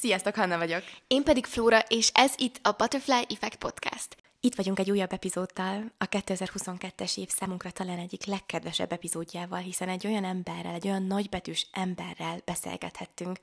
Sziasztok, 0.00 0.34
Hanna 0.34 0.58
vagyok. 0.58 0.82
Én 1.06 1.22
pedig 1.22 1.46
Flóra, 1.46 1.78
és 1.78 2.10
ez 2.14 2.34
itt 2.36 2.58
a 2.62 2.72
Butterfly 2.72 3.24
Effect 3.28 3.56
Podcast. 3.56 4.16
Itt 4.40 4.54
vagyunk 4.54 4.78
egy 4.78 4.90
újabb 4.90 5.12
epizóddal, 5.12 5.92
a 5.98 6.08
2022-es 6.08 7.18
év 7.18 7.28
számunkra 7.28 7.70
talán 7.70 7.98
egyik 7.98 8.24
legkedvesebb 8.24 8.92
epizódjával, 8.92 9.58
hiszen 9.58 9.88
egy 9.88 10.06
olyan 10.06 10.24
emberrel, 10.24 10.74
egy 10.74 10.86
olyan 10.86 11.02
nagybetűs 11.02 11.66
emberrel 11.72 12.40
beszélgethettünk, 12.44 13.38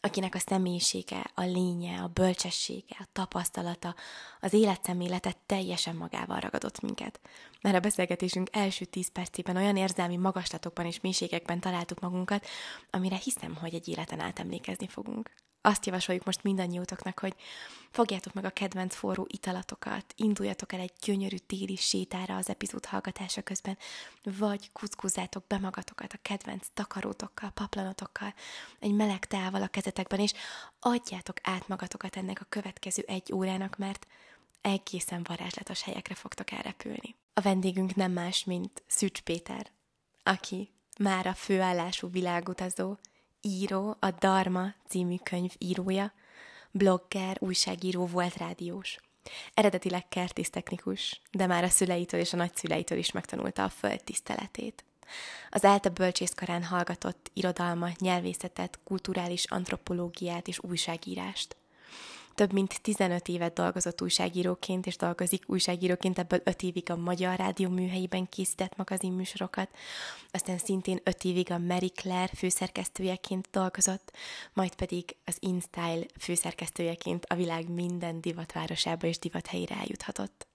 akinek 0.00 0.34
a 0.34 0.38
személyisége, 0.38 1.30
a 1.34 1.42
lénye, 1.42 2.02
a 2.02 2.06
bölcsessége, 2.06 2.96
a 2.98 3.08
tapasztalata, 3.12 3.94
az 4.40 4.52
életszemlélete 4.52 5.34
teljesen 5.46 5.96
magával 5.96 6.40
ragadott 6.40 6.80
minket. 6.80 7.20
Mert 7.60 7.76
a 7.76 7.80
beszélgetésünk 7.80 8.48
első 8.52 8.84
tíz 8.84 9.12
percében 9.12 9.56
olyan 9.56 9.76
érzelmi 9.76 10.16
magaslatokban 10.16 10.86
és 10.86 11.00
mélységekben 11.00 11.60
találtuk 11.60 12.00
magunkat, 12.00 12.46
amire 12.90 13.16
hiszem, 13.16 13.54
hogy 13.54 13.74
egy 13.74 13.88
életen 13.88 14.20
át 14.20 14.38
emlékezni 14.38 14.86
fogunk 14.88 15.30
azt 15.68 15.86
javasoljuk 15.86 16.24
most 16.24 16.42
mindannyiótoknak, 16.42 17.18
hogy 17.18 17.34
fogjátok 17.90 18.32
meg 18.32 18.44
a 18.44 18.50
kedvenc 18.50 18.94
forró 18.94 19.26
italatokat, 19.30 20.14
induljatok 20.16 20.72
el 20.72 20.80
egy 20.80 20.92
gyönyörű 21.02 21.36
téli 21.36 21.76
sétára 21.76 22.36
az 22.36 22.48
epizód 22.48 22.84
hallgatása 22.84 23.42
közben, 23.42 23.78
vagy 24.22 24.72
kuckuzzátok 24.72 25.46
be 25.46 25.58
magatokat 25.58 26.12
a 26.12 26.18
kedvenc 26.22 26.66
takarótokkal, 26.74 27.50
paplanotokkal, 27.50 28.34
egy 28.78 28.92
meleg 28.92 29.24
teával 29.24 29.62
a 29.62 29.66
kezetekben, 29.66 30.20
és 30.20 30.32
adjátok 30.80 31.36
át 31.42 31.68
magatokat 31.68 32.16
ennek 32.16 32.40
a 32.40 32.46
következő 32.48 33.02
egy 33.06 33.32
órának, 33.32 33.76
mert 33.76 34.06
egészen 34.60 35.22
varázslatos 35.22 35.82
helyekre 35.82 36.14
fogtok 36.14 36.50
elrepülni. 36.50 37.14
A 37.34 37.40
vendégünk 37.40 37.94
nem 37.94 38.12
más, 38.12 38.44
mint 38.44 38.82
Szűcs 38.86 39.20
Péter, 39.20 39.70
aki 40.22 40.72
már 40.98 41.26
a 41.26 41.34
főállású 41.34 42.10
világutazó, 42.10 42.96
író, 43.40 43.96
a 44.00 44.10
Dharma 44.10 44.74
című 44.88 45.16
könyv 45.22 45.52
írója, 45.58 46.12
blogger, 46.70 47.36
újságíró 47.40 48.06
volt 48.06 48.36
rádiós. 48.36 48.98
Eredetileg 49.54 50.08
kertésztechnikus, 50.08 51.20
de 51.30 51.46
már 51.46 51.64
a 51.64 51.68
szüleitől 51.68 52.20
és 52.20 52.32
a 52.32 52.36
nagyszüleitől 52.36 52.98
is 52.98 53.12
megtanulta 53.12 53.64
a 53.64 53.68
föld 53.68 54.04
tiszteletét. 54.04 54.84
Az 55.50 55.64
ELTE 55.64 55.88
bölcsészkarán 55.88 56.64
hallgatott 56.64 57.30
irodalmat, 57.32 58.00
nyelvészetet, 58.00 58.78
kulturális 58.84 59.44
antropológiát 59.44 60.48
és 60.48 60.58
újságírást– 60.62 61.56
több 62.38 62.52
mint 62.52 62.80
15 62.82 63.28
évet 63.28 63.52
dolgozott 63.52 64.02
újságíróként, 64.02 64.86
és 64.86 64.96
dolgozik 64.96 65.42
újságíróként, 65.46 66.18
ebből 66.18 66.40
5 66.44 66.62
évig 66.62 66.90
a 66.90 66.96
Magyar 66.96 67.36
Rádió 67.36 67.68
műhelyében 67.68 68.28
készített 68.28 68.76
magazinműsorokat, 68.76 69.68
aztán 70.30 70.58
szintén 70.58 71.00
5 71.04 71.24
évig 71.24 71.50
a 71.50 71.58
Mary 71.58 71.90
Claire 71.90 72.30
főszerkesztőjeként 72.36 73.48
dolgozott, 73.50 74.12
majd 74.52 74.74
pedig 74.74 75.16
az 75.24 75.36
InStyle 75.40 76.06
főszerkesztőjeként 76.20 77.24
a 77.24 77.34
világ 77.34 77.68
minden 77.68 78.20
divatvárosába 78.20 79.06
és 79.06 79.18
divathelyére 79.18 79.74
eljuthatott. 79.74 80.46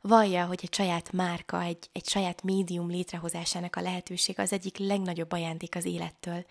Vallja, 0.00 0.46
hogy 0.46 0.60
egy 0.62 0.74
saját 0.74 1.12
márka, 1.12 1.62
egy, 1.62 1.88
egy 1.92 2.08
saját 2.08 2.42
médium 2.42 2.90
létrehozásának 2.90 3.76
a 3.76 3.80
lehetőség 3.80 4.38
az 4.38 4.52
egyik 4.52 4.76
legnagyobb 4.76 5.32
ajándék 5.32 5.76
az 5.76 5.84
élettől, 5.84 6.44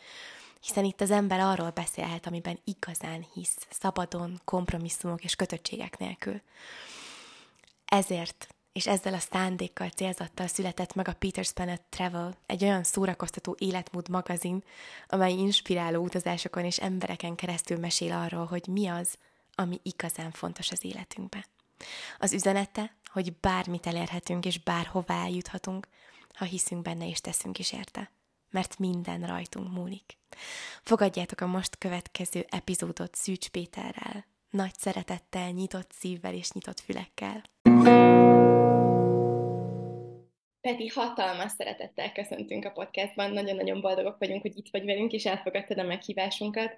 hiszen 0.68 0.84
itt 0.84 1.02
az 1.02 1.12
ember 1.12 1.40
arról 1.40 1.70
beszélhet, 1.70 2.28
amiben 2.28 2.60
igazán 2.64 3.26
hisz, 3.34 3.68
szabadon, 3.70 4.42
kompromisszumok 4.46 5.24
és 5.24 5.36
kötöttségek 5.36 5.98
nélkül. 5.98 6.42
Ezért 7.86 8.48
és 8.72 8.88
ezzel 8.88 9.14
a 9.14 9.20
szándékkal, 9.20 9.90
célzattal 9.90 10.48
született 10.48 10.94
meg 10.94 11.08
a 11.08 11.14
Peter 11.14 11.46
Spanet 11.46 11.82
Travel, 11.82 12.38
egy 12.46 12.64
olyan 12.64 12.84
szórakoztató 12.84 13.56
életmód 13.60 14.10
magazin, 14.10 14.64
amely 15.08 15.32
inspiráló 15.32 16.04
utazásokon 16.04 16.66
és 16.66 16.78
embereken 16.78 17.36
keresztül 17.36 17.78
mesél 17.78 18.14
arról, 18.14 18.46
hogy 18.46 18.68
mi 18.68 18.88
az, 18.88 19.18
ami 19.56 19.80
igazán 19.84 20.32
fontos 20.32 20.72
az 20.72 20.86
életünkben. 20.86 21.46
Az 22.18 22.34
üzenete, 22.34 22.96
hogy 23.06 23.34
bármit 23.34 23.88
elérhetünk 23.88 24.46
és 24.46 24.60
bárhová 24.60 25.24
eljuthatunk, 25.24 25.88
ha 26.34 26.46
hiszünk 26.46 26.82
benne 26.82 27.08
és 27.08 27.22
teszünk 27.22 27.60
is 27.60 27.72
érte 27.72 28.12
mert 28.52 28.80
minden 28.80 29.28
rajtunk 29.28 29.72
múlik. 29.74 30.18
Fogadjátok 30.84 31.42
a 31.42 31.48
most 31.48 31.78
következő 31.78 32.46
epizódot 32.50 33.16
Szűcs 33.16 33.50
Péterrel, 33.50 34.26
nagy 34.50 34.74
szeretettel, 34.78 35.50
nyitott 35.50 35.92
szívvel 35.92 36.34
és 36.34 36.52
nyitott 36.52 36.80
fülekkel. 36.80 37.44
Peti, 40.62 40.88
hatalmas 40.88 41.52
szeretettel 41.52 42.12
köszöntünk 42.12 42.66
a 42.66 42.72
podcastban, 42.72 43.32
nagyon-nagyon 43.32 43.82
boldogok 43.82 44.18
vagyunk, 44.18 44.42
hogy 44.42 44.58
itt 44.58 44.70
vagy 44.72 44.86
velünk, 44.86 45.12
és 45.12 45.26
elfogadtad 45.26 45.78
a 45.78 45.84
meghívásunkat. 45.84 46.76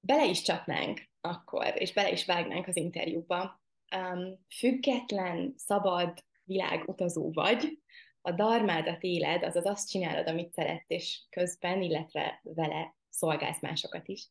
Bele 0.00 0.24
is 0.24 0.42
csapnánk 0.42 1.08
akkor, 1.20 1.72
és 1.74 1.92
bele 1.92 2.10
is 2.10 2.24
vágnánk 2.24 2.66
az 2.66 2.76
interjúba. 2.76 3.62
Um, 3.96 4.46
független, 4.58 5.54
szabad 5.56 6.24
világutazó 6.44 7.32
vagy, 7.32 7.78
a 8.20 8.32
darmádat 8.32 9.02
éled, 9.02 9.42
azaz 9.42 9.66
azt 9.66 9.90
csinálod, 9.90 10.28
amit 10.28 10.52
szeret, 10.52 10.84
és 10.86 11.20
közben, 11.30 11.82
illetve 11.82 12.40
vele 12.42 12.96
szolgálsz 13.08 13.60
másokat 13.60 14.08
is. 14.08 14.28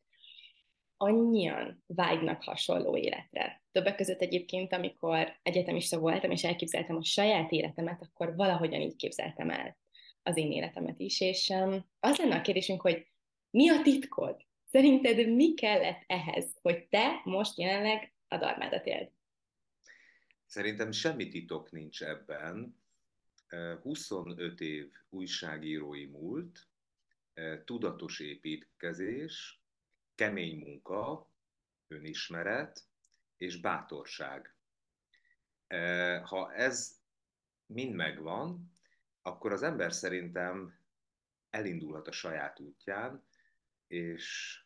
Annyian 0.98 1.84
vágynak 1.86 2.44
hasonló 2.44 2.97
életre. 2.97 3.64
Többek 3.72 3.96
között 3.96 4.22
egyébként, 4.22 4.74
amikor 4.74 5.40
egyetemista 5.44 6.00
voltam, 6.00 6.31
és 6.31 6.44
elképzeltem 6.44 6.96
a 6.96 7.03
saját 7.03 7.52
életemet, 7.52 8.02
akkor 8.02 8.36
valahogyan 8.36 8.81
így 8.81 8.96
képzeltem 8.96 9.50
el 9.50 9.78
az 10.24 10.38
én 10.38 10.52
életemet 10.52 11.00
is, 11.00 11.22
és 11.22 11.50
um, 11.50 11.86
az 12.00 12.18
lenne 12.18 12.36
a 12.36 12.42
kérdésünk, 12.42 12.81
hogy 12.81 13.08
mi 13.50 13.70
a 13.70 13.81
titkod? 13.81 14.46
Szerinted 14.72 15.34
mi 15.34 15.53
kellett 15.53 16.03
ehhez, 16.08 16.58
hogy 16.62 16.88
te 16.88 17.22
most 17.24 17.58
jelenleg 17.58 18.14
a 18.28 18.38
darmádat 18.38 18.86
éld? 18.86 19.12
Szerintem 20.46 20.92
semmi 20.92 21.28
titok 21.28 21.72
nincs 21.72 22.03
ebben. 22.03 22.81
25 23.81 24.59
év 24.59 24.91
újságírói 25.09 26.06
múlt, 26.06 26.68
tudatos 27.66 28.19
építkezés, 28.19 29.62
kemény 30.16 30.58
munka, 30.59 31.31
önismeret 31.88 32.88
és 33.38 33.59
bátorság. 33.59 34.56
Ha 36.24 36.53
ez 36.53 37.00
mind 37.66 37.96
megvan, 37.96 38.72
akkor 39.22 39.52
az 39.52 39.64
ember 39.64 39.94
szerintem 39.94 40.79
elindulhat 41.50 42.08
a 42.08 42.12
saját 42.12 42.59
útján, 42.59 43.25
és 43.88 44.58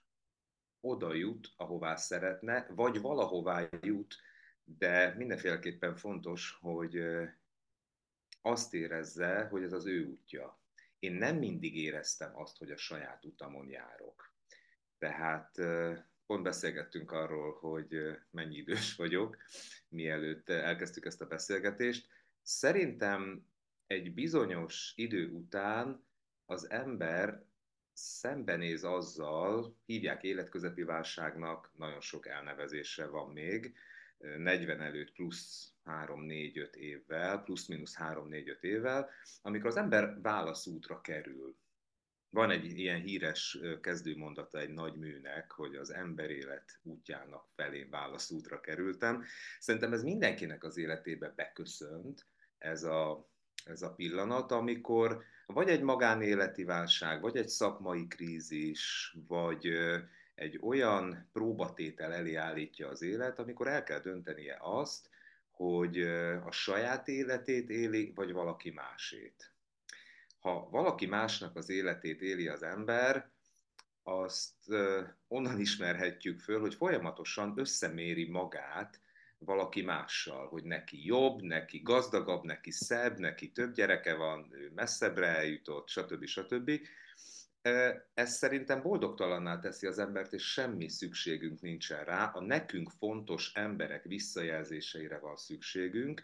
oda 0.80 1.13
jut, 1.13 1.53
ahová 1.56 1.96
szeretne, 1.96 2.68
vagy 2.69 3.02
valahová 3.02 3.68
jut, 3.81 4.16
de 4.63 5.16
mindenféleképpen 5.16 5.96
fontos, 5.96 6.58
hogy 6.62 7.02
azt 8.41 8.74
érezze, 8.74 9.47
hogy 9.50 9.63
ez 9.63 9.74
az 9.74 9.85
ő 9.85 10.06
útja. 10.06 10.59
Én 11.00 11.13
nem 11.13 11.38
mindig 11.38 11.78
éreztem 11.78 12.38
azt, 12.38 12.57
hogy 12.57 12.72
a 12.72 12.78
saját 12.78 13.25
utamon 13.25 13.69
járok. 13.69 14.34
Tehát 14.97 15.57
pont 16.25 16.44
beszélgettünk 16.44 17.12
arról, 17.12 17.53
hogy 17.53 18.18
mennyi 18.30 18.57
idős 18.57 18.96
vagyok, 18.96 19.38
mielőtt 19.88 20.50
elkezdtük 20.50 21.06
ezt 21.06 21.22
a 21.22 21.28
beszélgetést. 21.28 22.07
Szerintem 22.41 23.46
egy 23.88 24.13
bizonyos 24.13 24.94
idő 24.96 25.30
után 25.30 26.06
az 26.46 26.69
ember 26.69 27.44
szembenéz 27.94 28.84
azzal, 28.84 29.78
hívják 29.85 30.24
életközepi 30.24 30.84
válságnak, 30.84 31.72
nagyon 31.78 32.01
sok 32.01 32.28
elnevezése 32.28 33.06
van 33.07 33.31
még, 33.31 33.75
40 34.38 34.82
előtt 34.82 35.12
plusz 35.12 35.74
3-4-5 35.86 36.74
évvel, 36.74 37.44
plusz-minusz 37.44 37.96
3-4-5 38.00 38.62
évvel, 38.62 39.09
amikor 39.42 39.70
az 39.70 39.78
ember 39.78 40.22
válaszútra 40.22 41.02
kerül. 41.02 41.56
Van 42.30 42.50
egy 42.50 42.78
ilyen 42.78 43.01
híres 43.01 43.60
kezdőmondata 43.81 44.60
egy 44.60 44.69
nagy 44.69 44.95
műnek, 44.95 45.51
hogy 45.51 45.75
az 45.75 45.94
ember 45.94 46.30
élet 46.30 46.80
útjának 46.84 47.50
felén 47.56 47.90
válaszútra 47.90 48.60
kerültem. 48.60 49.24
Szerintem 49.60 49.94
ez 49.94 50.04
mindenkinek 50.04 50.63
az 50.63 50.78
életébe 50.78 51.34
beköszönt, 51.36 52.25
ez 52.57 52.84
a, 52.84 53.30
ez 53.66 53.81
a 53.81 53.94
pillanat, 53.94 54.51
amikor 54.51 55.24
vagy 55.45 55.69
egy 55.69 55.81
magánéleti 55.81 56.63
válság, 56.63 57.22
vagy 57.22 57.38
egy 57.38 57.50
szakmai 57.50 58.07
krízis, 58.07 59.16
vagy 59.28 59.68
egy 60.42 60.60
olyan 60.62 61.30
próbatétel 61.34 62.14
elé 62.14 62.36
állítja 62.36 62.90
az 62.90 63.02
élet, 63.02 63.40
amikor 63.40 63.68
el 63.68 63.84
kell 63.84 64.00
döntenie 64.00 64.58
azt, 64.60 65.10
hogy 65.52 66.02
a 66.46 66.52
saját 66.52 67.08
életét 67.08 67.70
éli, 67.70 68.12
vagy 68.16 68.32
valaki 68.32 68.72
másét. 68.72 69.52
Ha 70.40 70.70
valaki 70.70 71.06
másnak 71.06 71.56
az 71.56 71.70
életét 71.70 72.22
éli 72.22 72.48
az 72.48 72.64
ember, 72.64 73.30
azt 74.04 74.56
onnan 75.28 75.60
ismerhetjük 75.60 76.40
föl, 76.40 76.60
hogy 76.60 76.74
folyamatosan 76.74 77.54
összeméri 77.56 78.30
magát 78.30 79.00
valaki 79.38 79.82
mással, 79.82 80.48
hogy 80.48 80.64
neki 80.64 81.06
jobb, 81.06 81.42
neki 81.42 81.82
gazdagabb, 81.84 82.44
neki 82.44 82.72
szebb, 82.72 83.20
neki 83.20 83.52
több 83.52 83.74
gyereke 83.74 84.16
van, 84.16 84.48
ő 84.52 84.72
messzebbre 84.76 85.28
eljutott, 85.28 85.90
stb. 85.90 86.26
stb. 86.26 86.72
Ez 88.13 88.34
szerintem 88.34 88.81
boldogtalanná 88.81 89.60
teszi 89.60 89.88
az 89.88 90.00
embert, 90.00 90.34
és 90.34 90.52
semmi 90.52 90.90
szükségünk 90.90 91.62
nincsen 91.62 92.04
rá. 92.04 92.25
A 92.25 92.42
nekünk 92.42 92.90
fontos 92.90 93.52
emberek 93.54 94.04
visszajelzéseire 94.04 95.19
van 95.19 95.36
szükségünk, 95.36 96.24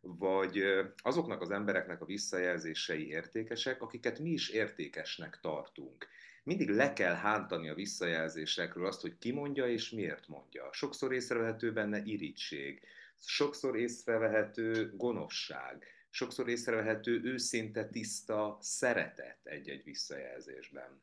vagy 0.00 0.62
azoknak 0.96 1.40
az 1.40 1.50
embereknek 1.50 2.00
a 2.00 2.04
visszajelzései 2.04 3.08
értékesek, 3.08 3.82
akiket 3.82 4.18
mi 4.18 4.30
is 4.30 4.48
értékesnek 4.48 5.38
tartunk. 5.40 6.06
Mindig 6.42 6.68
le 6.68 6.92
kell 6.92 7.14
hántani 7.14 7.68
a 7.68 7.74
visszajelzésekről 7.74 8.86
azt, 8.86 9.00
hogy 9.00 9.18
ki 9.18 9.32
mondja 9.32 9.66
és 9.66 9.90
miért 9.90 10.28
mondja. 10.28 10.72
Sokszor 10.72 11.12
észrevehető 11.12 11.72
benne 11.72 12.02
irítség, 12.04 12.82
sokszor 13.20 13.76
észrevehető 13.76 14.92
gonoszság, 14.96 15.84
sokszor 16.10 16.48
észrevehető 16.48 17.20
őszinte, 17.24 17.88
tiszta 17.88 18.58
szeretet 18.60 19.38
egy-egy 19.42 19.84
visszajelzésben. 19.84 21.02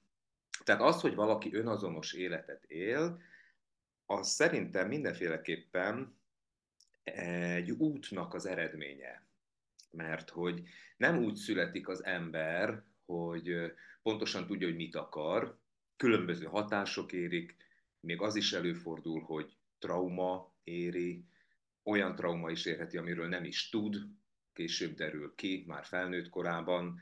Tehát 0.63 0.81
az, 0.81 1.01
hogy 1.01 1.15
valaki 1.15 1.53
önazonos 1.53 2.13
életet 2.13 2.63
él, 2.63 3.21
az 4.05 4.29
szerintem 4.29 4.87
mindenféleképpen 4.87 6.17
egy 7.03 7.71
útnak 7.71 8.33
az 8.33 8.45
eredménye. 8.45 9.27
Mert 9.91 10.29
hogy 10.29 10.67
nem 10.97 11.23
úgy 11.23 11.35
születik 11.35 11.87
az 11.87 12.03
ember, 12.03 12.83
hogy 13.05 13.73
pontosan 14.01 14.47
tudja, 14.47 14.67
hogy 14.67 14.75
mit 14.75 14.95
akar, 14.95 15.59
különböző 15.95 16.45
hatások 16.45 17.11
érik, 17.11 17.55
még 17.99 18.21
az 18.21 18.35
is 18.35 18.53
előfordul, 18.53 19.21
hogy 19.21 19.57
trauma 19.79 20.53
éri, 20.63 21.25
olyan 21.83 22.15
trauma 22.15 22.51
is 22.51 22.65
érheti, 22.65 22.97
amiről 22.97 23.27
nem 23.27 23.43
is 23.43 23.69
tud, 23.69 23.95
később 24.55 24.95
derül 24.95 25.33
ki, 25.35 25.63
már 25.67 25.85
felnőtt 25.85 26.29
korában, 26.29 26.99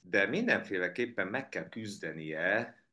de 0.00 0.26
mindenféleképpen 0.26 1.26
meg 1.26 1.48
kell 1.48 1.68
küzdenie 1.68 2.84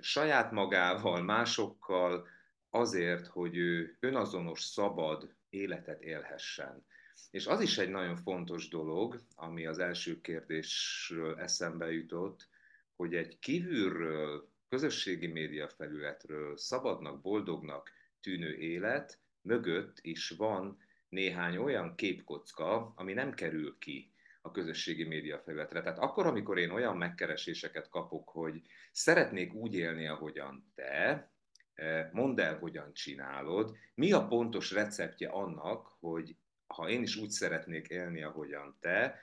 saját 0.00 0.50
magával, 0.50 1.22
másokkal 1.22 2.28
azért, 2.70 3.26
hogy 3.26 3.56
ő 3.56 3.96
önazonos, 4.00 4.60
szabad 4.60 5.34
életet 5.48 6.02
élhessen. 6.02 6.86
És 7.30 7.46
az 7.46 7.60
is 7.60 7.78
egy 7.78 7.90
nagyon 7.90 8.16
fontos 8.16 8.68
dolog, 8.68 9.20
ami 9.34 9.66
az 9.66 9.78
első 9.78 10.20
kérdésről 10.20 11.38
eszembe 11.38 11.92
jutott, 11.92 12.48
hogy 12.96 13.14
egy 13.14 13.38
kívülről, 13.38 14.50
közösségi 14.68 15.26
média 15.26 15.68
felületről 15.68 16.56
szabadnak, 16.56 17.20
boldognak 17.20 17.90
tűnő 18.20 18.54
élet 18.54 19.18
mögött 19.40 19.98
is 20.00 20.30
van 20.30 20.78
néhány 21.16 21.56
olyan 21.56 21.94
képkocka, 21.94 22.92
ami 22.96 23.12
nem 23.12 23.34
kerül 23.34 23.76
ki 23.78 24.12
a 24.40 24.50
közösségi 24.50 25.04
média 25.04 25.38
felületre. 25.38 25.80
Tehát 25.82 25.98
akkor, 25.98 26.26
amikor 26.26 26.58
én 26.58 26.70
olyan 26.70 26.96
megkereséseket 26.96 27.88
kapok, 27.88 28.28
hogy 28.28 28.62
szeretnék 28.92 29.54
úgy 29.54 29.74
élni, 29.74 30.06
ahogyan 30.06 30.72
te, 30.74 31.30
eh, 31.74 32.08
mondd 32.12 32.40
el, 32.40 32.58
hogyan 32.58 32.92
csinálod, 32.92 33.76
mi 33.94 34.12
a 34.12 34.26
pontos 34.26 34.72
receptje 34.72 35.28
annak, 35.28 35.86
hogy 36.00 36.36
ha 36.66 36.88
én 36.88 37.02
is 37.02 37.16
úgy 37.16 37.30
szeretnék 37.30 37.88
élni, 37.88 38.22
ahogyan 38.22 38.76
te, 38.80 39.20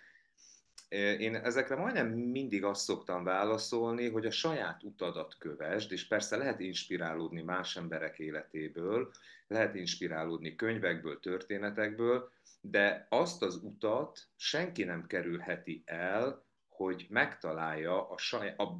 én 0.93 1.35
ezekre 1.35 1.75
majdnem 1.75 2.07
mindig 2.07 2.63
azt 2.63 2.83
szoktam 2.83 3.23
válaszolni, 3.23 4.09
hogy 4.09 4.25
a 4.25 4.31
saját 4.31 4.83
utadat 4.83 5.37
kövesd, 5.37 5.91
és 5.91 6.07
persze 6.07 6.37
lehet 6.37 6.59
inspirálódni 6.59 7.41
más 7.41 7.75
emberek 7.75 8.19
életéből, 8.19 9.11
lehet 9.47 9.75
inspirálódni 9.75 10.55
könyvekből, 10.55 11.19
történetekből, 11.19 12.31
de 12.61 13.07
azt 13.09 13.41
az 13.41 13.55
utat 13.55 14.27
senki 14.35 14.83
nem 14.83 15.07
kerülheti 15.07 15.83
el, 15.85 16.45
hogy 16.69 17.05
megtalálja 17.09 18.09
a 18.09 18.17
saját, 18.17 18.59
a 18.59 18.77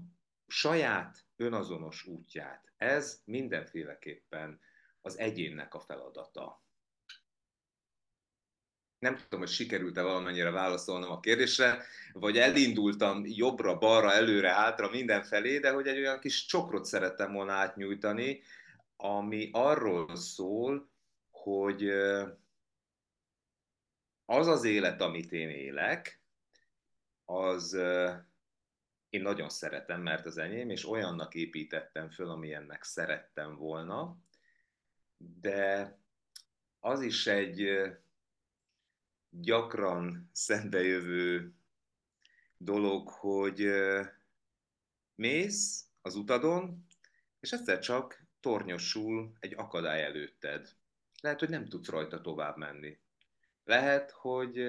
saját 0.48 1.26
önazonos 1.36 2.06
útját. 2.06 2.72
Ez 2.78 3.22
mindenféleképpen 3.26 4.60
az 5.02 5.18
egyénnek 5.18 5.74
a 5.74 5.80
feladata. 5.80 6.63
Nem 9.04 9.18
tudom, 9.18 9.40
hogy 9.40 9.50
sikerült-e 9.50 10.02
valamennyire 10.02 10.52
válaszolnom 10.52 11.12
a 11.12 11.20
kérdésre, 11.20 11.84
vagy 12.14 12.38
elindultam 12.38 13.24
jobbra, 13.26 13.78
balra, 13.78 14.14
előre, 14.14 14.50
hátra, 14.50 14.90
mindenfelé, 14.90 15.60
de 15.60 15.72
hogy 15.72 15.88
egy 15.88 15.98
olyan 15.98 16.20
kis 16.20 16.46
csokrot 16.46 16.86
szerettem 16.86 17.34
volna 17.34 17.52
átnyújtani, 17.52 18.42
ami 18.96 19.50
arról 19.54 20.16
szól, 20.16 20.90
hogy 21.32 21.90
az 24.26 24.48
az 24.48 24.64
élet, 24.64 25.02
amit 25.02 25.32
én 25.32 25.50
élek, 25.50 26.22
az 27.26 27.74
én 29.10 29.22
nagyon 29.22 29.50
szeretem, 29.50 30.02
mert 30.02 30.26
az 30.26 30.38
enyém, 30.38 30.70
és 30.70 30.90
olyannak 30.90 31.36
építettem 31.36 32.10
föl, 32.10 32.30
amilyennek 32.30 32.84
szerettem 32.84 33.56
volna, 33.56 34.18
de 35.18 35.98
az 36.80 37.02
is 37.02 37.28
egy 37.28 37.70
gyakran 39.40 40.30
szembejövő 40.32 41.54
dolog, 42.58 43.10
hogy 43.10 43.70
mész 45.16 45.86
az 46.02 46.16
utadon, 46.16 46.86
és 47.40 47.52
egyszer 47.52 47.80
csak 47.80 48.26
tornyosul 48.40 49.34
egy 49.40 49.54
akadály 49.58 50.04
előtted. 50.04 50.70
Lehet, 51.22 51.40
hogy 51.40 51.50
nem 51.50 51.66
tudsz 51.66 51.90
rajta 51.90 52.22
tovább 52.22 52.58
menni. 52.58 53.00
Lehet, 53.64 54.12
hogy 54.12 54.64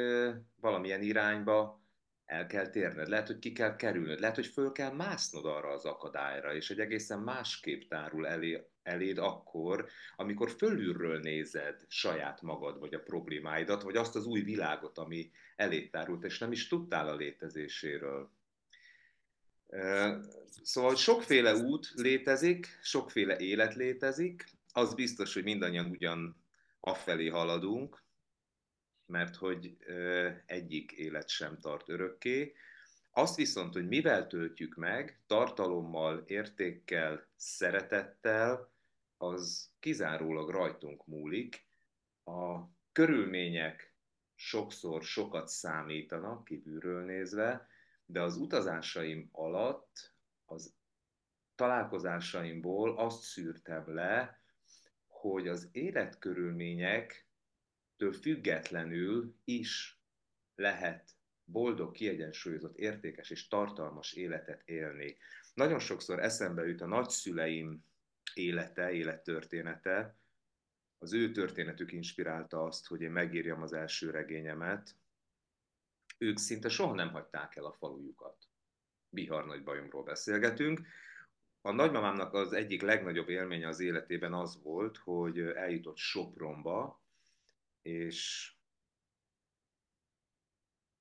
valamilyen 0.57 1.03
irányba 1.03 1.83
el 2.25 2.47
kell 2.47 2.71
térned, 2.71 3.09
lehet, 3.09 3.27
hogy 3.27 3.39
ki 3.39 3.53
kell 3.53 3.77
kerülnöd, 3.77 4.21
lehet, 4.21 4.35
hogy 4.35 4.47
föl 4.47 4.73
kell 4.73 4.93
másznod 4.93 5.45
arra 5.45 5.69
az 5.69 5.85
akadályra, 5.85 6.55
és 6.55 6.71
egy 6.71 6.81
egészen 6.81 7.21
másképp 7.21 7.89
tárul 7.89 8.27
elé, 8.27 8.67
eléd 8.85 9.19
akkor, 9.19 9.89
amikor 10.17 10.51
fölülről 10.51 11.21
nézed 11.21 11.85
saját 11.89 12.43
magad, 12.43 12.79
vagy 12.79 12.95
a 12.95 13.03
problémáidat, 13.03 13.83
vagy 13.83 13.97
azt 13.97 14.17
az 14.17 14.27
új 14.27 14.41
világot, 14.41 14.99
ami 14.99 15.31
elé 15.57 15.87
tárult, 15.87 16.25
és 16.25 16.39
nem 16.39 16.53
is 16.53 16.69
tudtál 16.69 17.09
a 17.09 17.17
létezéséről. 17.17 18.31
Szóval 20.63 20.97
sokféle 20.97 21.55
út 21.55 21.93
létezik, 21.95 22.79
sokféle 22.83 23.37
élet 23.37 23.75
létezik, 23.75 24.45
az 24.73 24.95
biztos, 24.95 25.35
hogy 25.35 25.45
mindannyian 25.45 25.91
ugyan 25.91 26.37
afelé 26.81 27.29
haladunk, 27.29 28.03
mert 29.07 29.37
hogy 29.37 29.77
egyik 30.47 30.93
élet 30.93 31.29
sem 31.29 31.59
tart 31.61 31.89
örökké. 31.89 32.55
Azt 33.11 33.37
viszont, 33.37 33.73
hogy 33.73 33.89
mivel 33.89 34.27
töltjük 34.27 34.75
meg, 34.75 35.21
tartalommal, 35.27 36.25
értékkel, 36.27 37.27
szeretettel, 37.37 38.74
az 39.17 39.71
kizárólag 39.81 40.51
rajtunk 40.51 41.07
múlik. 41.07 41.67
A 42.25 42.61
körülmények 42.93 43.95
sokszor 44.35 45.03
sokat 45.03 45.49
számítanak 45.49 46.45
kívülről 46.45 47.05
nézve, 47.05 47.69
de 48.07 48.23
az 48.23 48.37
utazásaim 48.37 49.29
alatt, 49.33 50.15
az 50.45 50.75
találkozásaimból 51.55 52.99
azt 52.99 53.23
szűrtem 53.23 53.95
le, 53.95 54.39
hogy 55.07 55.49
az 55.49 55.69
életkörülmények 55.73 57.29
től 57.97 58.13
függetlenül 58.13 59.37
is 59.45 60.01
lehet 60.55 61.11
boldog, 61.45 61.93
kiegyensúlyozott, 61.93 62.77
értékes 62.77 63.31
és 63.31 63.49
tartalmas 63.49 64.13
életet 64.13 64.63
élni. 64.65 65.17
Nagyon 65.55 65.79
sokszor 65.79 66.19
eszembe 66.19 66.67
jut 66.67 66.81
a 66.81 66.87
nagyszüleim 66.87 67.85
élete, 68.35 68.93
élettörténete. 68.93 70.17
Az 70.99 71.13
ő 71.13 71.31
történetük 71.31 71.93
inspirálta 71.93 72.63
azt, 72.63 72.87
hogy 72.87 73.01
én 73.01 73.11
megírjam 73.11 73.63
az 73.63 73.73
első 73.73 74.11
regényemet. 74.11 74.97
Ők 76.19 76.39
szinte 76.39 76.69
soha 76.69 76.95
nem 76.95 77.11
hagyták 77.11 77.57
el 77.57 77.65
a 77.65 77.73
falujukat. 77.73 78.49
Bihar 79.09 79.47
nagy 79.47 79.63
bajomról 79.63 80.03
beszélgetünk. 80.03 80.87
A 81.61 81.73
nagymamámnak 81.73 82.35
az 82.35 82.53
egyik 82.53 82.83
legnagyobb 82.83 83.29
élménye 83.29 83.69
az 83.69 83.81
életében 83.81 84.33
az 84.33 84.63
volt, 84.63 84.97
hogy 84.97 85.39
eljutott 85.39 85.97
Sopronba, 85.97 87.03
és 87.83 88.53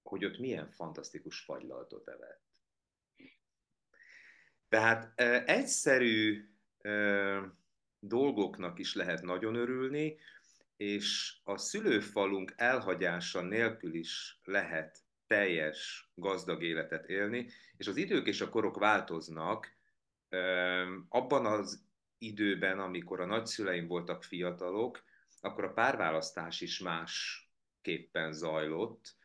hogy 0.02 0.26
ott 0.26 0.40
milyen 0.40 0.72
fantasztikus 0.72 1.40
fagylaltot 1.40 2.08
evett. 2.08 2.62
Tehát 4.68 5.20
egyszerű 5.50 6.48
dolgoknak 8.00 8.80
is 8.80 8.96
lehet 8.96 9.22
nagyon 9.22 9.56
örülni, 9.56 10.18
és 10.78 11.36
a 11.44 11.58
szülőfalunk 11.58 12.54
elhagyása 12.56 13.42
nélkül 13.42 13.94
is 13.94 14.40
lehet 14.44 15.04
teljes, 15.28 16.10
gazdag 16.16 16.64
életet 16.64 17.10
élni, 17.10 17.50
és 17.78 17.88
az 17.88 17.98
idők 17.98 18.28
és 18.28 18.42
a 18.42 18.50
korok 18.50 18.78
változnak. 18.78 19.78
Abban 21.10 21.46
az 21.46 21.86
időben, 22.18 22.80
amikor 22.80 23.20
a 23.20 23.26
nagyszüleim 23.26 23.88
voltak 23.88 24.24
fiatalok, 24.24 25.04
akkor 25.42 25.64
a 25.64 25.74
párválasztás 25.74 26.62
is 26.62 26.80
másképpen 26.80 28.34
zajlott. 28.34 29.16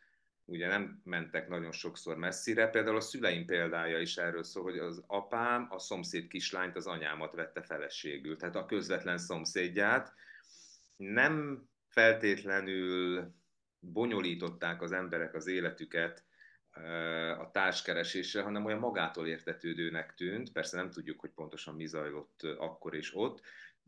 Ugye 0.49 0.67
nem 0.67 1.01
mentek 1.05 1.49
nagyon 1.49 1.73
sokszor 1.73 2.17
messzire. 2.17 2.69
Például 2.69 2.97
a 2.97 3.01
szüleim 3.01 3.47
példája 3.47 3.99
is 3.99 4.17
erről 4.17 4.43
szól, 4.43 4.63
hogy 4.63 4.79
az 4.79 5.05
apám 5.07 5.67
a 5.71 5.79
szomszéd 5.79 6.27
kislányt, 6.27 6.77
az 6.77 6.87
anyámat 6.87 7.35
vette 7.35 7.63
feleségül, 7.63 8.37
tehát 8.37 8.57
a 8.57 8.67
közvetlen 8.67 9.19
szomszédját. 9.19 10.15
Nem 10.97 11.65
feltétlenül 11.89 13.31
bonyolították 13.79 14.83
az 14.83 14.93
emberek 14.93 15.35
az 15.35 15.47
életüket 15.47 16.25
a 17.39 17.51
társkeresésre, 17.51 18.43
hanem 18.43 18.65
olyan 18.65 18.79
magától 18.79 19.27
értetődőnek 19.27 20.15
tűnt. 20.15 20.53
Persze 20.53 20.77
nem 20.77 20.91
tudjuk, 20.91 21.21
hogy 21.21 21.31
pontosan 21.31 21.75
mi 21.75 21.87
zajlott 21.87 22.43
akkor 22.43 22.95
és 22.95 23.15
ott, 23.15 23.41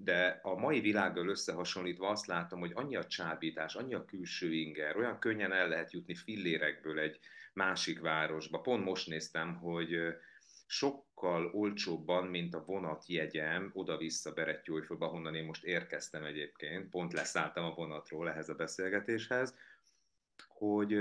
de 0.03 0.41
a 0.43 0.55
mai 0.55 0.81
világgal 0.81 1.29
összehasonlítva 1.29 2.09
azt 2.09 2.27
látom, 2.27 2.61
hogy 2.61 2.73
annyi 2.75 2.97
a 2.97 3.07
csábítás, 3.07 3.75
annyi 3.75 3.95
a 3.95 4.05
külső 4.05 4.53
inger, 4.53 4.97
olyan 4.97 5.19
könnyen 5.19 5.53
el 5.53 5.69
lehet 5.69 5.93
jutni 5.93 6.15
fillérekből 6.15 6.99
egy 6.99 7.19
másik 7.53 8.01
városba. 8.01 8.61
Pont 8.61 8.85
most 8.85 9.07
néztem, 9.07 9.55
hogy 9.55 9.97
sokkal 10.67 11.47
olcsóbban, 11.47 12.27
mint 12.27 12.55
a 12.55 12.65
vonat 12.65 13.05
jegyem 13.07 13.71
oda-vissza 13.75 14.33
Berettyójfölbe, 14.33 15.05
ahonnan 15.05 15.35
én 15.35 15.45
most 15.45 15.65
érkeztem 15.65 16.25
egyébként, 16.25 16.91
pont 16.91 17.13
leszálltam 17.13 17.65
a 17.65 17.75
vonatról 17.75 18.31
ehhez 18.31 18.49
a 18.49 18.55
beszélgetéshez, 18.55 19.55
hogy 20.49 20.93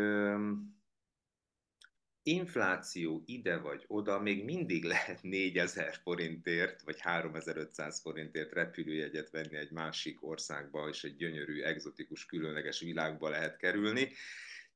infláció 2.24 3.24
ide 3.26 3.58
vagy 3.58 3.86
oda, 3.88 4.20
még 4.20 4.44
mindig 4.44 4.84
lehet 4.84 5.24
4000 5.24 5.96
forintért, 6.04 6.82
vagy 6.82 7.00
3500 7.00 8.02
forintért 8.02 8.54
repülőjegyet 8.54 9.30
venni 9.30 9.56
egy 9.56 9.72
másik 9.72 10.28
országba, 10.28 10.90
és 10.90 11.04
egy 11.04 11.16
gyönyörű, 11.16 11.62
egzotikus, 11.62 12.26
különleges 12.26 12.80
világba 12.80 13.30
lehet 13.30 13.58
kerülni. 13.58 14.12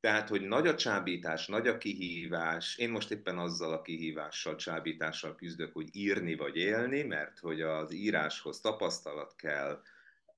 Tehát, 0.00 0.28
hogy 0.28 0.40
nagy 0.40 0.66
a 0.66 0.74
csábítás, 0.74 1.46
nagy 1.46 1.68
a 1.68 1.78
kihívás. 1.78 2.76
Én 2.76 2.90
most 2.90 3.10
éppen 3.10 3.38
azzal 3.38 3.72
a 3.72 3.82
kihívással, 3.82 4.56
csábítással 4.56 5.34
küzdök, 5.34 5.72
hogy 5.72 5.88
írni 5.92 6.34
vagy 6.34 6.56
élni, 6.56 7.02
mert 7.02 7.38
hogy 7.38 7.60
az 7.60 7.92
íráshoz 7.92 8.60
tapasztalat 8.60 9.34
kell, 9.36 9.82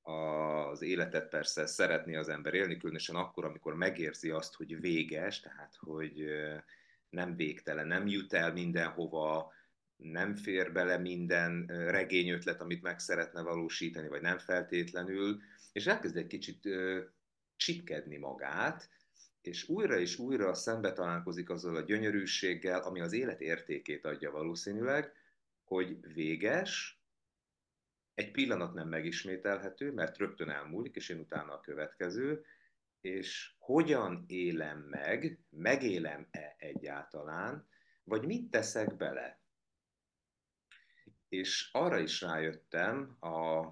az 0.03 0.83
életet 0.83 1.29
persze 1.29 1.67
szeretné 1.67 2.17
az 2.17 2.29
ember 2.29 2.55
élni, 2.55 2.77
különösen 2.77 3.17
akkor, 3.17 3.45
amikor 3.45 3.75
megérzi 3.75 4.31
azt, 4.31 4.55
hogy 4.55 4.81
véges, 4.81 5.41
tehát 5.41 5.77
hogy 5.79 6.25
nem 7.17 7.37
végtelen, 7.37 7.87
nem 7.87 8.07
jut 8.07 8.33
el 8.33 8.53
mindenhova, 8.53 9.53
nem 9.97 10.35
fér 10.35 10.73
bele 10.73 10.99
minden 10.99 11.67
regényötlet, 11.67 12.61
amit 12.61 12.83
meg 12.83 12.99
szeretne 12.99 13.43
valósítani, 13.43 14.09
vagy 14.09 14.21
nem 14.21 14.39
feltétlenül, 14.39 15.41
és 15.73 15.87
elkezd 15.87 16.17
egy 16.17 16.27
kicsit 16.27 16.69
csipkedni 17.57 18.17
magát, 18.17 18.89
és 19.43 19.69
újra 19.69 19.99
és 19.99 20.19
újra 20.19 20.55
szembe 20.55 20.93
találkozik 20.93 21.51
azzal 21.51 21.77
a 21.77 21.81
gyönyörűséggel, 21.81 22.81
ami 22.81 23.01
az 23.01 23.13
élet 23.13 23.41
értékét 23.41 24.05
adja 24.05 24.31
valószínűleg, 24.31 25.13
hogy 25.65 25.97
véges, 26.15 27.01
egy 28.15 28.31
pillanat 28.31 28.75
nem 28.75 28.89
megismételhető, 28.89 29.93
mert 29.93 30.19
rögtön 30.19 30.51
elmúlik, 30.51 30.97
és 30.97 31.09
én 31.09 31.19
utána 31.19 31.53
a 31.53 31.61
következő, 31.61 32.45
és 33.07 33.55
hogyan 33.59 34.25
élem 34.27 34.79
meg, 34.79 35.39
megélem-e 35.51 36.55
egyáltalán, 36.59 37.69
vagy 38.05 38.27
mit 38.27 38.51
teszek 38.51 38.97
bele. 38.97 39.41
És 41.29 41.69
arra 41.73 41.99
is 41.99 42.21
rájöttem 42.21 43.17
a, 43.21 43.67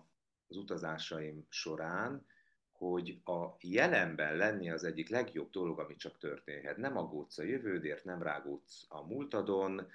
az 0.46 0.56
utazásaim 0.56 1.46
során, 1.48 2.26
hogy 2.72 3.20
a 3.24 3.56
jelenben 3.60 4.36
lenni 4.36 4.70
az 4.70 4.84
egyik 4.84 5.08
legjobb 5.08 5.50
dolog, 5.50 5.78
ami 5.78 5.96
csak 5.96 6.18
történhet. 6.18 6.76
Nem 6.76 6.96
aggódsz 6.96 7.38
a 7.38 7.42
jövődért, 7.42 8.04
nem 8.04 8.22
rágódsz 8.22 8.86
a 8.88 9.06
múltadon, 9.06 9.86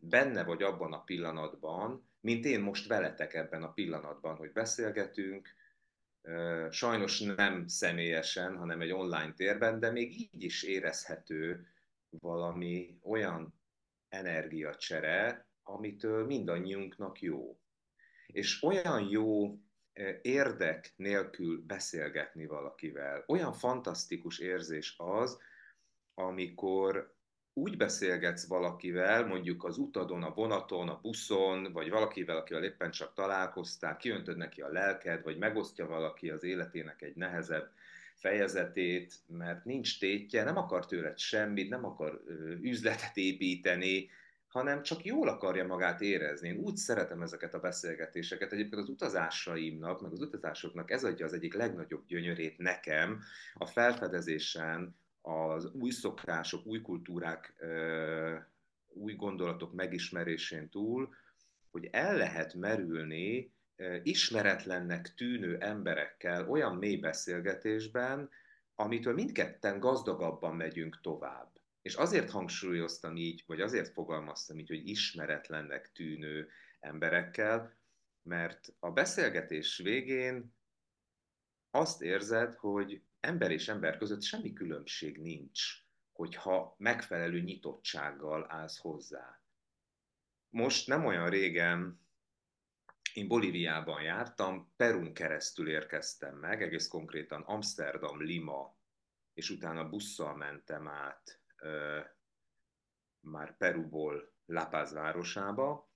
benne 0.00 0.44
vagy 0.44 0.62
abban 0.62 0.92
a 0.92 1.02
pillanatban, 1.02 2.08
mint 2.20 2.44
én 2.44 2.60
most 2.60 2.86
veletek 2.86 3.34
ebben 3.34 3.62
a 3.62 3.72
pillanatban, 3.72 4.36
hogy 4.36 4.52
beszélgetünk, 4.52 5.54
sajnos 6.70 7.20
nem 7.20 7.66
személyesen, 7.66 8.56
hanem 8.56 8.80
egy 8.80 8.92
online 8.92 9.32
térben, 9.32 9.80
de 9.80 9.90
még 9.90 10.20
így 10.20 10.42
is 10.42 10.62
érezhető 10.62 11.66
valami 12.10 12.98
olyan 13.02 13.54
energiacsere, 14.08 15.46
amitől 15.62 16.26
mindannyiunknak 16.26 17.20
jó. 17.20 17.58
És 18.26 18.62
olyan 18.62 19.08
jó 19.08 19.58
érdek 20.22 20.92
nélkül 20.96 21.62
beszélgetni 21.66 22.46
valakivel. 22.46 23.24
Olyan 23.26 23.52
fantasztikus 23.52 24.38
érzés 24.38 24.94
az, 24.98 25.38
amikor 26.14 27.15
úgy 27.58 27.76
beszélgetsz 27.76 28.46
valakivel, 28.46 29.26
mondjuk 29.26 29.64
az 29.64 29.78
utadon, 29.78 30.22
a 30.22 30.34
vonaton, 30.34 30.88
a 30.88 31.00
buszon, 31.02 31.72
vagy 31.72 31.90
valakivel, 31.90 32.36
akivel 32.36 32.64
éppen 32.64 32.90
csak 32.90 33.14
találkoztál, 33.14 33.96
kiöntöd 33.96 34.36
neki 34.36 34.60
a 34.60 34.68
lelked, 34.68 35.22
vagy 35.22 35.38
megosztja 35.38 35.86
valaki 35.86 36.30
az 36.30 36.44
életének 36.44 37.02
egy 37.02 37.14
nehezebb 37.14 37.70
fejezetét, 38.14 39.14
mert 39.26 39.64
nincs 39.64 39.98
tétje, 39.98 40.44
nem 40.44 40.56
akar 40.56 40.86
tőled 40.86 41.18
semmit, 41.18 41.68
nem 41.68 41.84
akar 41.84 42.22
üzletet 42.62 43.16
építeni, 43.16 44.10
hanem 44.48 44.82
csak 44.82 45.04
jól 45.04 45.28
akarja 45.28 45.66
magát 45.66 46.00
érezni. 46.00 46.48
Én 46.48 46.56
úgy 46.56 46.76
szeretem 46.76 47.22
ezeket 47.22 47.54
a 47.54 47.60
beszélgetéseket. 47.60 48.52
Egyébként 48.52 48.82
az 48.82 48.88
utazásaimnak, 48.88 50.00
meg 50.00 50.12
az 50.12 50.20
utazásoknak 50.20 50.90
ez 50.90 51.04
adja 51.04 51.26
az 51.26 51.32
egyik 51.32 51.54
legnagyobb 51.54 52.06
gyönyörét 52.06 52.58
nekem 52.58 53.22
a 53.54 53.66
felfedezésen, 53.66 54.96
az 55.26 55.70
új 55.72 55.90
szokások, 55.90 56.66
új 56.66 56.80
kultúrák, 56.80 57.54
új 58.86 59.14
gondolatok 59.14 59.72
megismerésén 59.72 60.68
túl, 60.68 61.14
hogy 61.70 61.88
el 61.92 62.16
lehet 62.16 62.54
merülni 62.54 63.52
ismeretlennek 64.02 65.14
tűnő 65.14 65.58
emberekkel 65.58 66.48
olyan 66.48 66.76
mély 66.76 66.96
beszélgetésben, 66.96 68.30
amitől 68.74 69.14
mindketten 69.14 69.78
gazdagabban 69.78 70.56
megyünk 70.56 71.00
tovább. 71.00 71.52
És 71.82 71.94
azért 71.94 72.30
hangsúlyoztam 72.30 73.16
így, 73.16 73.44
vagy 73.46 73.60
azért 73.60 73.92
fogalmaztam 73.92 74.58
így, 74.58 74.68
hogy 74.68 74.88
ismeretlennek 74.88 75.92
tűnő 75.92 76.48
emberekkel, 76.80 77.76
mert 78.22 78.74
a 78.78 78.90
beszélgetés 78.90 79.78
végén 79.78 80.54
azt 81.70 82.02
érzed, 82.02 82.54
hogy 82.54 83.02
ember 83.26 83.50
és 83.50 83.68
ember 83.68 83.96
között 83.96 84.22
semmi 84.22 84.52
különbség 84.52 85.18
nincs, 85.18 85.62
hogyha 86.12 86.74
megfelelő 86.78 87.40
nyitottsággal 87.40 88.46
állsz 88.48 88.78
hozzá. 88.78 89.40
Most 90.48 90.86
nem 90.86 91.04
olyan 91.04 91.30
régen 91.30 92.00
én 93.14 93.28
Bolíviában 93.28 94.02
jártam, 94.02 94.72
Perun 94.76 95.12
keresztül 95.12 95.68
érkeztem 95.68 96.36
meg, 96.36 96.62
egész 96.62 96.88
konkrétan 96.88 97.42
Amsterdam, 97.42 98.22
Lima, 98.22 98.76
és 99.34 99.50
utána 99.50 99.88
busszal 99.88 100.36
mentem 100.36 100.88
át 100.88 101.40
ö, 101.56 102.00
már 103.20 103.56
Peruból 103.56 104.32
La 104.46 104.66
Paz 104.66 104.92
városába. 104.92 105.90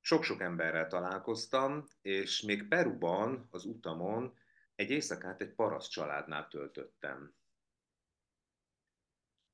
Sok-sok 0.00 0.40
emberrel 0.40 0.86
találkoztam, 0.86 1.84
és 2.02 2.40
még 2.40 2.68
Peruban 2.68 3.48
az 3.50 3.64
utamon 3.64 4.38
egy 4.76 4.90
éjszakát 4.90 5.40
egy 5.40 5.54
paraszt 5.54 5.90
családnál 5.90 6.48
töltöttem. 6.48 7.34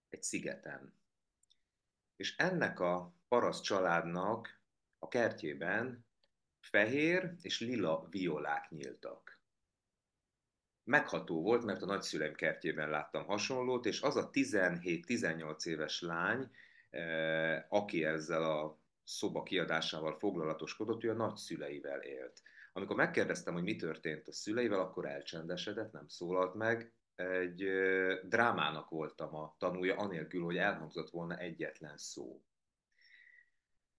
Egy 0.09 0.23
szigeten. 0.23 0.95
És 2.17 2.37
ennek 2.37 2.81
a 2.81 3.15
paraszt 3.29 3.63
családnak 3.63 4.61
a 4.99 5.09
kertjében 5.09 6.07
fehér 6.61 7.35
és 7.43 7.61
lila 7.61 8.07
violák 8.11 8.71
nyíltak. 8.71 9.41
Megható 10.85 11.43
volt, 11.43 11.65
mert 11.65 11.83
a 11.83 11.87
nagyszüleim 11.87 12.35
kertjében 12.35 12.91
láttam 12.91 13.25
hasonlót, 13.25 13.87
és 13.87 14.01
az 14.01 14.17
a 14.17 14.31
17-18 14.31 15.67
éves 15.67 16.01
lány, 16.01 16.51
eh, 16.91 17.65
aki 17.69 18.05
ezzel 18.05 18.43
a 18.43 18.79
szoba 19.05 19.43
kiadásával 19.43 20.19
foglalatoskodott, 20.19 21.05
ő 21.05 21.11
a 21.11 21.15
nagyszüleivel 21.15 22.01
élt. 22.01 22.43
Amikor 22.73 22.97
megkérdeztem, 22.97 23.55
hogy 23.55 23.63
mi 23.63 23.77
történt 23.77 24.29
a 24.29 24.33
szüleivel, 24.33 24.81
akkor 24.81 25.07
elcsendesedett, 25.07 25.93
nem 25.93 26.09
szólalt 26.09 26.55
meg. 26.55 26.93
Egy 27.15 27.65
drámának 28.23 28.89
voltam 28.89 29.35
a 29.35 29.55
tanúja, 29.59 29.97
anélkül, 29.97 30.43
hogy 30.45 30.57
elhangzott 30.57 31.11
volna 31.11 31.37
egyetlen 31.37 31.97
szó. 31.97 32.43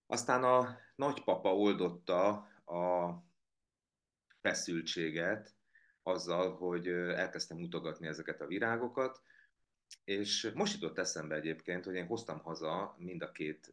Aztán 0.08 0.44
a 0.44 0.78
nagypapa 0.96 1.56
oldotta 1.56 2.28
a 2.66 3.14
feszültséget 4.42 5.56
azzal, 6.04 6.56
hogy 6.56 6.88
elkezdtem 6.88 7.58
mutogatni 7.58 8.08
ezeket 8.08 8.42
a 8.42 8.48
virágokat, 8.48 9.22
és 10.04 10.52
most 10.54 10.74
jutott 10.74 10.98
eszembe 10.98 11.36
egyébként, 11.36 11.86
hogy 11.86 11.96
én 11.96 12.06
hoztam 12.06 12.40
haza 12.40 12.96
mind 12.98 13.22
a 13.22 13.32
két 13.32 13.72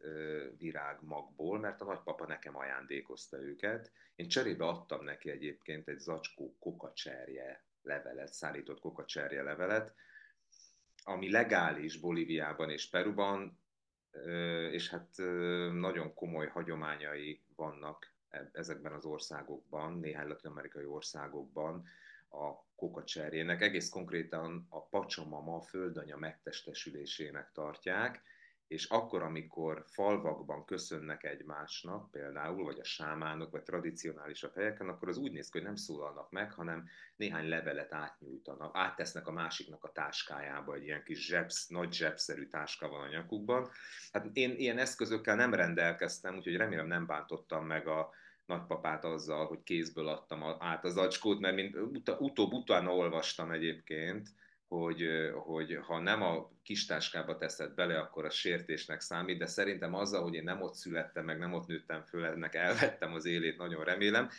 virág 0.57 0.97
magból, 1.01 1.59
mert 1.59 1.81
a 1.81 1.85
nagypapa 1.85 2.27
nekem 2.27 2.57
ajándékozta 2.57 3.37
őket. 3.37 3.91
Én 4.15 4.27
cserébe 4.27 4.65
adtam 4.65 5.03
neki 5.03 5.29
egyébként 5.29 5.87
egy 5.87 5.99
zacskó 5.99 6.55
kokacserje 6.59 7.63
levelet, 7.81 8.33
szállított 8.33 8.79
kokacserje 8.79 9.43
levelet, 9.43 9.93
ami 11.03 11.31
legális 11.31 11.99
Bolíviában 11.99 12.69
és 12.69 12.89
Peruban, 12.89 13.59
és 14.71 14.89
hát 14.89 15.17
nagyon 15.73 16.13
komoly 16.13 16.47
hagyományai 16.47 17.41
vannak 17.55 18.13
e-, 18.29 18.49
ezekben 18.53 18.93
az 18.93 19.05
országokban, 19.05 19.99
néhány 19.99 20.27
latin-amerikai 20.27 20.85
országokban 20.85 21.87
a 22.29 22.70
kokacserjének. 22.81 23.61
Egész 23.61 23.89
konkrétan 23.89 24.65
a 24.69 24.85
pacsamama 24.85 25.61
földanya 25.61 26.17
megtestesülésének 26.17 27.51
tartják, 27.51 28.21
és 28.67 28.85
akkor, 28.85 29.21
amikor 29.21 29.83
falvakban 29.87 30.65
köszönnek 30.65 31.23
egymásnak, 31.23 32.11
például, 32.11 32.63
vagy 32.63 32.79
a 32.79 32.83
sámánok, 32.83 33.51
vagy 33.51 33.63
tradicionálisabb 33.63 34.55
helyeken, 34.55 34.89
akkor 34.89 35.09
az 35.09 35.17
úgy 35.17 35.31
néz 35.31 35.49
ki, 35.49 35.57
hogy 35.57 35.67
nem 35.67 35.75
szólalnak 35.75 36.31
meg, 36.31 36.51
hanem 36.51 36.87
néhány 37.15 37.47
levelet 37.47 37.93
átnyújtanak, 37.93 38.71
áttesznek 38.77 39.27
a 39.27 39.31
másiknak 39.31 39.83
a 39.83 39.91
táskájába, 39.91 40.75
egy 40.75 40.83
ilyen 40.83 41.03
kis 41.03 41.25
zsebsz, 41.25 41.67
nagy 41.67 41.93
zsebszerű 41.93 42.47
táska 42.47 42.87
van 42.87 43.01
a 43.01 43.09
nyakukban. 43.09 43.69
Hát 44.11 44.29
én 44.33 44.55
ilyen 44.55 44.77
eszközökkel 44.77 45.35
nem 45.35 45.53
rendelkeztem, 45.53 46.35
úgyhogy 46.35 46.55
remélem 46.55 46.87
nem 46.87 47.05
bántottam 47.05 47.65
meg 47.65 47.87
a 47.87 48.09
nagypapát 48.45 49.05
azzal, 49.05 49.45
hogy 49.45 49.63
kézből 49.63 50.07
adtam 50.07 50.43
át 50.59 50.85
az 50.85 50.97
acskót, 50.97 51.39
mert 51.39 51.55
mint 51.55 51.77
utóbb 52.19 52.51
utána 52.51 52.95
olvastam 52.95 53.51
egyébként, 53.51 54.29
hogy, 54.67 55.07
hogy 55.43 55.79
ha 55.81 55.99
nem 55.99 56.21
a 56.21 56.51
kistáskába 56.63 57.37
teszed 57.37 57.73
bele, 57.73 57.99
akkor 57.99 58.25
a 58.25 58.29
sértésnek 58.29 59.01
számít, 59.01 59.37
de 59.37 59.45
szerintem 59.45 59.93
azzal, 59.93 60.21
hogy 60.23 60.33
én 60.33 60.43
nem 60.43 60.61
ott 60.61 60.73
születtem, 60.73 61.25
meg 61.25 61.37
nem 61.37 61.53
ott 61.53 61.67
nőttem 61.67 62.03
föl, 62.03 62.25
ennek 62.25 62.55
elvettem 62.55 63.13
az 63.13 63.25
élét, 63.25 63.57
nagyon 63.57 63.83
remélem. 63.83 64.29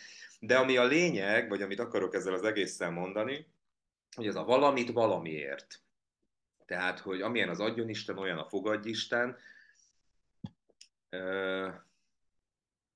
De 0.41 0.59
ami 0.59 0.77
a 0.77 0.85
lényeg, 0.85 1.49
vagy 1.49 1.63
amit 1.63 1.81
akarok 1.81 2.15
ezzel 2.15 2.35
az 2.35 2.45
egésszel 2.45 2.91
mondani, 2.91 3.47
hogy 4.17 4.27
ez 4.27 4.37
a 4.37 4.45
valamit 4.45 4.93
valamiért. 4.93 5.83
Tehát, 6.67 6.99
hogy 6.99 7.21
amilyen 7.21 7.49
az 7.49 7.61
adjon 7.61 7.89
Isten, 7.89 8.19
olyan 8.19 8.39
a 8.39 8.49
fogadj 8.49 8.89
Isten. 8.89 9.37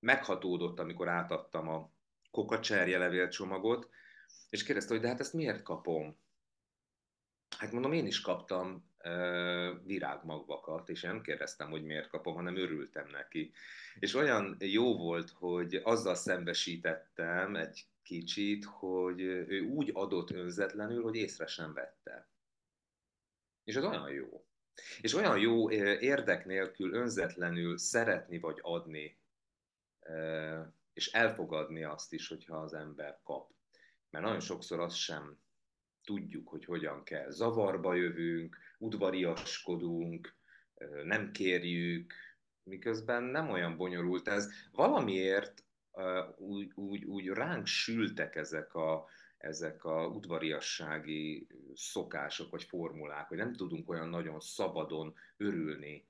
Meghatódott, 0.01 0.79
amikor 0.79 1.09
átadtam 1.09 1.69
a 1.69 1.91
kokacserje 2.31 2.99
levélcsomagot, 2.99 3.89
és 4.51 4.63
kérdezte, 4.63 4.93
hogy 4.93 5.03
de 5.03 5.09
hát 5.09 5.21
ezt 5.21 5.33
miért 5.33 5.63
kapom? 5.63 6.19
Hát 7.59 7.73
mondom, 7.73 7.93
én 7.93 8.07
is 8.07 8.21
kaptam 8.21 8.91
uh, 9.05 9.85
virágmagvakat, 9.85 10.89
és 10.89 11.03
nem 11.03 11.23
kérdeztem, 11.23 11.71
hogy 11.71 11.85
miért 11.85 12.09
kapom, 12.09 12.35
hanem 12.35 12.57
örültem 12.57 13.09
neki. 13.09 13.53
És 13.99 14.15
olyan 14.15 14.57
jó 14.59 14.97
volt, 14.97 15.31
hogy 15.31 15.75
azzal 15.75 16.15
szembesítettem 16.15 17.57
egy 17.57 17.87
kicsit, 18.03 18.65
hogy 18.65 19.21
ő 19.21 19.61
úgy 19.61 19.91
adott 19.95 20.31
önzetlenül, 20.31 21.03
hogy 21.03 21.15
észre 21.15 21.47
sem 21.47 21.73
vette. 21.73 22.29
És 23.65 23.77
az 23.77 23.85
olyan 23.85 24.11
jó. 24.11 24.47
És 25.01 25.15
olyan 25.15 25.39
jó 25.39 25.71
érdek 25.71 26.45
nélkül 26.45 26.95
önzetlenül 26.95 27.79
szeretni 27.79 28.39
vagy 28.39 28.59
adni, 28.63 29.19
és 30.93 31.07
elfogadni 31.13 31.85
azt 31.85 32.13
is, 32.13 32.29
hogyha 32.29 32.57
az 32.57 32.75
ember 32.75 33.21
kap. 33.23 33.51
Mert 34.11 34.25
nagyon 34.25 34.41
sokszor 34.41 34.81
az 34.81 34.95
sem 34.95 35.39
tudjuk, 36.05 36.49
hogy 36.49 36.65
hogyan 36.65 37.05
kell. 37.05 37.31
Zavarba 37.31 37.95
jövünk, 37.95 38.57
udvariaskodunk, 38.79 40.35
nem 41.05 41.33
kérjük, 41.33 42.13
miközben 42.63 43.23
nem 43.23 43.51
olyan 43.51 43.77
bonyolult 43.77 44.29
ez. 44.29 44.51
Valamiért 44.73 45.65
úgy, 46.37 46.73
úgy, 46.75 47.05
úgy 47.05 47.27
ránk 47.27 47.67
sültek 47.67 48.37
ezek 48.37 48.75
a, 48.75 49.07
ezek 49.37 49.85
a 49.85 50.07
udvariassági 50.07 51.47
szokások 51.75 52.51
vagy 52.51 52.63
formulák, 52.65 53.29
hogy 53.29 53.37
nem 53.39 53.53
tudunk 53.53 53.91
olyan 53.91 54.09
nagyon 54.09 54.41
szabadon 54.41 55.15
örülni 55.37 56.07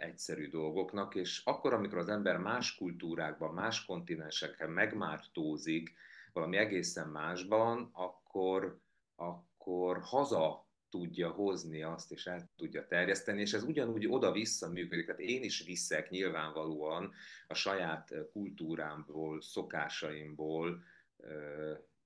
egyszerű 0.00 0.48
dolgoknak, 0.48 1.14
és 1.14 1.42
akkor, 1.44 1.72
amikor 1.72 1.98
az 1.98 2.08
ember 2.08 2.36
más 2.36 2.74
kultúrákban, 2.74 3.54
más 3.54 3.84
kontinenseken 3.84 4.70
megmártózik 4.70 5.94
valami 6.32 6.56
egészen 6.56 7.08
másban, 7.08 7.90
akkor, 7.92 8.80
akkor 9.14 9.98
haza 10.00 10.66
tudja 10.90 11.30
hozni 11.30 11.82
azt, 11.82 12.12
és 12.12 12.26
el 12.26 12.50
tudja 12.56 12.86
terjeszteni, 12.86 13.40
és 13.40 13.52
ez 13.52 13.62
ugyanúgy 13.62 14.06
oda-vissza 14.08 14.68
működik. 14.68 15.06
Tehát 15.06 15.20
én 15.20 15.42
is 15.42 15.64
viszek 15.64 16.10
nyilvánvalóan 16.10 17.12
a 17.46 17.54
saját 17.54 18.14
kultúrámból, 18.32 19.40
szokásaimból, 19.40 20.82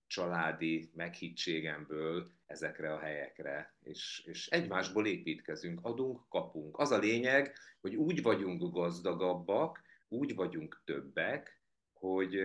családi 0.06 0.90
meghittségemből 0.94 2.30
ezekre 2.46 2.92
a 2.92 2.98
helyekre, 2.98 3.74
és, 3.82 4.22
és 4.26 4.46
egymásból 4.46 5.06
építkezünk, 5.06 5.80
adunk, 5.82 6.28
kapunk. 6.28 6.78
Az 6.78 6.90
a 6.90 6.98
lényeg, 6.98 7.56
hogy 7.80 7.96
úgy 7.96 8.22
vagyunk 8.22 8.72
gazdagabbak, 8.72 9.82
úgy 10.08 10.34
vagyunk 10.34 10.82
többek, 10.84 11.62
hogy 11.92 12.40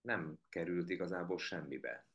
nem 0.00 0.38
került 0.48 0.90
igazából 0.90 1.38
semmibe. 1.38 2.07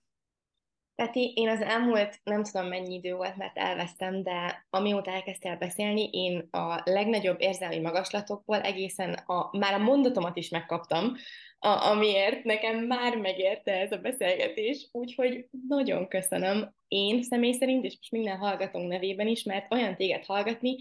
Peti, 0.96 1.34
én 1.36 1.50
az 1.50 1.62
elmúlt 1.62 2.20
nem 2.24 2.44
tudom 2.44 2.68
mennyi 2.68 2.94
idő 2.94 3.14
volt, 3.14 3.36
mert 3.36 3.58
elvesztem, 3.58 4.24
de 4.24 4.66
amióta 4.70 5.12
elkezdtél 5.12 5.56
beszélni, 5.56 6.10
én 6.12 6.48
a 6.52 6.82
legnagyobb 6.84 7.42
érzelmi 7.42 7.80
magaslatokból 7.80 8.62
egészen 8.62 9.14
a, 9.14 9.58
már 9.58 9.74
a 9.74 9.84
mondatomat 9.84 10.38
is 10.38 10.50
megkaptam, 10.50 11.14
a, 11.60 11.68
amiért 11.68 12.44
nekem 12.44 12.78
már 12.86 13.18
megérte 13.18 13.72
ez 13.72 13.92
a 13.92 13.98
beszélgetés, 13.98 14.90
úgyhogy 14.92 15.48
nagyon 15.68 16.08
köszönöm 16.08 16.74
én 16.88 17.24
személy 17.24 17.54
szerint, 17.54 17.86
és 17.86 17.96
most 17.98 18.12
minden 18.12 18.38
hallgatónk 18.38 18.88
nevében 18.88 19.28
is, 19.28 19.44
mert 19.44 19.74
olyan 19.74 19.96
téged 19.96 20.26
hallgatni, 20.26 20.76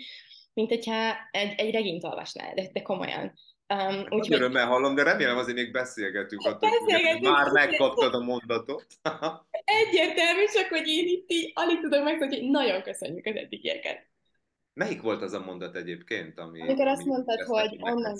mint 0.55 0.69
hogyha 0.69 1.15
egy, 1.31 1.55
egy 1.57 1.71
regényt 1.71 2.05
olvasnál, 2.05 2.55
de, 2.55 2.69
de 2.73 2.83
komolyan. 2.83 3.33
Um, 3.73 4.07
úgyhogy... 4.11 4.33
Örömmel 4.33 4.67
hallom, 4.67 4.95
de 4.95 5.03
remélem 5.03 5.37
azért 5.37 5.57
még 5.57 5.73
beszélgetünk 5.73 6.43
attól, 6.43 6.71
beszélgetünk, 6.71 7.27
hogy 7.27 7.33
már 7.33 7.51
megkaptad 7.51 8.15
a 8.15 8.21
mondatot. 8.21 8.87
Egyértelmű, 9.65 10.45
csak 10.55 10.69
hogy 10.69 10.87
én 10.87 11.07
itt 11.07 11.31
így 11.31 11.53
alig 11.55 11.81
tudom 11.81 12.03
meg, 12.03 12.19
hogy 12.19 12.51
nagyon 12.51 12.83
köszönjük 12.83 13.27
az 13.27 13.37
eddigieket. 13.37 14.11
Melyik 14.75 15.03
volt 15.03 15.23
az 15.23 15.33
a 15.33 15.41
mondat 15.41 15.77
egyébként, 15.77 16.39
ami... 16.39 16.61
Amikor 16.61 16.87
azt 16.87 17.05
mondtad, 17.05 17.41
hogy 17.41 17.79
onnan, 17.81 18.19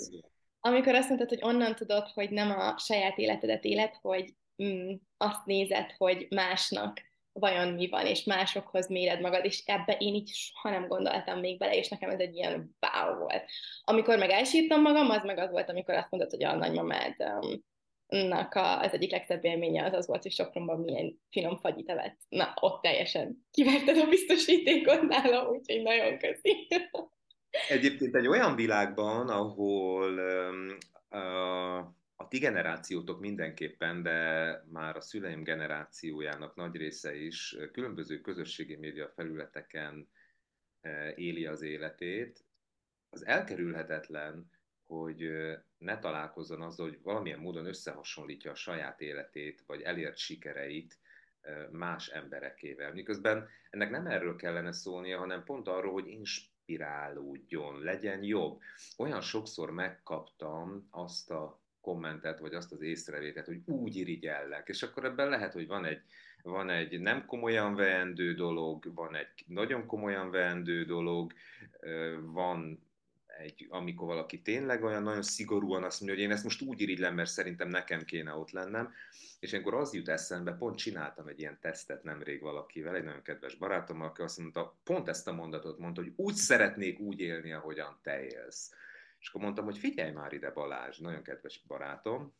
amikor 0.59 0.95
azt 0.95 1.07
mondtad, 1.07 1.29
hogy 1.29 1.39
onnan 1.41 1.75
tudod, 1.75 2.07
hogy 2.07 2.29
nem 2.29 2.51
a 2.51 2.77
saját 2.77 3.17
életedet 3.17 3.63
élet, 3.63 3.97
hogy 4.01 4.33
mm, 4.63 4.93
azt 5.17 5.45
nézed, 5.45 5.91
hogy 5.97 6.27
másnak 6.29 7.01
vajon 7.33 7.73
mi 7.73 7.89
van, 7.89 8.05
és 8.05 8.23
másokhoz 8.23 8.87
méred 8.87 9.21
magad, 9.21 9.45
és 9.45 9.63
ebbe 9.65 9.95
én 9.99 10.13
így 10.13 10.29
soha 10.29 10.69
nem 10.69 10.87
gondoltam 10.87 11.39
még 11.39 11.57
bele, 11.57 11.75
és 11.75 11.87
nekem 11.87 12.09
ez 12.09 12.19
egy 12.19 12.35
ilyen 12.35 12.75
wow 12.79 13.17
volt. 13.17 13.45
Amikor 13.83 14.17
meg 14.17 14.29
elsírtam 14.29 14.81
magam, 14.81 15.09
az 15.09 15.23
meg 15.23 15.37
az 15.37 15.51
volt, 15.51 15.69
amikor 15.69 15.95
azt 15.95 16.09
mondod, 16.09 16.29
hogy 16.29 16.43
a 16.43 16.55
nagymamád 16.55 17.15
um, 17.17 17.63
nak 18.07 18.55
az 18.55 18.93
egyik 18.93 19.11
legszebb 19.11 19.45
élménye 19.45 19.85
az 19.85 19.93
az 19.93 20.07
volt, 20.07 20.21
hogy 20.21 20.31
Sopronban 20.31 20.79
milyen 20.79 21.19
finom 21.29 21.57
fagyit 21.57 21.89
evett. 21.89 22.17
Na, 22.29 22.53
ott 22.59 22.81
teljesen 22.81 23.45
kiverted 23.51 23.97
a 23.97 24.07
biztosítékot 24.07 25.01
nála, 25.01 25.49
úgyhogy 25.49 25.81
nagyon 25.81 26.17
köszi. 26.17 26.67
Egyébként 27.69 28.15
egy 28.15 28.27
olyan 28.27 28.55
világban, 28.55 29.29
ahol 29.29 30.09
um, 30.09 30.77
uh, 31.09 31.85
a 32.23 32.27
ti 32.27 32.37
generációtok 32.37 33.19
mindenképpen, 33.19 34.03
de 34.03 34.61
már 34.71 34.95
a 34.95 35.01
szüleim 35.01 35.43
generációjának 35.43 36.55
nagy 36.55 36.75
része 36.75 37.15
is 37.15 37.55
különböző 37.71 38.21
közösségi 38.21 38.75
média 38.75 39.09
felületeken 39.09 40.09
éli 41.15 41.45
az 41.45 41.61
életét, 41.61 42.45
az 43.09 43.25
elkerülhetetlen, 43.25 44.49
hogy 44.85 45.31
ne 45.77 45.99
találkozzon 45.99 46.61
azzal, 46.61 46.89
hogy 46.89 46.99
valamilyen 47.01 47.39
módon 47.39 47.65
összehasonlítja 47.65 48.51
a 48.51 48.55
saját 48.55 49.01
életét, 49.01 49.63
vagy 49.65 49.81
elért 49.81 50.17
sikereit 50.17 50.99
más 51.71 52.07
emberekével. 52.07 52.93
Miközben 52.93 53.47
ennek 53.69 53.89
nem 53.89 54.07
erről 54.07 54.35
kellene 54.35 54.71
szólnia, 54.71 55.17
hanem 55.17 55.43
pont 55.43 55.67
arról, 55.67 55.91
hogy 55.91 56.07
inspirálódjon, 56.07 57.79
legyen 57.79 58.23
jobb. 58.23 58.59
Olyan 58.97 59.21
sokszor 59.21 59.71
megkaptam 59.71 60.87
azt 60.89 61.31
a 61.31 61.61
kommentet, 61.83 62.39
vagy 62.39 62.53
azt 62.53 62.71
az 62.71 62.81
észrevételt, 62.81 63.45
hogy 63.45 63.61
úgy 63.65 63.95
irigyellek, 63.95 64.67
és 64.67 64.83
akkor 64.83 65.05
ebben 65.05 65.29
lehet, 65.29 65.53
hogy 65.53 65.67
van 65.67 65.85
egy, 65.85 66.01
van 66.43 66.69
egy 66.69 66.99
nem 66.99 67.25
komolyan 67.25 67.75
veendő 67.75 68.33
dolog, 68.33 68.93
van 68.93 69.15
egy 69.15 69.43
nagyon 69.47 69.85
komolyan 69.85 70.31
veendő 70.31 70.85
dolog, 70.85 71.33
van 72.21 72.79
egy, 73.37 73.67
amikor 73.69 74.07
valaki 74.07 74.41
tényleg 74.41 74.83
olyan 74.83 75.03
nagyon 75.03 75.21
szigorúan 75.21 75.83
azt 75.83 75.99
mondja, 75.99 76.17
hogy 76.17 76.27
én 76.27 76.35
ezt 76.35 76.43
most 76.43 76.61
úgy 76.61 76.81
irigylem, 76.81 77.15
mert 77.15 77.29
szerintem 77.29 77.67
nekem 77.67 78.03
kéne 78.03 78.33
ott 78.33 78.51
lennem, 78.51 78.93
és 79.39 79.53
akkor 79.53 79.73
az 79.73 79.93
jut 79.93 80.09
eszembe, 80.09 80.51
pont 80.51 80.77
csináltam 80.77 81.27
egy 81.27 81.39
ilyen 81.39 81.57
tesztet 81.61 82.03
nemrég 82.03 82.41
valakivel, 82.41 82.95
egy 82.95 83.03
nagyon 83.03 83.21
kedves 83.21 83.55
barátom, 83.55 84.01
aki 84.01 84.21
azt 84.21 84.37
mondta, 84.37 84.75
pont 84.83 85.07
ezt 85.07 85.27
a 85.27 85.33
mondatot 85.33 85.79
mondta, 85.79 86.01
hogy 86.01 86.13
úgy 86.15 86.35
szeretnék 86.35 86.99
úgy 86.99 87.19
élni, 87.19 87.51
ahogyan 87.53 87.99
te 88.01 88.23
élsz. 88.23 88.71
És 89.23 89.29
akkor 89.29 89.41
mondtam, 89.41 89.65
hogy 89.65 89.77
figyelj 89.77 90.11
már 90.11 90.33
ide 90.33 90.51
Balázs, 90.51 90.97
nagyon 90.97 91.23
kedves 91.23 91.63
barátom, 91.67 92.35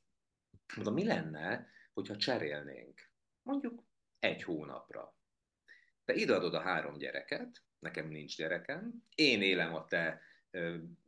mondom, 0.76 0.94
mi 0.94 1.06
lenne, 1.06 1.68
hogyha 1.94 2.16
cserélnénk? 2.16 3.10
Mondjuk 3.42 3.84
egy 4.20 4.44
hónapra. 4.44 5.16
Te 6.06 6.14
ideadod 6.14 6.54
a 6.54 6.62
három 6.62 6.98
gyereket, 6.98 7.64
nekem 7.80 8.08
nincs 8.08 8.38
gyerekem, 8.38 9.04
én 9.16 9.42
élem 9.42 9.74
a 9.74 9.86
te 9.86 10.22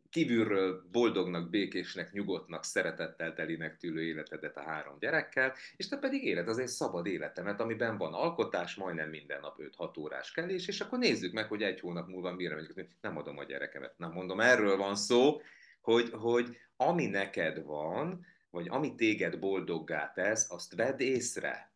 kívülről 0.09 0.87
boldognak, 0.91 1.49
békésnek, 1.49 2.11
nyugodtnak, 2.11 2.63
szeretettel 2.63 3.33
telinek 3.33 3.77
tűlő 3.77 4.01
életedet 4.01 4.57
a 4.57 4.63
három 4.63 4.99
gyerekkel, 4.99 5.53
és 5.75 5.87
te 5.87 5.97
pedig 5.97 6.23
éled 6.23 6.47
az 6.47 6.59
egy 6.59 6.67
szabad 6.67 7.05
életemet, 7.05 7.59
amiben 7.59 7.97
van 7.97 8.13
alkotás, 8.13 8.75
majdnem 8.75 9.09
minden 9.09 9.39
nap 9.39 9.57
5-6 9.77 9.99
órás 9.99 10.31
kelés, 10.31 10.67
és 10.67 10.81
akkor 10.81 10.99
nézzük 10.99 11.33
meg, 11.33 11.47
hogy 11.47 11.63
egy 11.63 11.79
hónap 11.79 12.07
múlva 12.07 12.33
mire 12.33 12.55
megyek, 12.55 12.95
nem 13.01 13.17
adom 13.17 13.37
a 13.37 13.43
gyerekemet. 13.43 13.97
Nem 13.97 14.11
mondom, 14.11 14.39
erről 14.39 14.77
van 14.77 14.95
szó, 14.95 15.41
hogy, 15.85 16.09
hogy 16.11 16.57
ami 16.75 17.05
neked 17.05 17.63
van, 17.63 18.25
vagy 18.49 18.67
ami 18.69 18.95
téged 18.95 19.39
boldoggá 19.39 20.11
tesz, 20.13 20.51
azt 20.51 20.75
vedd 20.75 20.99
észre. 20.99 21.73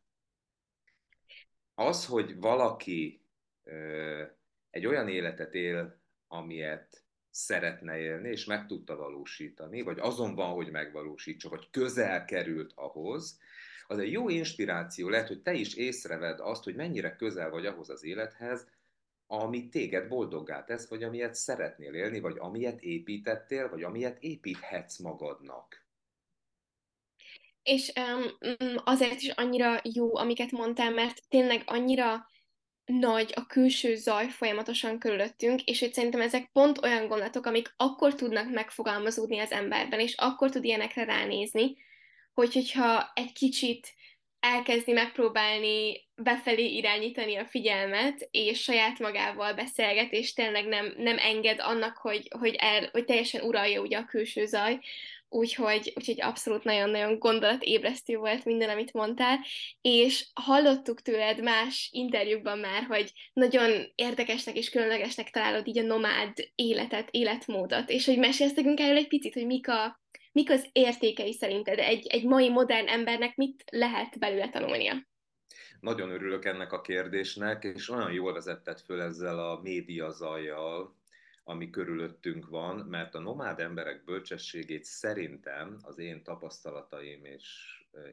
Az, 1.76 2.06
hogy 2.06 2.40
valaki 2.40 3.22
ö, 3.64 4.24
egy 4.70 4.86
olyan 4.86 5.08
életet 5.08 5.54
él, 5.54 6.02
amilyet 6.28 7.04
szeretne 7.30 7.98
élni, 7.98 8.30
és 8.30 8.46
meg 8.46 8.66
tudta 8.66 8.96
valósítani, 8.96 9.82
vagy 9.82 10.00
azon 10.00 10.36
van, 10.36 10.54
hogy 10.54 10.72
megvalósítsa, 10.72 11.50
vagy 11.50 11.70
közel 11.70 12.26
került 12.26 12.72
ahhoz, 12.76 13.40
az 13.88 14.00
egy 14.00 14.12
jó 14.12 14.30
inspiráció 14.30 15.10
lehet, 15.10 15.28
hogy 15.28 15.42
te 15.42 15.54
is 15.54 15.76
észreved 15.76 16.40
azt, 16.40 16.64
hogy 16.64 16.76
mennyire 16.76 17.16
közel 17.16 17.50
vagy 17.50 17.66
ahhoz 17.66 17.90
az 17.90 18.04
élethez, 18.04 18.68
ami 19.32 19.70
téged 19.70 20.08
boldoggá 20.08 20.64
tesz, 20.64 20.90
vagy 20.90 21.04
amilyet 21.04 21.36
szeretnél 21.36 21.94
élni, 21.94 22.20
vagy 22.20 22.36
amilyet 22.38 22.82
építettél, 22.82 23.70
vagy 23.70 23.84
amilyet 23.84 24.18
építhetsz 24.24 24.98
magadnak. 24.98 25.86
És 27.64 27.92
um, 27.96 28.76
azért 28.84 29.22
is 29.22 29.30
annyira 29.30 29.80
jó, 29.94 30.16
amiket 30.18 30.52
mondtál, 30.52 30.92
mert 30.92 31.22
tényleg 31.28 31.64
annyira 31.66 32.28
nagy 32.86 33.34
a 33.36 33.46
külső 33.46 33.96
zaj 33.96 34.28
folyamatosan 34.28 35.00
körülöttünk, 35.00 35.64
és 35.64 35.80
hogy 35.80 35.94
szerintem 35.94 36.22
ezek 36.22 36.50
pont 36.52 36.84
olyan 36.84 37.08
gondolatok, 37.08 37.46
amik 37.46 37.74
akkor 37.78 38.16
tudnak 38.16 38.52
megfogalmazódni 38.52 39.40
az 39.40 39.52
emberben, 39.52 40.00
és 40.00 40.16
akkor 40.18 40.50
tud 40.50 40.64
ilyenekre 40.64 41.04
ránézni, 41.04 41.78
hogy 42.34 42.54
hogyha 42.54 43.12
egy 43.14 43.32
kicsit 43.32 43.94
elkezdi 44.40 44.92
megpróbálni 44.92 46.08
befelé 46.16 46.66
irányítani 46.66 47.36
a 47.36 47.46
figyelmet, 47.46 48.28
és 48.32 48.62
saját 48.62 49.00
magával 49.00 49.54
beszélget, 49.54 50.12
és 50.12 50.34
tényleg 50.34 50.68
nem, 50.68 50.94
nem 50.98 51.18
enged 51.18 51.60
annak, 51.60 51.98
hogy, 51.98 52.28
hogy, 52.40 52.56
el, 52.56 52.90
hogy 52.92 53.06
teljesen 53.06 53.42
uralja 53.42 53.82
ugye 53.82 53.98
a 53.98 54.06
külső 54.06 54.46
zaj, 54.46 54.80
úgyhogy, 55.30 55.94
úgyhogy 55.96 56.22
abszolút 56.22 56.64
nagyon-nagyon 56.64 57.20
gondolatébresztő 57.20 58.18
volt 58.18 58.46
minden, 58.46 58.70
amit 58.70 58.94
mondtál, 58.94 59.40
és 59.82 60.26
hallottuk 60.34 61.02
tőled 61.02 61.42
más 61.42 61.90
interjúkban 61.92 62.58
már, 62.58 62.84
hogy 62.84 63.12
nagyon 63.34 63.92
érdekesnek 63.96 64.58
és 64.58 64.70
különlegesnek 64.70 65.30
találod 65.30 65.68
így 65.68 65.78
a 65.78 65.84
nomád 65.84 66.34
életet, 66.56 67.08
életmódot, 67.12 67.90
és 67.90 68.06
hogy 68.06 68.18
mesélsz 68.18 68.54
nekünk 68.54 68.80
erről 68.80 68.98
egy 68.98 69.08
picit, 69.08 69.34
hogy 69.34 69.46
mik, 69.46 69.68
a, 69.68 69.99
mik 70.32 70.50
az 70.50 70.70
értékei 70.72 71.34
szerinted 71.34 71.80
egy, 71.80 72.08
egy 72.08 72.26
mai 72.26 72.50
modern 72.50 72.88
embernek 72.88 73.36
mit 73.36 73.64
lehet 73.72 74.20
belőle 74.20 74.50
tanulnia? 74.50 75.08
Nagyon 75.80 76.10
örülök 76.10 76.46
ennek 76.46 76.72
a 76.72 76.82
kérdésnek, 76.82 77.64
és 77.64 77.90
olyan 77.90 78.12
jól 78.12 78.34
vezetted 78.34 78.80
föl 78.80 79.02
ezzel 79.02 79.40
a 79.40 79.62
média 79.62 80.12
zajjal, 80.12 80.98
ami 81.44 81.70
körülöttünk 81.70 82.48
van, 82.48 82.76
mert 82.76 83.16
a 83.16 83.20
nomád 83.20 83.60
emberek 83.60 84.04
bölcsességét 84.04 84.84
szerintem 84.84 85.78
az 85.82 85.98
én 85.98 86.24
tapasztalataim 86.24 87.26
és 87.26 87.48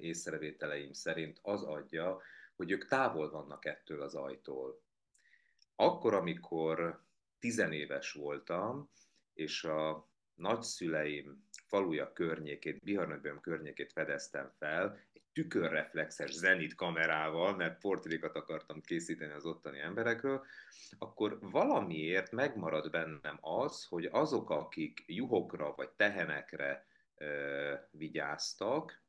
észrevételeim 0.00 0.92
szerint 0.92 1.38
az 1.42 1.62
adja, 1.62 2.20
hogy 2.57 2.70
ők 2.70 2.87
távol 2.88 3.31
vannak 3.31 3.64
ettől 3.64 4.02
az 4.02 4.14
ajtól. 4.14 4.83
Akkor, 5.74 6.14
amikor 6.14 7.05
tizenéves 7.38 8.12
voltam, 8.12 8.90
és 9.35 9.64
a 9.64 10.09
nagyszüleim 10.35 11.45
faluja 11.66 12.12
környékét, 12.12 12.85
Biharnöböm 12.85 13.40
környékét 13.40 13.92
fedeztem 13.92 14.52
fel, 14.59 15.00
egy 15.12 15.22
tükörreflexes 15.33 16.33
zenit 16.33 16.74
kamerával, 16.74 17.57
mert 17.57 17.81
portrékat 17.81 18.37
akartam 18.37 18.81
készíteni 18.81 19.33
az 19.33 19.46
ottani 19.46 19.79
emberekről, 19.79 20.44
akkor 20.98 21.38
valamiért 21.40 22.33
megmarad 22.33 22.90
bennem 22.90 23.38
az, 23.40 23.85
hogy 23.85 24.05
azok, 24.05 24.50
akik 24.50 25.05
juhokra 25.07 25.74
vagy 25.76 25.90
tehenekre 25.90 26.87
ö, 27.14 27.74
vigyáztak, 27.90 29.05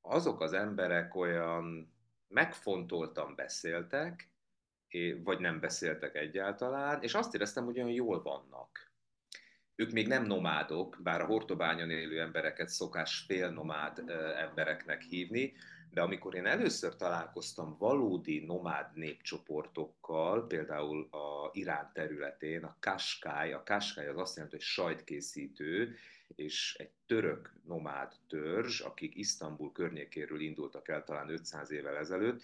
azok 0.00 0.40
az 0.40 0.52
emberek 0.52 1.14
olyan 1.14 1.92
megfontoltan 2.28 3.34
beszéltek, 3.34 4.28
vagy 5.22 5.38
nem 5.38 5.60
beszéltek 5.60 6.14
egyáltalán, 6.14 7.02
és 7.02 7.14
azt 7.14 7.34
éreztem, 7.34 7.64
hogy 7.64 7.76
olyan 7.78 7.90
jól 7.90 8.22
vannak. 8.22 8.83
Ők 9.76 9.92
még 9.92 10.06
nem 10.06 10.24
nomádok, 10.24 10.98
bár 11.02 11.20
a 11.20 11.26
Hortobányon 11.26 11.90
élő 11.90 12.20
embereket 12.20 12.68
szokás 12.68 13.24
félnomád 13.26 14.02
embereknek 14.36 15.02
hívni, 15.02 15.52
de 15.94 16.00
amikor 16.00 16.34
én 16.34 16.46
először 16.46 16.96
találkoztam 16.96 17.76
valódi 17.78 18.44
nomád 18.44 18.86
népcsoportokkal, 18.94 20.46
például 20.46 21.08
a 21.10 21.50
Irán 21.52 21.90
területén, 21.92 22.64
a 22.64 22.76
Kaskály, 22.80 23.52
a 23.52 23.62
Kaskály 23.62 24.08
az 24.08 24.16
azt 24.16 24.34
jelenti, 24.34 24.56
hogy 24.56 24.64
sajtkészítő, 24.64 25.96
és 26.34 26.76
egy 26.78 26.90
török 27.06 27.54
nomád 27.66 28.12
törzs, 28.28 28.80
akik 28.80 29.16
Isztambul 29.16 29.72
környékéről 29.72 30.40
indultak 30.40 30.88
el 30.88 31.04
talán 31.04 31.30
500 31.30 31.70
évvel 31.70 31.96
ezelőtt, 31.96 32.42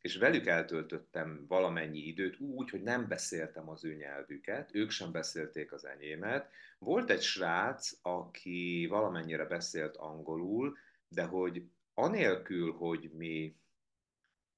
és 0.00 0.16
velük 0.16 0.46
eltöltöttem 0.46 1.44
valamennyi 1.48 1.98
időt 1.98 2.38
úgy, 2.38 2.70
hogy 2.70 2.82
nem 2.82 3.08
beszéltem 3.08 3.68
az 3.68 3.84
ő 3.84 3.94
nyelvüket, 3.94 4.74
ők 4.74 4.90
sem 4.90 5.12
beszélték 5.12 5.72
az 5.72 5.84
enyémet. 5.84 6.50
Volt 6.78 7.10
egy 7.10 7.22
srác, 7.22 7.92
aki 8.02 8.86
valamennyire 8.90 9.44
beszélt 9.44 9.96
angolul, 9.96 10.76
de 11.08 11.22
hogy 11.22 11.62
anélkül, 12.02 12.72
hogy 12.72 13.10
mi 13.12 13.56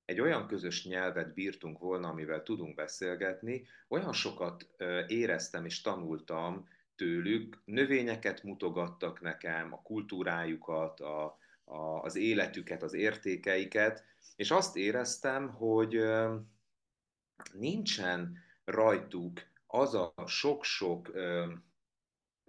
egy 0.05 0.21
olyan 0.21 0.47
közös 0.47 0.87
nyelvet 0.87 1.35
bírtunk 1.35 1.79
volna, 1.79 2.09
amivel 2.09 2.43
tudunk 2.43 2.75
beszélgetni, 2.75 3.67
olyan 3.89 4.13
sokat 4.13 4.69
éreztem 5.07 5.65
és 5.65 5.81
tanultam 5.81 6.69
tőlük, 6.97 7.63
növényeket 7.65 8.43
mutogattak 8.43 9.21
nekem, 9.21 9.73
a 9.73 9.83
kultúrájukat, 9.83 11.01
a, 11.01 11.39
a, 11.65 12.03
az 12.03 12.17
életüket, 12.17 12.83
az 12.83 12.93
értékeiket, 12.93 14.05
és 14.37 14.51
azt 14.51 14.77
éreztem, 14.77 15.49
hogy 15.49 16.01
nincsen 17.53 18.39
rajtuk 18.65 19.41
az 19.67 19.95
a 19.95 20.15
sok-sok 20.27 21.13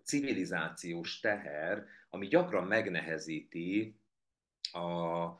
civilizációs 0.03 1.19
teher, 1.19 1.86
ami 2.10 2.27
gyakran 2.27 2.67
megnehezíti 2.67 3.99
a, 4.75 5.39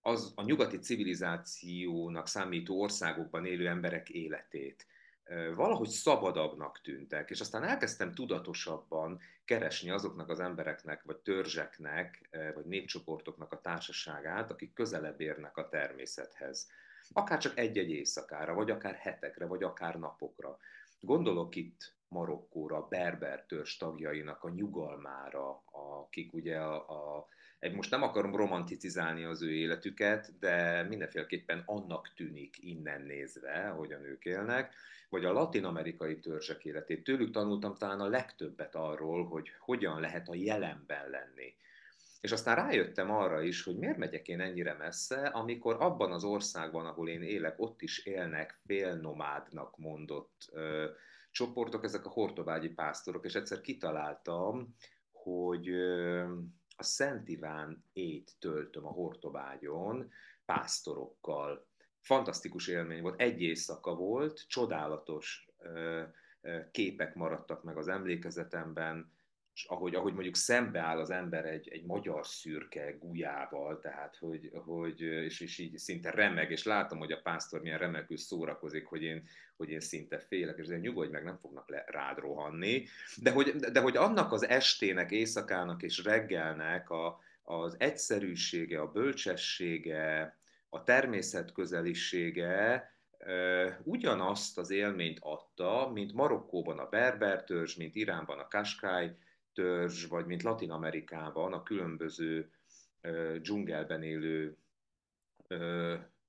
az 0.00 0.32
a 0.36 0.42
nyugati 0.42 0.78
civilizációnak 0.78 2.26
számító 2.26 2.80
országokban 2.80 3.46
élő 3.46 3.68
emberek 3.68 4.08
életét. 4.08 4.86
Valahogy 5.54 5.88
szabadabbnak 5.88 6.80
tűntek, 6.80 7.30
és 7.30 7.40
aztán 7.40 7.62
elkezdtem 7.64 8.14
tudatosabban 8.14 9.20
keresni 9.44 9.90
azoknak 9.90 10.28
az 10.28 10.40
embereknek, 10.40 11.02
vagy 11.02 11.16
törzseknek, 11.16 12.28
vagy 12.54 12.64
népcsoportoknak 12.64 13.52
a 13.52 13.60
társaságát, 13.60 14.50
akik 14.50 14.72
közelebb 14.72 15.20
érnek 15.20 15.56
a 15.56 15.68
természethez. 15.68 16.70
Akár 17.12 17.38
csak 17.38 17.58
egy-egy 17.58 17.90
éjszakára, 17.90 18.54
vagy 18.54 18.70
akár 18.70 18.94
hetekre, 18.94 19.46
vagy 19.46 19.62
akár 19.62 19.98
napokra. 19.98 20.58
Gondolok 21.00 21.56
itt 21.56 21.94
Marokkóra, 22.08 22.86
Berber 22.88 23.46
törzs 23.46 23.76
tagjainak 23.76 24.44
a 24.44 24.48
nyugalmára, 24.50 25.62
akik 26.00 26.32
ugye 26.32 26.58
a, 26.58 27.18
a 27.18 27.26
most 27.74 27.90
nem 27.90 28.02
akarom 28.02 28.36
romanticizálni 28.36 29.24
az 29.24 29.42
ő 29.42 29.52
életüket, 29.52 30.38
de 30.38 30.82
mindenféleképpen 30.82 31.62
annak 31.66 32.12
tűnik 32.14 32.56
innen 32.60 33.02
nézve, 33.02 33.66
hogy 33.66 33.92
a 33.92 33.98
nők 33.98 34.24
élnek, 34.24 34.74
vagy 35.08 35.24
a 35.24 35.32
latin-amerikai 35.32 36.18
törzsek 36.18 36.64
életét. 36.64 37.04
Tőlük 37.04 37.30
tanultam 37.30 37.74
talán 37.74 38.00
a 38.00 38.08
legtöbbet 38.08 38.74
arról, 38.74 39.26
hogy 39.26 39.48
hogyan 39.58 40.00
lehet 40.00 40.28
a 40.28 40.34
jelenben 40.34 41.10
lenni. 41.10 41.54
És 42.20 42.32
aztán 42.32 42.56
rájöttem 42.56 43.10
arra 43.10 43.42
is, 43.42 43.62
hogy 43.62 43.76
miért 43.76 43.96
megyek 43.96 44.28
én 44.28 44.40
ennyire 44.40 44.74
messze, 44.74 45.26
amikor 45.26 45.76
abban 45.80 46.12
az 46.12 46.24
országban, 46.24 46.86
ahol 46.86 47.08
én 47.08 47.22
élek, 47.22 47.54
ott 47.60 47.82
is 47.82 47.98
élnek 47.98 48.60
félnomádnak 48.66 49.76
mondott 49.76 50.48
ö, 50.52 50.86
csoportok, 51.30 51.84
ezek 51.84 52.06
a 52.06 52.10
hortobágyi 52.10 52.68
pásztorok, 52.68 53.24
és 53.24 53.34
egyszer 53.34 53.60
kitaláltam, 53.60 54.74
hogy 55.12 55.68
ö, 55.68 56.24
a 56.80 56.82
Szent 56.82 57.28
Iván 57.28 57.84
ét 57.92 58.32
töltöm 58.38 58.86
a 58.86 58.90
Hortobágyon 58.90 60.10
pásztorokkal. 60.44 61.66
Fantasztikus 62.00 62.66
élmény 62.66 63.02
volt, 63.02 63.20
egy 63.20 63.42
éjszaka 63.42 63.94
volt, 63.94 64.44
csodálatos 64.48 65.48
képek 66.70 67.14
maradtak 67.14 67.62
meg 67.62 67.76
az 67.76 67.88
emlékezetemben, 67.88 69.12
és 69.58 69.64
ahogy, 69.64 69.94
ahogy 69.94 70.12
mondjuk 70.12 70.36
szembeáll 70.36 70.98
az 70.98 71.10
ember 71.10 71.44
egy, 71.44 71.68
egy 71.68 71.84
magyar 71.84 72.26
szürke 72.26 72.90
gulyával, 72.90 73.80
tehát 73.80 74.16
hogy, 74.16 74.50
hogy 74.52 75.00
és, 75.00 75.40
és 75.40 75.58
így 75.58 75.78
szinte 75.78 76.10
remeg, 76.10 76.50
és 76.50 76.64
látom, 76.64 76.98
hogy 76.98 77.12
a 77.12 77.20
pásztor 77.22 77.60
milyen 77.60 77.78
remekül 77.78 78.16
szórakozik, 78.16 78.86
hogy 78.86 79.02
én, 79.02 79.28
hogy 79.56 79.70
én 79.70 79.80
szinte 79.80 80.18
félek, 80.18 80.56
és 80.58 80.64
azért 80.64 80.80
nyugodj 80.80 81.10
meg, 81.10 81.24
nem 81.24 81.36
fognak 81.36 81.68
le, 81.68 81.84
rád 81.86 82.18
rohanni, 82.18 82.84
de 83.22 83.30
hogy, 83.30 83.50
de 83.54 83.80
hogy 83.80 83.96
annak 83.96 84.32
az 84.32 84.48
estének, 84.48 85.10
éjszakának 85.10 85.82
és 85.82 86.04
reggelnek 86.04 86.90
a, 86.90 87.20
az 87.42 87.76
egyszerűsége, 87.78 88.80
a 88.80 88.92
bölcsessége, 88.92 90.36
a 90.68 90.82
természet 90.82 91.52
közelisége, 91.52 92.92
ugyanazt 93.82 94.58
az 94.58 94.70
élményt 94.70 95.18
adta, 95.20 95.90
mint 95.92 96.12
Marokkóban 96.12 96.78
a 96.78 96.88
berber 96.88 97.44
törzs, 97.44 97.76
mint 97.76 97.94
Iránban 97.94 98.38
a 98.38 98.48
Kaskály 98.48 99.16
törzs, 99.58 100.06
vagy 100.08 100.26
mint 100.26 100.42
Latin 100.42 100.70
Amerikában 100.70 101.52
a 101.52 101.62
különböző 101.62 102.50
dzsungelben 103.40 104.02
élő 104.02 104.56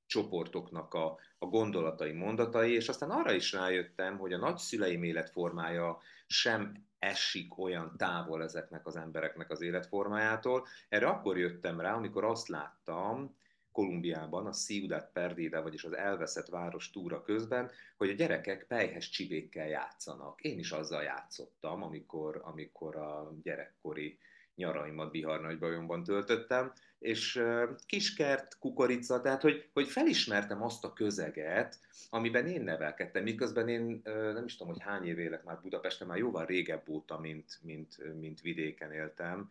csoportoknak 0.05 0.93
a, 0.93 1.17
a 1.37 1.45
gondolatai, 1.45 2.11
mondatai, 2.11 2.73
és 2.73 2.89
aztán 2.89 3.09
arra 3.09 3.31
is 3.31 3.51
rájöttem, 3.51 4.17
hogy 4.17 4.33
a 4.33 4.37
nagyszüleim 4.37 5.03
életformája 5.03 5.97
sem 6.27 6.85
esik 6.99 7.57
olyan 7.57 7.93
távol 7.97 8.43
ezeknek 8.43 8.85
az 8.85 8.95
embereknek 8.95 9.49
az 9.51 9.61
életformájától. 9.61 10.67
Erre 10.89 11.07
akkor 11.07 11.37
jöttem 11.37 11.79
rá, 11.79 11.93
amikor 11.93 12.23
azt 12.23 12.47
láttam, 12.47 13.35
Kolumbiában, 13.71 14.45
a 14.45 14.51
Ciudad 14.51 15.09
Perdida, 15.13 15.61
vagyis 15.61 15.83
az 15.83 15.93
elveszett 15.93 16.47
város 16.47 16.91
túra 16.91 17.21
közben, 17.21 17.71
hogy 17.97 18.09
a 18.09 18.13
gyerekek 18.13 18.65
pejhes 18.67 19.09
csibékkel 19.09 19.67
játszanak. 19.67 20.41
Én 20.41 20.59
is 20.59 20.71
azzal 20.71 21.03
játszottam, 21.03 21.83
amikor, 21.83 22.41
amikor 22.43 22.95
a 22.95 23.33
gyerekkori 23.43 24.17
nyaraimat 24.55 25.11
Biharnagybajonban 25.11 26.03
töltöttem, 26.03 26.73
és 26.99 27.43
kiskert, 27.85 28.57
kukorica, 28.57 29.21
tehát 29.21 29.41
hogy, 29.41 29.69
hogy 29.73 29.87
felismertem 29.87 30.63
azt 30.63 30.83
a 30.83 30.93
közeget, 30.93 31.79
amiben 32.09 32.47
én 32.47 32.61
nevelkedtem, 32.61 33.23
miközben 33.23 33.67
én 33.67 34.01
nem 34.03 34.45
is 34.45 34.55
tudom, 34.55 34.73
hogy 34.73 34.81
hány 34.81 35.05
év 35.05 35.19
élek 35.19 35.43
már 35.43 35.59
Budapesten, 35.61 36.07
már 36.07 36.17
jóval 36.17 36.45
régebb 36.45 36.89
óta, 36.89 37.19
mint, 37.19 37.59
mint, 37.61 38.19
mint 38.19 38.41
vidéken 38.41 38.91
éltem, 38.91 39.49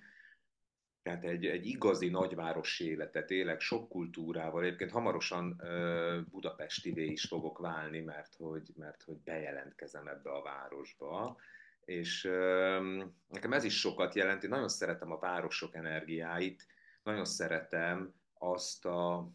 tehát 1.09 1.25
egy, 1.25 1.47
egy 1.47 1.67
igazi 1.67 2.09
nagyváros 2.09 2.81
életet 2.81 3.31
élek, 3.31 3.61
sok 3.61 3.89
kultúrával. 3.89 4.63
Egyébként 4.63 4.91
hamarosan 4.91 5.61
uh, 5.63 6.21
budapestivé 6.31 7.05
is 7.05 7.25
fogok 7.25 7.59
válni, 7.59 8.01
mert 8.01 8.35
hogy, 8.35 8.73
mert 8.77 9.03
hogy 9.03 9.17
bejelentkezem 9.17 10.09
ebbe 10.09 10.31
a 10.31 10.43
városba. 10.43 11.37
És 11.85 12.25
uh, 12.25 13.05
nekem 13.29 13.53
ez 13.53 13.65
is 13.65 13.79
sokat 13.79 14.15
jelent. 14.15 14.43
Én 14.43 14.51
nagyon 14.51 14.69
szeretem 14.69 15.13
a 15.13 15.19
városok 15.19 15.75
energiáit, 15.75 16.67
nagyon 17.03 17.25
szeretem 17.25 18.15
azt 18.39 18.87
a 18.87 19.31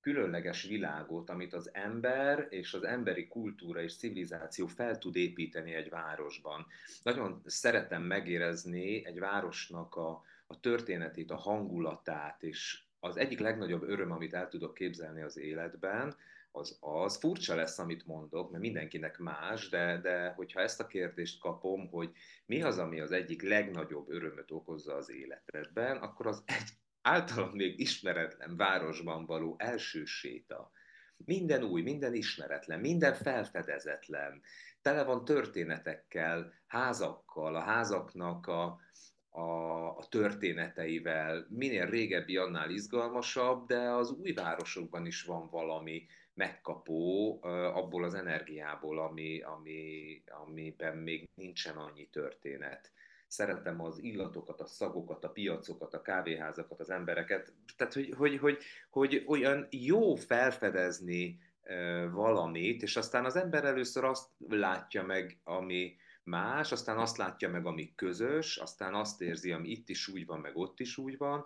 különleges 0.00 0.62
világot, 0.62 1.30
amit 1.30 1.52
az 1.54 1.70
ember 1.72 2.46
és 2.50 2.74
az 2.74 2.84
emberi 2.84 3.28
kultúra 3.28 3.82
és 3.82 3.96
civilizáció 3.96 4.66
fel 4.66 4.98
tud 4.98 5.16
építeni 5.16 5.74
egy 5.74 5.88
városban. 5.88 6.66
Nagyon 7.02 7.42
szeretem 7.44 8.02
megérezni 8.02 9.06
egy 9.06 9.18
városnak 9.18 9.94
a, 9.94 10.22
a 10.54 10.60
történetét, 10.60 11.30
a 11.30 11.36
hangulatát, 11.36 12.42
és 12.42 12.82
az 13.00 13.16
egyik 13.16 13.38
legnagyobb 13.38 13.82
öröm, 13.82 14.10
amit 14.10 14.34
el 14.34 14.48
tudok 14.48 14.74
képzelni 14.74 15.22
az 15.22 15.36
életben, 15.36 16.16
az 16.56 16.76
az, 16.80 17.16
furcsa 17.16 17.54
lesz, 17.54 17.78
amit 17.78 18.06
mondok, 18.06 18.50
mert 18.50 18.62
mindenkinek 18.62 19.18
más, 19.18 19.68
de, 19.68 19.98
de 20.02 20.28
hogyha 20.28 20.60
ezt 20.60 20.80
a 20.80 20.86
kérdést 20.86 21.40
kapom, 21.40 21.88
hogy 21.88 22.12
mi 22.46 22.62
az, 22.62 22.78
ami 22.78 23.00
az 23.00 23.12
egyik 23.12 23.42
legnagyobb 23.42 24.08
örömöt 24.08 24.50
okozza 24.50 24.94
az 24.94 25.10
életedben, 25.10 25.96
akkor 25.96 26.26
az 26.26 26.42
egy 26.46 26.68
általam 27.02 27.50
még 27.50 27.80
ismeretlen 27.80 28.56
városban 28.56 29.26
való 29.26 29.54
első 29.58 30.04
séta. 30.04 30.70
Minden 31.16 31.62
új, 31.62 31.82
minden 31.82 32.14
ismeretlen, 32.14 32.80
minden 32.80 33.14
felfedezetlen, 33.14 34.42
tele 34.82 35.04
van 35.04 35.24
történetekkel, 35.24 36.52
házakkal, 36.66 37.54
a 37.54 37.60
házaknak 37.60 38.46
a, 38.46 38.80
a, 39.36 39.88
a 39.96 40.06
történeteivel. 40.08 41.46
Minél 41.48 41.86
régebbi, 41.86 42.36
annál 42.36 42.70
izgalmasabb, 42.70 43.66
de 43.66 43.78
az 43.78 44.10
új 44.10 44.32
városokban 44.32 45.06
is 45.06 45.22
van 45.22 45.48
valami 45.50 46.06
megkapó 46.34 47.38
abból 47.74 48.04
az 48.04 48.14
energiából, 48.14 48.98
ami, 48.98 49.40
ami, 49.42 50.22
amiben 50.44 50.96
még 50.96 51.28
nincsen 51.34 51.76
annyi 51.76 52.06
történet. 52.06 52.92
Szeretem 53.26 53.80
az 53.80 54.02
illatokat, 54.02 54.60
a 54.60 54.66
szagokat, 54.66 55.24
a 55.24 55.30
piacokat, 55.30 55.94
a 55.94 56.02
kávéházakat, 56.02 56.80
az 56.80 56.90
embereket. 56.90 57.52
Tehát, 57.76 57.92
hogy, 57.92 58.14
hogy, 58.16 58.38
hogy, 58.38 58.58
hogy 58.90 59.24
olyan 59.26 59.66
jó 59.70 60.14
felfedezni 60.14 61.38
valamit, 62.12 62.82
és 62.82 62.96
aztán 62.96 63.24
az 63.24 63.36
ember 63.36 63.64
először 63.64 64.04
azt 64.04 64.28
látja 64.48 65.02
meg, 65.02 65.38
ami, 65.44 65.96
más, 66.24 66.72
aztán 66.72 66.98
azt 66.98 67.16
látja 67.16 67.48
meg, 67.48 67.66
ami 67.66 67.94
közös, 67.94 68.56
aztán 68.56 68.94
azt 68.94 69.20
érzi, 69.20 69.52
ami 69.52 69.68
itt 69.68 69.88
is 69.88 70.08
úgy 70.08 70.26
van, 70.26 70.40
meg 70.40 70.56
ott 70.56 70.80
is 70.80 70.96
úgy 70.96 71.16
van, 71.16 71.44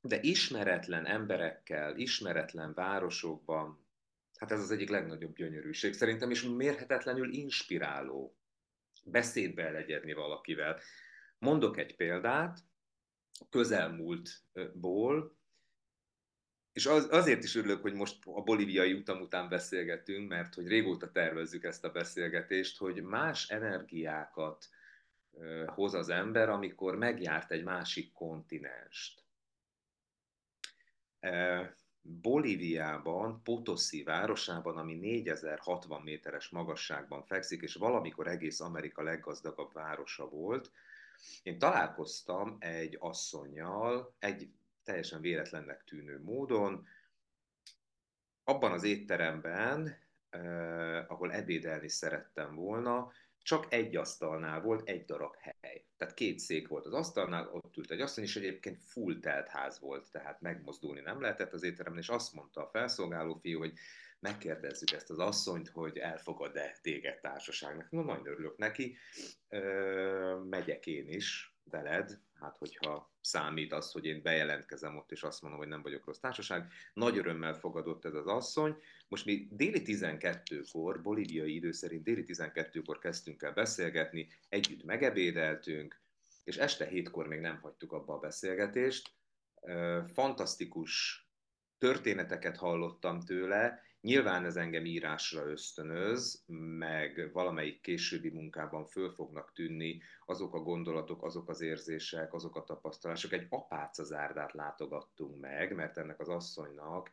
de 0.00 0.20
ismeretlen 0.20 1.06
emberekkel, 1.06 1.96
ismeretlen 1.96 2.74
városokban, 2.74 3.86
hát 4.38 4.52
ez 4.52 4.60
az 4.60 4.70
egyik 4.70 4.88
legnagyobb 4.88 5.36
gyönyörűség 5.36 5.92
szerintem, 5.92 6.30
és 6.30 6.42
mérhetetlenül 6.42 7.32
inspiráló 7.32 8.36
beszédbe 9.04 9.70
legyedni 9.70 10.12
valakivel. 10.12 10.80
Mondok 11.38 11.78
egy 11.78 11.96
példát, 11.96 12.58
közelmúltból, 13.50 15.37
és 16.72 16.86
az, 16.86 17.08
azért 17.10 17.44
is 17.44 17.54
örülök, 17.54 17.82
hogy 17.82 17.94
most 17.94 18.18
a 18.24 18.42
bolíviai 18.42 18.92
utam 18.92 19.20
után 19.20 19.48
beszélgetünk, 19.48 20.28
mert 20.28 20.54
hogy 20.54 20.68
régóta 20.68 21.10
tervezzük 21.10 21.64
ezt 21.64 21.84
a 21.84 21.90
beszélgetést, 21.90 22.78
hogy 22.78 23.02
más 23.02 23.48
energiákat 23.48 24.68
hoz 25.66 25.94
az 25.94 26.08
ember, 26.08 26.48
amikor 26.48 26.96
megjárt 26.96 27.50
egy 27.50 27.64
másik 27.64 28.12
kontinenst. 28.12 29.24
Bolíviában, 32.00 33.42
Potosi 33.42 34.02
városában, 34.02 34.76
ami 34.76 34.94
4060 34.94 36.02
méteres 36.02 36.48
magasságban 36.48 37.22
fekszik, 37.22 37.62
és 37.62 37.74
valamikor 37.74 38.26
egész 38.26 38.60
Amerika 38.60 39.02
leggazdagabb 39.02 39.72
városa 39.72 40.28
volt, 40.28 40.70
én 41.42 41.58
találkoztam 41.58 42.56
egy 42.58 42.96
asszonyjal, 43.00 44.14
egy 44.18 44.48
teljesen 44.88 45.20
véletlennek 45.20 45.84
tűnő 45.84 46.20
módon. 46.22 46.86
Abban 48.44 48.72
az 48.72 48.82
étteremben, 48.82 49.98
eh, 50.30 51.10
ahol 51.10 51.32
ebédelni 51.32 51.88
szerettem 51.88 52.54
volna, 52.54 53.12
csak 53.42 53.66
egy 53.72 53.96
asztalnál 53.96 54.60
volt 54.60 54.88
egy 54.88 55.04
darab 55.04 55.34
hely. 55.36 55.84
Tehát 55.96 56.14
két 56.14 56.38
szék 56.38 56.68
volt 56.68 56.86
az 56.86 56.92
asztalnál, 56.92 57.48
ott 57.48 57.76
ült 57.76 57.90
egy 57.90 58.00
asszony, 58.00 58.24
és 58.24 58.36
egyébként 58.36 58.82
full 58.82 59.18
telt 59.20 59.48
ház 59.48 59.80
volt, 59.80 60.10
tehát 60.10 60.40
megmozdulni 60.40 61.00
nem 61.00 61.20
lehetett 61.20 61.52
az 61.52 61.62
étteremben, 61.62 62.02
és 62.02 62.08
azt 62.08 62.32
mondta 62.32 62.64
a 62.64 62.70
felszolgáló 62.70 63.34
fiú, 63.34 63.58
hogy 63.58 63.72
megkérdezzük 64.20 64.90
ezt 64.90 65.10
az 65.10 65.18
asszonyt, 65.18 65.68
hogy 65.68 65.98
elfogad-e 65.98 66.78
téged 66.82 67.20
társaságnak. 67.20 67.90
No, 67.90 68.02
nagyon 68.02 68.26
örülök 68.26 68.56
neki. 68.56 68.96
Ö, 69.48 70.42
megyek 70.48 70.86
én 70.86 71.08
is 71.08 71.56
veled, 71.64 72.20
hát 72.40 72.56
hogyha 72.56 73.12
számít 73.28 73.72
az, 73.72 73.92
hogy 73.92 74.04
én 74.04 74.22
bejelentkezem 74.22 74.96
ott, 74.96 75.12
és 75.12 75.22
azt 75.22 75.42
mondom, 75.42 75.60
hogy 75.60 75.68
nem 75.68 75.82
vagyok 75.82 76.06
rossz 76.06 76.18
társaság. 76.18 76.72
Nagy 76.94 77.18
örömmel 77.18 77.54
fogadott 77.54 78.04
ez 78.04 78.14
az 78.14 78.26
asszony. 78.26 78.76
Most 79.08 79.24
mi 79.24 79.48
déli 79.50 79.82
12-kor, 79.84 81.02
bolíviai 81.02 81.54
idő 81.54 81.72
szerint 81.72 82.02
déli 82.02 82.24
12-kor 82.26 82.98
kezdtünk 82.98 83.42
el 83.42 83.52
beszélgetni, 83.52 84.28
együtt 84.48 84.84
megebédeltünk, 84.84 86.00
és 86.44 86.56
este 86.56 86.86
hétkor 86.86 87.26
még 87.26 87.40
nem 87.40 87.60
hagytuk 87.60 87.92
abba 87.92 88.14
a 88.14 88.18
beszélgetést. 88.18 89.10
Fantasztikus 90.12 91.22
történeteket 91.78 92.56
hallottam 92.56 93.20
tőle, 93.20 93.82
Nyilván 94.00 94.44
ez 94.44 94.56
engem 94.56 94.84
írásra 94.84 95.46
ösztönöz, 95.46 96.44
meg 96.78 97.30
valamelyik 97.32 97.80
későbbi 97.80 98.30
munkában 98.30 98.84
föl 98.84 99.10
fognak 99.10 99.52
tűnni 99.52 100.02
azok 100.26 100.54
a 100.54 100.58
gondolatok, 100.58 101.24
azok 101.24 101.48
az 101.48 101.60
érzések, 101.60 102.34
azok 102.34 102.56
a 102.56 102.64
tapasztalások. 102.64 103.32
Egy 103.32 103.46
apácazárdát 103.48 104.52
látogattunk 104.52 105.40
meg, 105.40 105.74
mert 105.74 105.98
ennek 105.98 106.20
az 106.20 106.28
asszonynak 106.28 107.10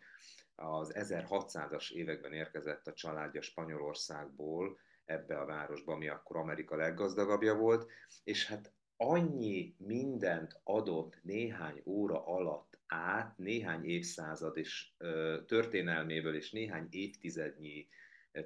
az 0.55 0.91
1600-as 0.95 1.91
években 1.91 2.33
érkezett 2.33 2.87
a 2.87 2.93
családja 2.93 3.41
Spanyolországból 3.41 4.77
ebbe 5.05 5.39
a 5.39 5.45
városba, 5.45 5.93
ami 5.93 6.07
akkor 6.07 6.35
Amerika 6.37 6.75
leggazdagabbja 6.75 7.55
volt, 7.55 7.89
és 8.23 8.47
hát 8.47 8.71
annyi 8.97 9.75
mindent 9.77 10.59
adott 10.63 11.19
néhány 11.23 11.81
óra 11.85 12.25
alatt 12.25 12.74
át 12.87 13.37
néhány 13.37 13.85
évszázad 13.85 14.57
és 14.57 14.87
történelméből 15.45 16.35
és 16.35 16.51
néhány 16.51 16.87
évtizednyi 16.89 17.87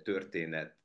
történet 0.03 0.77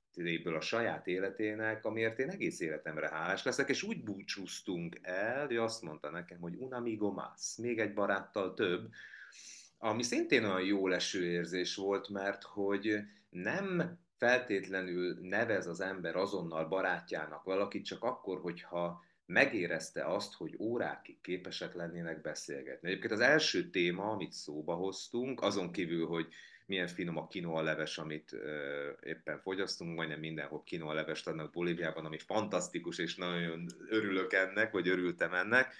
a 0.45 0.61
saját 0.61 1.07
életének, 1.07 1.85
amiért 1.85 2.19
én 2.19 2.31
egész 2.31 2.61
életemre 2.61 3.09
hálás 3.09 3.45
leszek, 3.45 3.69
és 3.69 3.83
úgy 3.83 4.05
búcsúztunk 4.05 4.99
el, 5.03 5.47
hogy 5.47 5.57
azt 5.57 5.83
mondta 5.83 6.11
nekem, 6.11 6.41
hogy 6.41 6.55
un 6.57 6.73
amigo 6.73 7.13
más, 7.13 7.57
még 7.57 7.79
egy 7.79 7.95
baráttal 7.95 8.55
több, 8.55 8.91
ami 9.79 10.03
szintén 10.03 10.45
olyan 10.45 10.65
jó 10.65 10.87
leső 10.87 11.25
érzés 11.25 11.75
volt, 11.77 12.09
mert 12.09 12.43
hogy 12.43 12.99
nem 13.31 13.99
feltétlenül 14.17 15.19
nevez 15.21 15.67
az 15.67 15.81
ember 15.81 16.17
azonnal 16.17 16.69
barátjának 16.69 17.45
valakit, 17.45 17.85
csak 17.85 18.03
akkor, 18.03 18.41
hogyha 18.41 19.05
megérezte 19.27 20.05
azt, 20.05 20.35
hogy 20.35 20.57
órákig 20.59 21.21
képesek 21.21 21.75
lennének 21.75 22.21
beszélgetni. 22.21 22.89
Egyébként 22.89 23.13
az 23.13 23.21
első 23.21 23.71
téma, 23.71 24.11
amit 24.11 24.33
szóba 24.33 24.75
hoztunk, 24.75 25.43
azon 25.43 25.73
kívül, 25.73 26.07
hogy 26.07 26.27
milyen 26.67 26.87
finom 26.87 27.17
a 27.17 27.27
kinoa 27.27 27.63
leves, 27.63 27.99
amit 27.99 28.33
ö, 28.33 28.91
éppen 29.03 29.39
fogyasztunk, 29.39 29.97
majdnem 29.97 30.19
mindenhol 30.19 30.63
kinoa 30.63 30.93
levest 30.93 31.27
adnak 31.27 31.53
Bolíviában, 31.53 32.05
ami 32.05 32.19
fantasztikus, 32.19 32.99
és 32.99 33.17
nagyon 33.17 33.67
örülök 33.89 34.33
ennek, 34.33 34.73
vagy 34.73 34.89
örültem 34.89 35.35
ennek, 35.35 35.75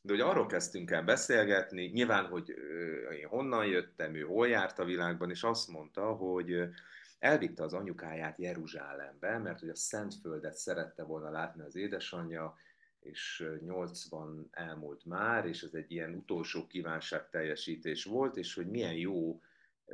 de 0.00 0.12
hogy 0.12 0.20
arról 0.20 0.46
kezdtünk 0.46 0.90
el 0.90 1.02
beszélgetni, 1.02 1.84
nyilván, 1.84 2.24
hogy 2.26 2.50
ö, 2.50 3.10
én 3.10 3.26
honnan 3.26 3.66
jöttem, 3.66 4.14
ő 4.14 4.20
hol 4.20 4.48
járt 4.48 4.78
a 4.78 4.84
világban, 4.84 5.30
és 5.30 5.42
azt 5.42 5.68
mondta, 5.68 6.12
hogy 6.12 6.68
elvitte 7.18 7.62
az 7.62 7.72
anyukáját 7.72 8.38
Jeruzsálembe, 8.38 9.38
mert 9.38 9.60
hogy 9.60 9.68
a 9.68 9.76
Szentföldet 9.76 10.54
szerette 10.54 11.02
volna 11.02 11.30
látni 11.30 11.62
az 11.62 11.76
édesanyja, 11.76 12.56
és 13.10 13.50
80 13.60 14.48
elmúlt 14.50 15.04
már, 15.04 15.46
és 15.46 15.62
ez 15.62 15.74
egy 15.74 15.92
ilyen 15.92 16.14
utolsó 16.14 16.66
kívánság 16.66 17.30
teljesítés 17.30 18.04
volt, 18.04 18.36
és 18.36 18.54
hogy 18.54 18.66
milyen 18.66 18.94
jó 18.94 19.40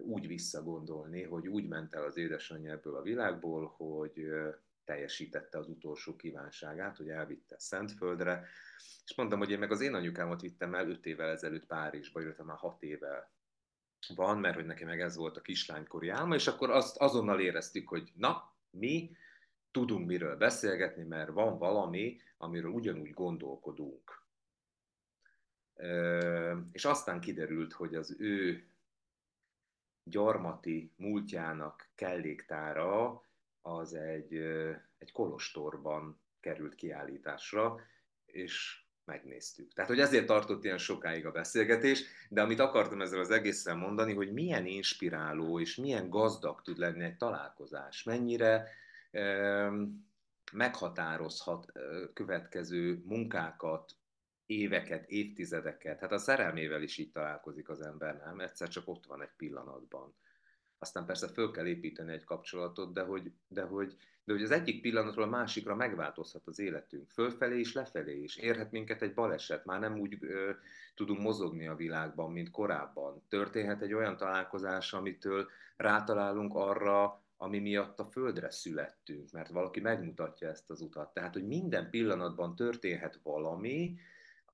úgy 0.01 0.27
visszagondolni, 0.27 1.23
hogy 1.23 1.49
úgy 1.49 1.69
ment 1.69 1.95
el 1.95 2.05
az 2.05 2.17
édesanyja 2.17 2.73
ebből 2.73 2.97
a 2.97 3.03
világból, 3.03 3.75
hogy 3.77 4.27
teljesítette 4.85 5.59
az 5.59 5.69
utolsó 5.69 6.17
kívánságát, 6.17 6.97
hogy 6.97 7.09
elvitte 7.09 7.59
Szentföldre, 7.59 8.47
és 9.05 9.15
mondtam, 9.17 9.39
hogy 9.39 9.51
én 9.51 9.59
meg 9.59 9.71
az 9.71 9.81
én 9.81 9.95
anyukámat 9.95 10.41
vittem 10.41 10.75
el 10.75 10.89
5 10.89 11.07
évvel 11.07 11.31
ezelőtt 11.31 11.67
Párizsba, 11.67 12.21
illetve 12.21 12.45
már 12.45 12.57
6 12.57 12.83
éve 12.83 13.31
van, 14.15 14.39
mert 14.39 14.55
hogy 14.55 14.67
neki 14.67 14.85
meg 14.85 15.01
ez 15.01 15.17
volt 15.17 15.37
a 15.37 15.41
kislánykori 15.41 16.09
álma, 16.09 16.35
és 16.35 16.47
akkor 16.47 16.71
azt 16.71 16.97
azonnal 16.97 17.41
éreztük, 17.41 17.89
hogy 17.89 18.13
na, 18.15 18.53
mi 18.71 19.17
tudunk 19.75 20.07
miről 20.07 20.37
beszélgetni, 20.37 21.03
mert 21.03 21.31
van 21.31 21.59
valami, 21.59 22.21
amiről 22.39 22.71
ugyanúgy 22.71 23.11
gondolkodunk. 23.11 24.23
És 26.73 26.85
aztán 26.85 27.21
kiderült, 27.21 27.73
hogy 27.73 27.95
az 27.95 28.17
ő 28.19 28.69
gyarmati 30.05 30.93
múltjának 30.97 31.89
kelléktára 31.95 33.23
az 33.61 33.95
egy, 33.95 34.35
egy 34.99 35.13
kolostorban 35.13 36.21
került 36.41 36.75
kiállításra, 36.75 37.81
és 38.27 38.83
megnéztük. 39.05 39.73
Tehát, 39.73 39.91
hogy 39.91 40.01
ezért 40.01 40.27
tartott 40.27 40.65
ilyen 40.65 40.79
sokáig 40.79 41.27
a 41.27 41.33
beszélgetés, 41.33 42.05
de 42.29 42.43
amit 42.43 42.61
akartam 42.61 43.01
ezzel 43.01 43.21
az 43.21 43.31
egészen 43.31 43.79
mondani, 43.79 44.15
hogy 44.15 44.33
milyen 44.33 44.67
inspiráló 44.67 45.61
és 45.61 45.77
milyen 45.77 46.11
gazdag 46.11 46.63
tud 46.63 46.79
lenni 46.79 47.05
egy 47.05 47.17
találkozás, 47.17 48.03
mennyire 48.03 48.69
meghatározhat 50.53 51.73
következő 52.13 53.03
munkákat, 53.05 53.97
éveket, 54.47 55.09
évtizedeket. 55.09 56.01
Hát 56.01 56.13
a 56.13 56.19
szerelmével 56.19 56.83
is 56.83 56.99
így 56.99 57.13
találkozik 57.13 57.69
az 57.69 57.81
ember, 57.81 58.17
nem? 58.17 58.41
Egyszer 58.41 58.69
csak 58.69 58.89
ott 58.89 59.07
van 59.07 59.23
egy 59.23 59.33
pillanatban. 59.37 60.15
Aztán 60.79 61.07
persze 61.07 61.29
föl 61.29 61.51
kell 61.51 61.67
építeni 61.67 62.13
egy 62.13 62.25
kapcsolatot, 62.25 62.93
de 62.93 63.03
hogy, 63.03 63.33
de 63.49 63.63
hogy, 63.63 63.97
de 64.25 64.33
hogy 64.33 64.43
az 64.43 64.51
egyik 64.51 64.81
pillanatról 64.81 65.25
a 65.25 65.29
másikra 65.29 65.75
megváltozhat 65.75 66.47
az 66.47 66.59
életünk. 66.59 67.11
Fölfelé 67.11 67.59
és 67.59 67.73
lefelé 67.73 68.23
is. 68.23 68.37
Érhet 68.37 68.71
minket 68.71 69.03
egy 69.03 69.15
baleset, 69.15 69.65
már 69.65 69.81
nem 69.81 69.99
úgy 69.99 70.17
ö, 70.21 70.51
tudunk 70.95 71.21
mozogni 71.21 71.67
a 71.67 71.75
világban, 71.75 72.33
mint 72.33 72.51
korábban. 72.51 73.23
Történhet 73.29 73.83
egy 73.83 73.93
olyan 73.93 74.17
találkozás, 74.17 74.93
amitől 74.93 75.49
rátalálunk 75.77 76.55
arra, 76.55 77.24
ami 77.37 77.59
miatt 77.59 78.01
a 78.01 78.05
földre 78.05 78.51
születtünk, 78.51 79.31
mert 79.31 79.49
valaki 79.49 79.81
megmutatja 79.81 80.49
ezt 80.49 80.71
az 80.71 80.81
utat. 80.81 81.13
Tehát, 81.13 81.33
hogy 81.33 81.47
minden 81.47 81.91
pillanatban 81.91 82.57
történhet 82.57 83.21
valami, 83.23 83.99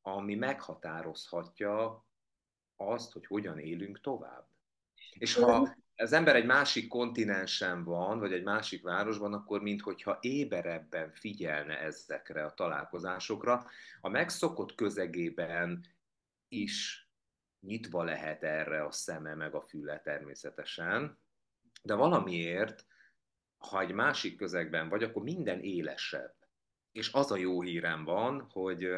ami 0.03 0.35
meghatározhatja 0.35 2.05
azt, 2.77 3.13
hogy 3.13 3.27
hogyan 3.27 3.59
élünk 3.59 4.01
tovább. 4.01 4.49
És 5.19 5.35
ha 5.35 5.77
az 5.97 6.13
ember 6.13 6.37
egy 6.37 6.47
másik 6.47 6.89
kontinensen 6.89 7.85
van, 7.85 8.19
vagy 8.19 8.33
egy 8.33 8.43
másik 8.43 8.83
városban, 8.83 9.33
akkor 9.33 9.63
minthogyha 9.63 10.19
éberebben 10.21 11.13
figyelne 11.13 11.79
ezekre 11.79 12.45
a 12.45 12.55
találkozásokra, 12.55 13.67
a 14.01 14.09
megszokott 14.09 14.75
közegében 14.75 15.85
is 16.49 17.09
nyitva 17.61 18.05
lehet 18.05 18.43
erre 18.43 18.85
a 18.85 18.91
szeme 18.91 19.35
meg 19.35 19.55
a 19.55 19.61
füle 19.61 20.01
természetesen, 20.01 21.19
de 21.83 21.95
valamiért, 21.95 22.87
ha 23.59 23.81
egy 23.81 23.93
másik 23.93 24.37
közegben 24.37 24.89
vagy, 24.89 25.03
akkor 25.03 25.23
minden 25.23 25.61
élesebb. 25.61 26.35
És 26.93 27.13
az 27.13 27.31
a 27.31 27.37
jó 27.37 27.63
hírem 27.63 28.05
van, 28.05 28.49
hogy 28.53 28.89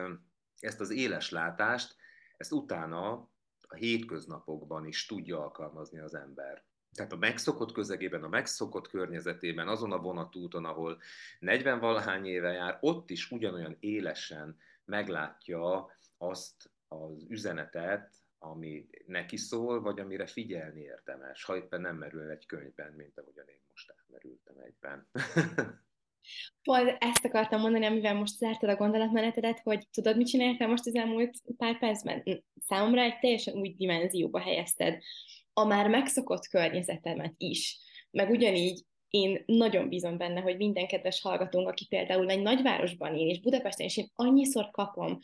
ezt 0.61 0.80
az 0.80 0.90
éles 0.90 1.30
látást, 1.30 1.96
ezt 2.37 2.52
utána 2.52 3.30
a 3.68 3.74
hétköznapokban 3.74 4.87
is 4.87 5.06
tudja 5.06 5.40
alkalmazni 5.40 5.98
az 5.98 6.14
ember. 6.14 6.64
Tehát 6.94 7.12
a 7.12 7.16
megszokott 7.16 7.72
közegében, 7.72 8.22
a 8.22 8.28
megszokott 8.28 8.88
környezetében, 8.88 9.68
azon 9.68 9.92
a 9.92 9.98
vonatúton, 9.98 10.64
ahol 10.64 11.00
40 11.38 11.78
valahány 11.78 12.26
éve 12.26 12.52
jár, 12.52 12.78
ott 12.80 13.11
is 13.11 13.30
ugyanolyan 13.30 13.76
élesen 13.80 14.56
meglátja 14.85 15.90
azt 16.18 16.70
az 16.88 17.24
üzenetet, 17.28 18.21
ami 18.42 18.88
neki 19.07 19.37
szól, 19.37 19.81
vagy 19.81 20.00
amire 20.00 20.26
figyelni 20.26 20.81
érdemes, 20.81 21.44
ha 21.44 21.57
éppen 21.57 21.81
nem 21.81 21.96
merül 21.96 22.31
egy 22.31 22.46
könyvben, 22.46 22.92
mint 22.92 23.18
ahogyan 23.18 23.48
én 23.48 23.61
most 23.68 23.94
átmerültem 23.98 24.57
egyben. 24.59 25.09
Pont 26.62 26.96
ezt 26.98 27.24
akartam 27.24 27.61
mondani, 27.61 27.87
amivel 27.87 28.14
most 28.14 28.37
zártad 28.37 28.68
a 28.68 28.76
gondolatmenetedet, 28.76 29.61
hogy 29.61 29.88
tudod, 29.90 30.16
mit 30.16 30.26
csináltál 30.26 30.68
most 30.68 30.87
az 30.87 30.94
elmúlt 30.94 31.42
pár 31.57 31.78
percben? 31.78 32.22
Számomra 32.61 33.00
egy 33.00 33.18
teljesen 33.18 33.55
új 33.55 33.74
dimenzióba 33.78 34.40
helyezted 34.40 35.02
a 35.52 35.64
már 35.64 35.88
megszokott 35.88 36.46
környezetemet 36.46 37.35
is. 37.37 37.78
Meg 38.11 38.31
ugyanígy 38.31 38.85
én 39.09 39.42
nagyon 39.46 39.88
bízom 39.88 40.16
benne, 40.16 40.40
hogy 40.40 40.57
minden 40.57 40.87
kedves 40.87 41.20
hallgatónk, 41.20 41.68
aki 41.68 41.87
például 41.87 42.31
egy 42.31 42.42
nagyvárosban 42.42 43.14
él, 43.14 43.28
és 43.28 43.40
Budapesten, 43.40 43.87
és 43.87 43.96
én 43.96 44.11
annyiszor 44.14 44.70
kapom 44.70 45.18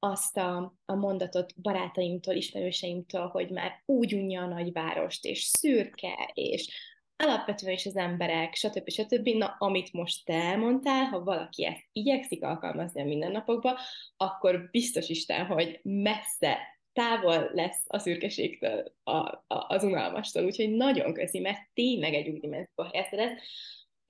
azt 0.00 0.36
a, 0.36 0.74
a 0.84 0.94
mondatot 0.94 1.60
barátaimtól, 1.62 2.34
ismerőseimtől, 2.34 3.26
hogy 3.26 3.50
már 3.50 3.82
úgy 3.86 4.14
unja 4.14 4.42
a 4.42 4.46
nagyvárost, 4.46 5.24
és 5.24 5.42
szürke, 5.42 6.30
és 6.34 6.68
alapvetően 7.16 7.72
is 7.72 7.86
az 7.86 7.96
emberek, 7.96 8.54
stb. 8.54 8.90
stb. 8.90 9.28
Na, 9.28 9.56
amit 9.58 9.92
most 9.92 10.24
te 10.24 10.34
elmondtál, 10.34 11.04
ha 11.04 11.24
valaki 11.24 11.64
ezt 11.64 11.88
igyekszik 11.92 12.42
alkalmazni 12.42 13.00
a 13.00 13.04
mindennapokban, 13.04 13.76
akkor 14.16 14.68
biztos 14.70 15.08
Isten, 15.08 15.46
hogy 15.46 15.80
messze 15.82 16.58
távol 16.92 17.50
lesz 17.52 17.84
a 17.86 17.98
szürkeségtől, 17.98 18.92
a, 19.02 19.16
a, 19.28 19.44
az 19.46 19.84
unalmastól, 19.84 20.44
úgyhogy 20.44 20.70
nagyon 20.70 21.12
köszi, 21.12 21.38
mert 21.38 21.68
tényleg 21.74 22.14
egy 22.14 22.28
új 22.28 22.38
dimenzióba 22.38 22.90
helyezted 22.92 23.18
ezt, 23.18 23.34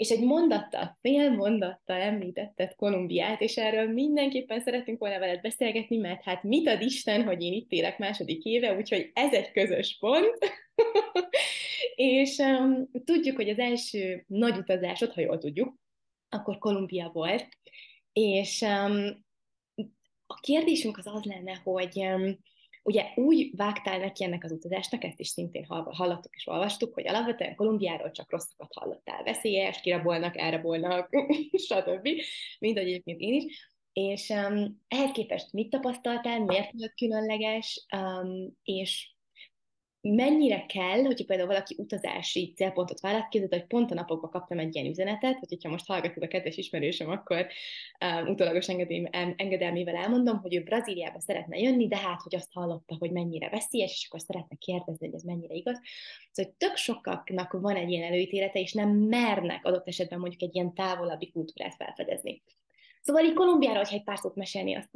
és 0.01 0.11
egy 0.11 0.21
mondattal, 0.25 0.99
fél 1.01 1.31
mondattal 1.31 2.01
említetted 2.01 2.75
Kolumbiát, 2.75 3.41
és 3.41 3.57
erről 3.57 3.93
mindenképpen 3.93 4.61
szeretünk 4.61 4.99
volna 4.99 5.19
veled 5.19 5.41
beszélgetni, 5.41 5.97
mert 5.97 6.23
hát 6.23 6.43
mit 6.43 6.69
ad 6.69 6.83
Isten, 6.83 7.25
hogy 7.25 7.43
én 7.43 7.53
itt 7.53 7.71
élek 7.71 7.99
második 7.99 8.45
éve, 8.45 8.77
úgyhogy 8.77 9.11
ez 9.15 9.33
egy 9.33 9.53
közös 9.53 9.97
pont. 9.99 10.39
és 11.95 12.39
um, 12.39 12.91
tudjuk, 13.05 13.37
hogy 13.37 13.49
az 13.49 13.59
első 13.59 14.25
nagy 14.27 14.57
utazásod, 14.57 15.13
ha 15.13 15.21
jól 15.21 15.39
tudjuk, 15.39 15.75
akkor 16.29 16.59
Kolumbia 16.59 17.11
volt, 17.13 17.49
és 18.13 18.61
um, 18.61 19.25
a 20.27 20.35
kérdésünk 20.41 20.99
az 20.99 21.07
az 21.07 21.25
lenne, 21.25 21.61
hogy 21.65 21.93
um, 21.97 22.39
Ugye 22.83 23.05
úgy 23.15 23.51
vágtál 23.57 23.99
neki 23.99 24.25
ennek 24.25 24.45
az 24.45 24.53
utazásnak, 24.53 25.05
ezt 25.05 25.21
is 25.21 25.29
szintén 25.29 25.65
hallottuk 25.69 26.35
és 26.35 26.47
olvastuk, 26.47 26.95
hogy 26.95 27.09
alapvetően 27.09 27.55
Kolumbiáról 27.55 28.11
csak 28.11 28.31
rosszakat 28.31 28.75
hallottál. 28.75 29.23
Veszélyes, 29.23 29.81
kirabolnak, 29.81 30.39
elrabolnak, 30.39 31.09
stb. 31.67 32.09
Ahogy 32.59 32.77
egyébként 32.77 33.21
én 33.21 33.35
is. 33.35 33.69
És 33.93 34.29
um, 34.29 34.81
ehhez 34.89 35.11
képest 35.11 35.53
mit 35.53 35.71
tapasztaltál, 35.71 36.45
miért 36.45 36.73
volt 36.73 36.95
különleges, 36.95 37.87
um, 37.97 38.57
és 38.63 39.15
mennyire 40.03 40.67
kell, 40.67 41.03
hogyha 41.03 41.25
például 41.25 41.49
valaki 41.49 41.75
utazási 41.79 42.53
célpontot 42.57 43.01
vállalt, 43.01 43.29
képzeld, 43.29 43.53
hogy 43.53 43.67
pont 43.67 43.91
a 43.91 43.95
napokban 43.95 44.31
kaptam 44.31 44.59
egy 44.59 44.75
ilyen 44.75 44.87
üzenetet, 44.87 45.39
hogy 45.39 45.49
hogyha 45.49 45.69
most 45.69 45.87
hallgatod 45.87 46.23
a 46.23 46.29
kedves 46.29 46.57
ismerősöm, 46.57 47.11
akkor 47.11 47.47
um, 48.05 48.29
utólagos 48.29 48.69
engedelmével 49.37 49.97
elmondom, 49.97 50.39
hogy 50.39 50.55
ő 50.55 50.63
Brazíliába 50.63 51.21
szeretne 51.21 51.59
jönni, 51.59 51.89
de 51.89 51.97
hát, 51.97 52.23
hogy 52.23 52.35
azt 52.35 52.53
hallotta, 52.53 52.97
hogy 52.99 53.11
mennyire 53.11 53.49
veszélyes, 53.49 53.93
és 53.93 54.07
akkor 54.09 54.21
szeretne 54.21 54.57
kérdezni, 54.57 55.07
hogy 55.07 55.15
ez 55.15 55.23
mennyire 55.23 55.55
igaz. 55.55 55.81
Szóval 56.31 56.55
tök 56.59 56.77
sokaknak 56.77 57.53
van 57.53 57.77
egy 57.77 57.91
ilyen 57.91 58.13
előítélete, 58.13 58.61
és 58.61 58.73
nem 58.73 58.89
mernek 58.89 59.65
adott 59.65 59.89
esetben 59.89 60.19
mondjuk 60.19 60.43
egy 60.43 60.55
ilyen 60.55 60.75
távolabbi 60.75 61.31
kultúrát 61.31 61.75
felfedezni. 61.75 62.43
Szóval 63.03 63.25
így 63.25 63.35
Kolumbiára, 63.35 63.79
hogyha 63.79 63.97
egy 63.97 64.05
pár 64.05 64.19
szót 64.19 64.35
mesélni, 64.35 64.75
azt 64.75 64.89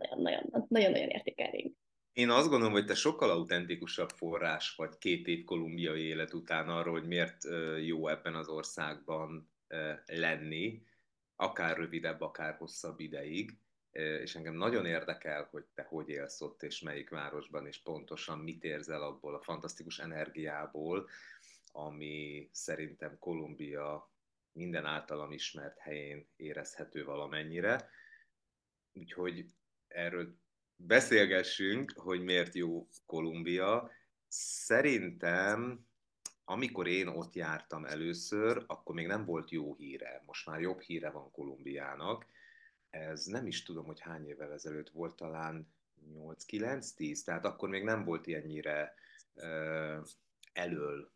nagyon-nagyon 0.68 1.08
értékelnénk. 1.08 1.74
Én 2.14 2.30
azt 2.30 2.48
gondolom, 2.48 2.72
hogy 2.72 2.86
te 2.86 2.94
sokkal 2.94 3.30
autentikusabb 3.30 4.10
forrás 4.10 4.74
vagy 4.76 4.98
két 4.98 5.26
év 5.26 5.44
kolumbiai 5.44 6.02
élet 6.02 6.32
után 6.32 6.68
arról, 6.68 6.92
hogy 6.92 7.06
miért 7.06 7.44
jó 7.80 8.08
ebben 8.08 8.34
az 8.34 8.48
országban 8.48 9.50
lenni, 10.06 10.82
akár 11.36 11.76
rövidebb, 11.76 12.20
akár 12.20 12.56
hosszabb 12.56 13.00
ideig, 13.00 13.58
és 13.92 14.34
engem 14.34 14.54
nagyon 14.54 14.86
érdekel, 14.86 15.48
hogy 15.50 15.64
te 15.74 15.82
hogy 15.82 16.08
élsz 16.08 16.40
ott, 16.40 16.62
és 16.62 16.80
melyik 16.80 17.10
városban, 17.10 17.66
és 17.66 17.82
pontosan 17.82 18.38
mit 18.38 18.64
érzel 18.64 19.02
abból 19.02 19.34
a 19.34 19.42
fantasztikus 19.42 19.98
energiából, 19.98 21.08
ami 21.72 22.48
szerintem 22.52 23.18
Kolumbia 23.18 24.10
minden 24.52 24.84
általam 24.84 25.32
ismert 25.32 25.78
helyén 25.78 26.26
érezhető 26.36 27.04
valamennyire. 27.04 27.88
Úgyhogy 28.92 29.46
erről 29.88 30.42
beszélgessünk, 30.76 31.92
hogy 31.96 32.22
miért 32.22 32.54
jó 32.54 32.88
Kolumbia. 33.06 33.90
Szerintem, 34.28 35.86
amikor 36.44 36.86
én 36.86 37.06
ott 37.06 37.34
jártam 37.34 37.84
először, 37.84 38.64
akkor 38.66 38.94
még 38.94 39.06
nem 39.06 39.24
volt 39.24 39.50
jó 39.50 39.74
híre. 39.74 40.22
Most 40.26 40.46
már 40.46 40.60
jobb 40.60 40.80
híre 40.80 41.10
van 41.10 41.30
Kolumbiának. 41.30 42.26
Ez 42.90 43.24
nem 43.24 43.46
is 43.46 43.62
tudom, 43.62 43.84
hogy 43.84 44.00
hány 44.00 44.26
évvel 44.26 44.52
ezelőtt 44.52 44.90
volt, 44.90 45.16
talán 45.16 45.74
8-9-10, 46.14 47.22
tehát 47.24 47.44
akkor 47.44 47.68
még 47.68 47.82
nem 47.84 48.04
volt 48.04 48.26
ilyennyire 48.26 48.94
uh, 49.34 50.06
elől 50.52 51.12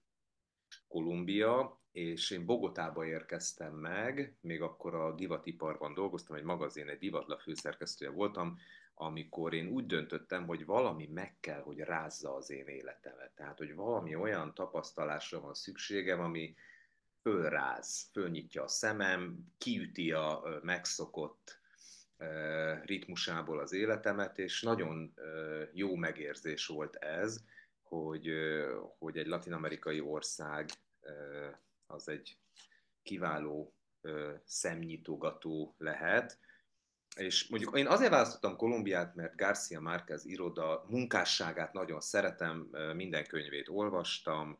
Kolumbia, 0.88 1.82
és 1.92 2.30
én 2.30 2.44
Bogotába 2.44 3.06
érkeztem 3.06 3.74
meg, 3.74 4.36
még 4.40 4.62
akkor 4.62 4.94
a 4.94 5.14
divatiparban 5.14 5.94
dolgoztam, 5.94 6.36
egy 6.36 6.42
magazin, 6.42 6.88
egy 6.88 6.98
divatla 6.98 7.38
főszerkesztője 7.38 8.10
voltam, 8.10 8.58
amikor 9.00 9.54
én 9.54 9.66
úgy 9.68 9.86
döntöttem, 9.86 10.46
hogy 10.46 10.64
valami 10.64 11.06
meg 11.06 11.36
kell, 11.40 11.60
hogy 11.60 11.78
rázza 11.78 12.34
az 12.34 12.50
én 12.50 12.66
életemet. 12.66 13.30
Tehát, 13.34 13.58
hogy 13.58 13.74
valami 13.74 14.14
olyan 14.14 14.54
tapasztalásra 14.54 15.40
van 15.40 15.54
szükségem, 15.54 16.20
ami 16.20 16.54
fölráz, 17.22 18.08
fölnyitja 18.12 18.62
a 18.62 18.68
szemem, 18.68 19.38
kiüti 19.58 20.12
a 20.12 20.60
megszokott 20.62 21.58
ritmusából 22.84 23.58
az 23.58 23.72
életemet, 23.72 24.38
és 24.38 24.62
nagyon 24.62 25.14
jó 25.72 25.94
megérzés 25.94 26.66
volt 26.66 26.96
ez, 26.96 27.44
hogy, 27.82 28.30
hogy 28.98 29.18
egy 29.18 29.26
latinamerikai 29.26 30.00
ország 30.00 30.68
az 31.86 32.08
egy 32.08 32.36
kiváló 33.02 33.72
szemnyitogató 34.44 35.74
lehet, 35.78 36.38
és 37.18 37.48
mondjuk 37.48 37.78
én 37.78 37.86
azért 37.86 38.10
választottam 38.10 38.56
Kolumbiát, 38.56 39.14
mert 39.14 39.36
Garcia 39.36 39.80
Márquez 39.80 40.24
iroda 40.26 40.84
munkásságát 40.88 41.72
nagyon 41.72 42.00
szeretem, 42.00 42.70
minden 42.94 43.26
könyvét 43.26 43.68
olvastam, 43.68 44.58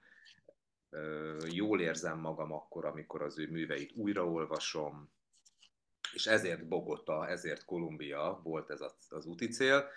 jól 1.49 1.81
érzem 1.81 2.19
magam 2.19 2.53
akkor, 2.53 2.85
amikor 2.85 3.23
az 3.23 3.39
ő 3.39 3.51
műveit 3.51 3.93
újraolvasom, 3.95 5.11
és 6.13 6.27
ezért 6.27 6.69
Bogota, 6.69 7.29
ezért 7.29 7.65
Kolumbia 7.65 8.41
volt 8.43 8.71
ez 8.71 8.81
az, 8.81 8.95
az 9.09 9.29
cél. 9.51 9.89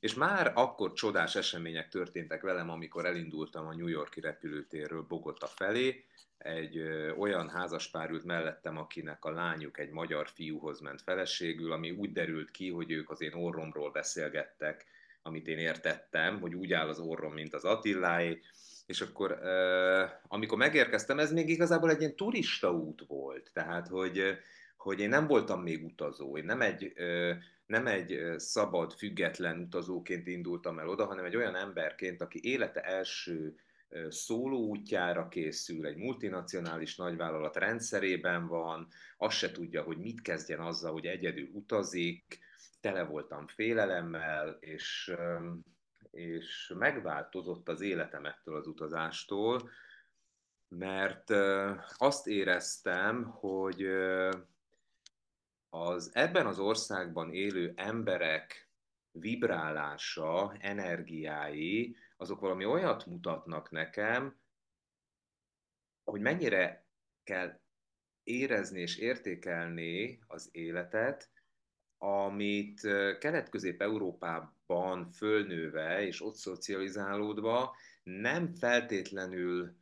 És 0.00 0.14
már 0.14 0.52
akkor 0.54 0.92
csodás 0.92 1.34
események 1.36 1.88
történtek 1.88 2.42
velem, 2.42 2.70
amikor 2.70 3.06
elindultam 3.06 3.66
a 3.66 3.74
New 3.74 3.88
Yorki 3.88 4.20
repülőtérről 4.20 5.02
Bogota 5.08 5.46
felé, 5.46 6.04
egy 6.42 6.76
ö, 6.76 7.10
olyan 7.10 7.48
házaspár 7.48 8.10
ült 8.10 8.24
mellettem, 8.24 8.78
akinek 8.78 9.24
a 9.24 9.30
lányuk 9.30 9.78
egy 9.78 9.90
magyar 9.90 10.28
fiúhoz 10.28 10.80
ment 10.80 11.02
feleségül, 11.02 11.72
ami 11.72 11.90
úgy 11.90 12.12
derült 12.12 12.50
ki, 12.50 12.70
hogy 12.70 12.90
ők 12.90 13.10
az 13.10 13.20
én 13.20 13.32
orromról 13.32 13.90
beszélgettek, 13.90 14.84
amit 15.22 15.48
én 15.48 15.58
értettem, 15.58 16.40
hogy 16.40 16.54
úgy 16.54 16.72
áll 16.72 16.88
az 16.88 16.98
orrom, 16.98 17.32
mint 17.32 17.54
az 17.54 17.64
Attiláé, 17.64 18.40
és 18.86 19.00
akkor 19.00 19.38
ö, 19.42 20.04
amikor 20.28 20.58
megérkeztem, 20.58 21.18
ez 21.18 21.32
még 21.32 21.48
igazából 21.48 21.90
egy 21.90 22.00
ilyen 22.00 22.16
turista 22.16 22.72
út 22.72 23.04
volt, 23.06 23.50
tehát 23.52 23.88
hogy, 23.88 24.38
hogy 24.76 25.00
én 25.00 25.08
nem 25.08 25.26
voltam 25.26 25.62
még 25.62 25.84
utazó, 25.84 26.36
én 26.36 26.44
nem 26.44 26.60
egy, 26.60 26.92
ö, 26.94 27.32
nem 27.72 27.86
egy 27.86 28.34
szabad, 28.36 28.92
független 28.92 29.58
utazóként 29.58 30.26
indultam 30.26 30.78
el 30.78 30.88
oda, 30.88 31.06
hanem 31.06 31.24
egy 31.24 31.36
olyan 31.36 31.54
emberként, 31.54 32.22
aki 32.22 32.40
élete 32.42 32.80
első 32.80 33.54
szóló 34.08 34.66
útjára 34.66 35.28
készül, 35.28 35.86
egy 35.86 35.96
multinacionális 35.96 36.96
nagyvállalat 36.96 37.56
rendszerében 37.56 38.46
van, 38.46 38.88
azt 39.16 39.36
se 39.36 39.52
tudja, 39.52 39.82
hogy 39.82 39.98
mit 39.98 40.22
kezdjen 40.22 40.60
azzal, 40.60 40.92
hogy 40.92 41.06
egyedül 41.06 41.48
utazik, 41.52 42.38
tele 42.80 43.02
voltam 43.04 43.46
félelemmel, 43.46 44.56
és, 44.60 45.14
és 46.10 46.72
megváltozott 46.78 47.68
az 47.68 47.80
életem 47.80 48.24
ettől 48.24 48.56
az 48.56 48.66
utazástól, 48.66 49.70
mert 50.68 51.30
azt 51.96 52.26
éreztem, 52.26 53.24
hogy 53.24 53.88
az 55.74 56.10
ebben 56.14 56.46
az 56.46 56.58
országban 56.58 57.32
élő 57.32 57.72
emberek 57.76 58.70
vibrálása, 59.10 60.56
energiái, 60.58 61.96
azok 62.16 62.40
valami 62.40 62.64
olyat 62.64 63.06
mutatnak 63.06 63.70
nekem, 63.70 64.40
hogy 66.04 66.20
mennyire 66.20 66.86
kell 67.24 67.60
érezni 68.22 68.80
és 68.80 68.96
értékelni 68.96 70.22
az 70.26 70.48
életet, 70.52 71.30
amit 71.98 72.80
Kelet-Közép-Európában 73.18 75.10
fölnőve 75.10 76.06
és 76.06 76.20
ott 76.20 76.34
szocializálódva 76.34 77.76
nem 78.02 78.54
feltétlenül 78.54 79.76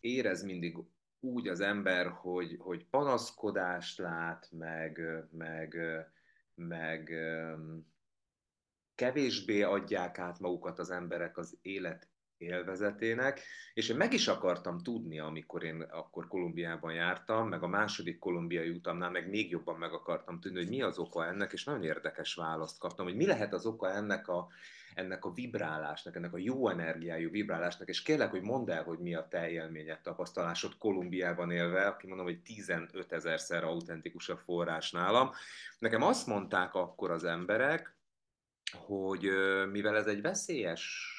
érez 0.00 0.42
mindig 0.42 0.76
úgy 1.24 1.48
az 1.48 1.60
ember, 1.60 2.06
hogy, 2.06 2.56
hogy 2.60 2.86
panaszkodást 2.86 3.98
lát, 3.98 4.48
meg, 4.50 5.00
meg, 5.30 5.76
meg 6.54 7.12
kevésbé 8.94 9.62
adják 9.62 10.18
át 10.18 10.38
magukat 10.38 10.78
az 10.78 10.90
emberek 10.90 11.36
az 11.36 11.58
élet 11.62 12.11
élvezetének, 12.42 13.40
és 13.74 13.88
én 13.88 13.96
meg 13.96 14.12
is 14.12 14.28
akartam 14.28 14.78
tudni, 14.78 15.18
amikor 15.18 15.64
én 15.64 15.80
akkor 15.80 16.28
Kolumbiában 16.28 16.92
jártam, 16.92 17.48
meg 17.48 17.62
a 17.62 17.66
második 17.66 18.18
kolumbiai 18.18 18.68
utamnál 18.68 19.10
meg 19.10 19.28
még 19.28 19.50
jobban 19.50 19.78
meg 19.78 19.92
akartam 19.92 20.40
tudni, 20.40 20.58
hogy 20.58 20.68
mi 20.68 20.82
az 20.82 20.98
oka 20.98 21.26
ennek, 21.26 21.52
és 21.52 21.64
nagyon 21.64 21.84
érdekes 21.84 22.34
választ 22.34 22.78
kaptam, 22.78 23.06
hogy 23.06 23.16
mi 23.16 23.26
lehet 23.26 23.52
az 23.52 23.66
oka 23.66 23.90
ennek 23.90 24.28
a, 24.28 24.48
ennek 24.94 25.24
a 25.24 25.32
vibrálásnak, 25.32 26.16
ennek 26.16 26.32
a 26.32 26.38
jó 26.38 26.68
energiájú 26.68 27.30
vibrálásnak, 27.30 27.88
és 27.88 28.02
kérlek, 28.02 28.30
hogy 28.30 28.42
mondd 28.42 28.70
el, 28.70 28.82
hogy 28.82 28.98
mi 28.98 29.14
a 29.14 29.28
te 29.28 29.50
élményed, 29.50 30.00
tapasztalásod 30.00 30.76
Kolumbiában 30.78 31.50
élve, 31.50 31.86
aki 31.86 32.06
mondom, 32.06 32.26
hogy 32.26 32.42
15 32.42 33.12
ezerszer 33.12 33.64
autentikusabb 33.64 34.38
forrás 34.38 34.90
nálam. 34.90 35.30
Nekem 35.78 36.02
azt 36.02 36.26
mondták 36.26 36.74
akkor 36.74 37.10
az 37.10 37.24
emberek, 37.24 37.96
hogy 38.72 39.30
mivel 39.70 39.96
ez 39.96 40.06
egy 40.06 40.22
veszélyes 40.22 41.16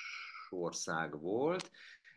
ország 0.53 1.19
volt, 1.19 1.71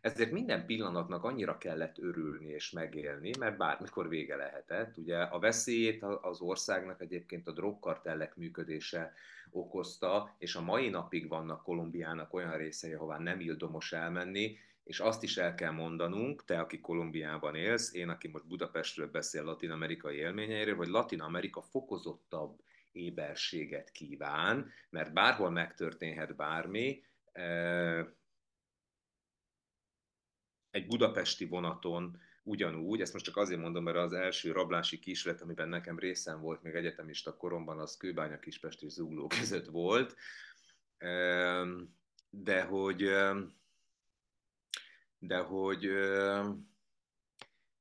ezért 0.07 0.31
minden 0.31 0.67
pillanatnak 0.67 1.25
annyira 1.25 1.59
kellett 1.59 1.99
örülni 1.99 2.47
és 2.47 2.71
megélni, 2.71 3.31
mert 3.39 3.57
bármikor 3.57 4.09
vége 4.09 4.37
lehetett. 4.37 4.97
Ugye 4.97 5.19
a 5.19 5.39
veszélyét 5.39 6.03
az 6.03 6.41
országnak 6.41 7.01
egyébként 7.01 7.47
a 7.47 7.53
drogkartellek 7.53 8.37
működése 8.37 9.13
okozta, 9.51 10.35
és 10.39 10.55
a 10.55 10.61
mai 10.61 10.89
napig 10.89 11.29
vannak 11.29 11.63
Kolumbiának 11.63 12.35
olyan 12.35 12.57
részei, 12.57 12.93
ahová 12.93 13.19
nem 13.19 13.41
ildomos 13.41 13.93
elmenni, 13.93 14.59
és 14.85 15.01
azt 15.01 15.23
is 15.23 15.37
el 15.37 15.55
kell 15.55 15.71
mondanunk, 15.71 16.45
te, 16.45 16.59
aki 16.59 16.81
Kolumbiában 16.81 17.55
élsz, 17.55 17.95
én, 17.95 18.09
aki 18.09 18.29
most 18.29 18.47
Budapestről 18.47 19.11
beszél 19.11 19.43
latin-amerikai 19.43 20.17
élményeiről, 20.17 20.77
hogy 20.77 20.89
Latin-Amerika 20.89 21.63
fokozottabb 21.63 22.61
éberséget 22.93 23.91
kíván, 23.91 24.71
mert 24.91 25.13
bárhol 25.13 25.51
megtörténhet 25.51 26.37
bármi, 26.37 27.03
egy 30.77 30.87
budapesti 30.87 31.45
vonaton 31.45 32.21
ugyanúgy, 32.43 33.01
ezt 33.01 33.13
most 33.13 33.25
csak 33.25 33.37
azért 33.37 33.61
mondom, 33.61 33.85
mert 33.85 33.97
az 33.97 34.13
első 34.13 34.53
rablási 34.53 34.99
kísérlet, 34.99 35.43
amiben 35.43 35.69
nekem 35.69 35.99
részem 35.99 36.41
volt 36.41 36.63
még 36.63 36.75
egyetemista 36.75 37.37
koromban, 37.37 37.79
az 37.79 37.97
Kőbánya 37.97 38.39
Kispest 38.39 38.83
és 38.83 38.93
Zugló 38.93 39.27
között 39.27 39.67
volt, 39.67 40.17
de 42.31 42.63
hogy 42.63 43.11
de 45.19 45.39
hogy 45.39 45.89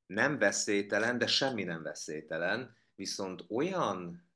nem 0.05 0.37
veszélytelen, 0.37 1.17
de 1.17 1.27
semmi 1.27 1.63
nem 1.63 1.83
veszélytelen, 1.83 2.75
viszont 2.95 3.45
olyan 3.49 4.29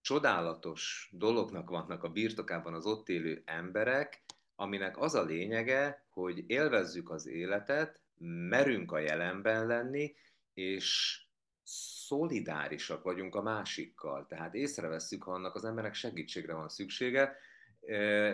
csodálatos 0.00 1.10
dolognak 1.12 1.70
vannak 1.70 2.02
a 2.02 2.08
birtokában 2.08 2.74
az 2.74 2.86
ott 2.86 3.08
élő 3.08 3.42
emberek, 3.44 4.21
aminek 4.62 4.98
az 4.98 5.14
a 5.14 5.22
lényege, 5.22 6.06
hogy 6.08 6.50
élvezzük 6.50 7.10
az 7.10 7.26
életet, 7.26 8.00
merünk 8.48 8.92
a 8.92 8.98
jelenben 8.98 9.66
lenni, 9.66 10.14
és 10.54 11.20
szolidárisak 11.62 13.02
vagyunk 13.02 13.34
a 13.34 13.42
másikkal. 13.42 14.26
Tehát 14.26 14.54
észrevesszük, 14.54 15.22
ha 15.22 15.32
annak 15.32 15.54
az 15.54 15.64
embernek 15.64 15.94
segítségre 15.94 16.54
van 16.54 16.68
szüksége, 16.68 17.36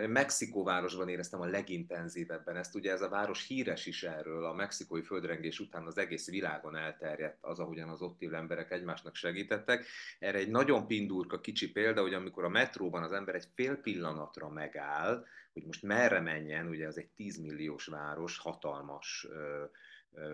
Mexikó 0.07 0.63
városban 0.63 1.09
éreztem 1.09 1.41
a 1.41 1.45
legintenzívebben 1.45 2.55
ezt. 2.55 2.75
Ugye 2.75 2.91
ez 2.91 3.01
a 3.01 3.09
város 3.09 3.47
híres 3.47 3.85
is 3.85 4.03
erről, 4.03 4.45
a 4.45 4.53
mexikói 4.53 5.01
földrengés 5.01 5.59
után 5.59 5.85
az 5.85 5.97
egész 5.97 6.29
világon 6.29 6.75
elterjedt 6.75 7.37
az, 7.41 7.59
ahogyan 7.59 7.89
az 7.89 8.01
ott 8.01 8.21
élő 8.21 8.35
emberek 8.35 8.71
egymásnak 8.71 9.15
segítettek. 9.15 9.85
Erre 10.19 10.37
egy 10.37 10.49
nagyon 10.49 10.87
pindurka 10.87 11.39
kicsi 11.39 11.71
példa, 11.71 12.01
hogy 12.01 12.13
amikor 12.13 12.43
a 12.43 12.49
metróban 12.49 13.03
az 13.03 13.11
ember 13.11 13.35
egy 13.35 13.47
fél 13.55 13.75
pillanatra 13.75 14.49
megáll, 14.49 15.25
hogy 15.53 15.63
most 15.65 15.83
merre 15.83 16.19
menjen, 16.19 16.67
ugye 16.67 16.87
az 16.87 16.97
egy 16.97 17.09
10 17.15 17.37
milliós 17.37 17.85
város, 17.85 18.37
hatalmas 18.37 19.27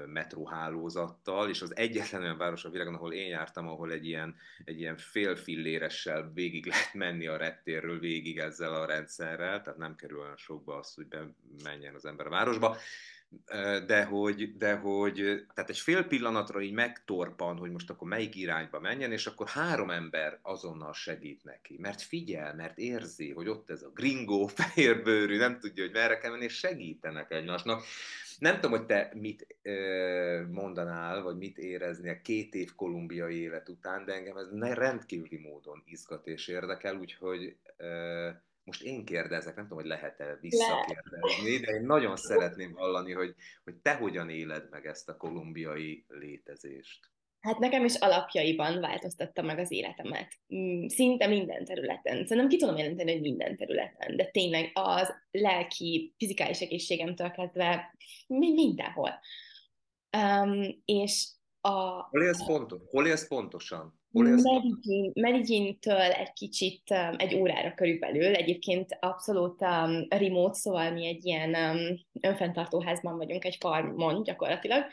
metróhálózattal, 0.05 1.49
és 1.49 1.61
az 1.61 1.75
egyetlen 1.75 2.21
olyan 2.21 2.37
város 2.37 2.65
a 2.65 2.69
világon, 2.69 2.93
ahol 2.93 3.13
én 3.13 3.27
jártam, 3.27 3.67
ahol 3.67 3.91
egy 3.91 4.05
ilyen, 4.05 4.35
egy 4.63 4.79
ilyen 4.79 4.97
fél 4.97 5.35
filléressel 5.35 6.31
végig 6.33 6.65
lehet 6.71 6.93
menni 6.93 7.27
a 7.27 7.37
rettérről 7.37 7.99
végig 7.99 8.37
ezzel 8.37 8.73
a 8.73 8.85
rendszerrel, 8.85 9.61
tehát 9.61 9.79
nem 9.79 9.95
kerül 9.95 10.19
olyan 10.19 10.37
sokba 10.37 10.77
az, 10.77 10.93
hogy 10.93 11.07
menjen 11.63 11.95
az 11.95 12.05
ember 12.05 12.25
a 12.25 12.29
városba 12.29 12.77
de 13.85 14.03
hogy, 14.03 14.57
de 14.57 14.75
hogy, 14.75 15.15
tehát 15.53 15.69
egy 15.69 15.77
fél 15.77 16.03
pillanatra 16.03 16.61
így 16.61 16.73
megtorpan, 16.73 17.57
hogy 17.57 17.71
most 17.71 17.89
akkor 17.89 18.07
melyik 18.07 18.35
irányba 18.35 18.79
menjen, 18.79 19.11
és 19.11 19.27
akkor 19.27 19.47
három 19.47 19.89
ember 19.89 20.39
azonnal 20.41 20.93
segít 20.93 21.43
neki, 21.43 21.77
mert 21.79 22.01
figyel, 22.01 22.55
mert 22.55 22.77
érzi, 22.77 23.31
hogy 23.31 23.47
ott 23.47 23.69
ez 23.69 23.81
a 23.81 23.91
gringó, 23.93 24.47
fehérbőrű, 24.55 25.37
nem 25.37 25.59
tudja, 25.59 25.83
hogy 25.83 25.93
merre 25.93 26.17
kell 26.17 26.31
menni, 26.31 26.43
és 26.43 26.57
segítenek 26.57 27.31
egymásnak. 27.31 27.83
Nem 28.39 28.53
tudom, 28.53 28.71
hogy 28.71 28.85
te 28.85 29.11
mit 29.13 29.47
mondanál, 30.51 31.21
vagy 31.21 31.37
mit 31.37 31.57
éreznél 31.57 32.21
két 32.21 32.55
év 32.55 32.75
kolumbiai 32.75 33.35
élet 33.35 33.69
után, 33.69 34.05
de 34.05 34.13
engem 34.13 34.37
ez 34.37 34.73
rendkívüli 34.73 35.37
módon 35.37 35.83
izgat 35.85 36.27
és 36.27 36.47
érdekel, 36.47 36.95
úgyhogy 36.95 37.55
most 38.63 38.81
én 38.81 39.05
kérdezek, 39.05 39.55
nem 39.55 39.63
tudom, 39.63 39.79
hogy 39.79 39.87
lehet-e 39.87 40.37
visszakérdezni, 40.41 41.57
de 41.57 41.71
én 41.71 41.85
nagyon 41.85 42.15
szeretném 42.15 42.73
hallani, 42.73 43.11
hogy, 43.11 43.35
hogy 43.63 43.75
te 43.75 43.95
hogyan 43.95 44.29
éled 44.29 44.67
meg 44.69 44.85
ezt 44.85 45.09
a 45.09 45.17
kolumbiai 45.17 46.05
létezést. 46.07 47.09
Hát 47.45 47.59
nekem 47.59 47.85
is 47.85 47.95
alapjaiban 47.95 48.79
változtatta 48.79 49.41
meg 49.41 49.59
az 49.59 49.71
életemet. 49.71 50.27
Mm, 50.55 50.85
szinte 50.87 51.27
minden 51.27 51.65
területen. 51.65 52.25
Szerintem 52.25 52.47
ki 52.47 52.57
tudom 52.57 52.77
jelenteni, 52.77 53.11
hogy 53.11 53.21
minden 53.21 53.55
területen, 53.55 54.15
de 54.15 54.25
tényleg 54.25 54.71
az 54.73 55.13
lelki, 55.31 56.13
fizikális 56.17 56.59
egészségemtől 56.59 57.31
kezdve 57.31 57.95
mindenhol. 58.27 59.19
Um, 60.17 60.81
és 60.85 61.27
a... 61.61 61.69
Hol 62.09 62.23
élsz, 62.23 62.45
pontos, 62.45 62.81
hol 62.89 63.07
élsz 63.07 63.27
pontosan? 63.27 63.99
Medellin-től 65.13 66.11
egy 66.11 66.33
kicsit 66.33 66.83
um, 66.89 67.15
egy 67.17 67.35
órára 67.35 67.73
körülbelül, 67.73 68.35
egyébként 68.35 68.97
abszolút 68.99 69.61
um, 69.61 70.05
remote, 70.09 70.53
szóval 70.53 70.91
mi 70.91 71.05
egy 71.05 71.25
ilyen 71.25 71.49
um, 71.49 71.99
önfenntartóházban 72.21 73.17
vagyunk, 73.17 73.45
egy 73.45 73.57
farmon 73.59 74.23
gyakorlatilag, 74.23 74.85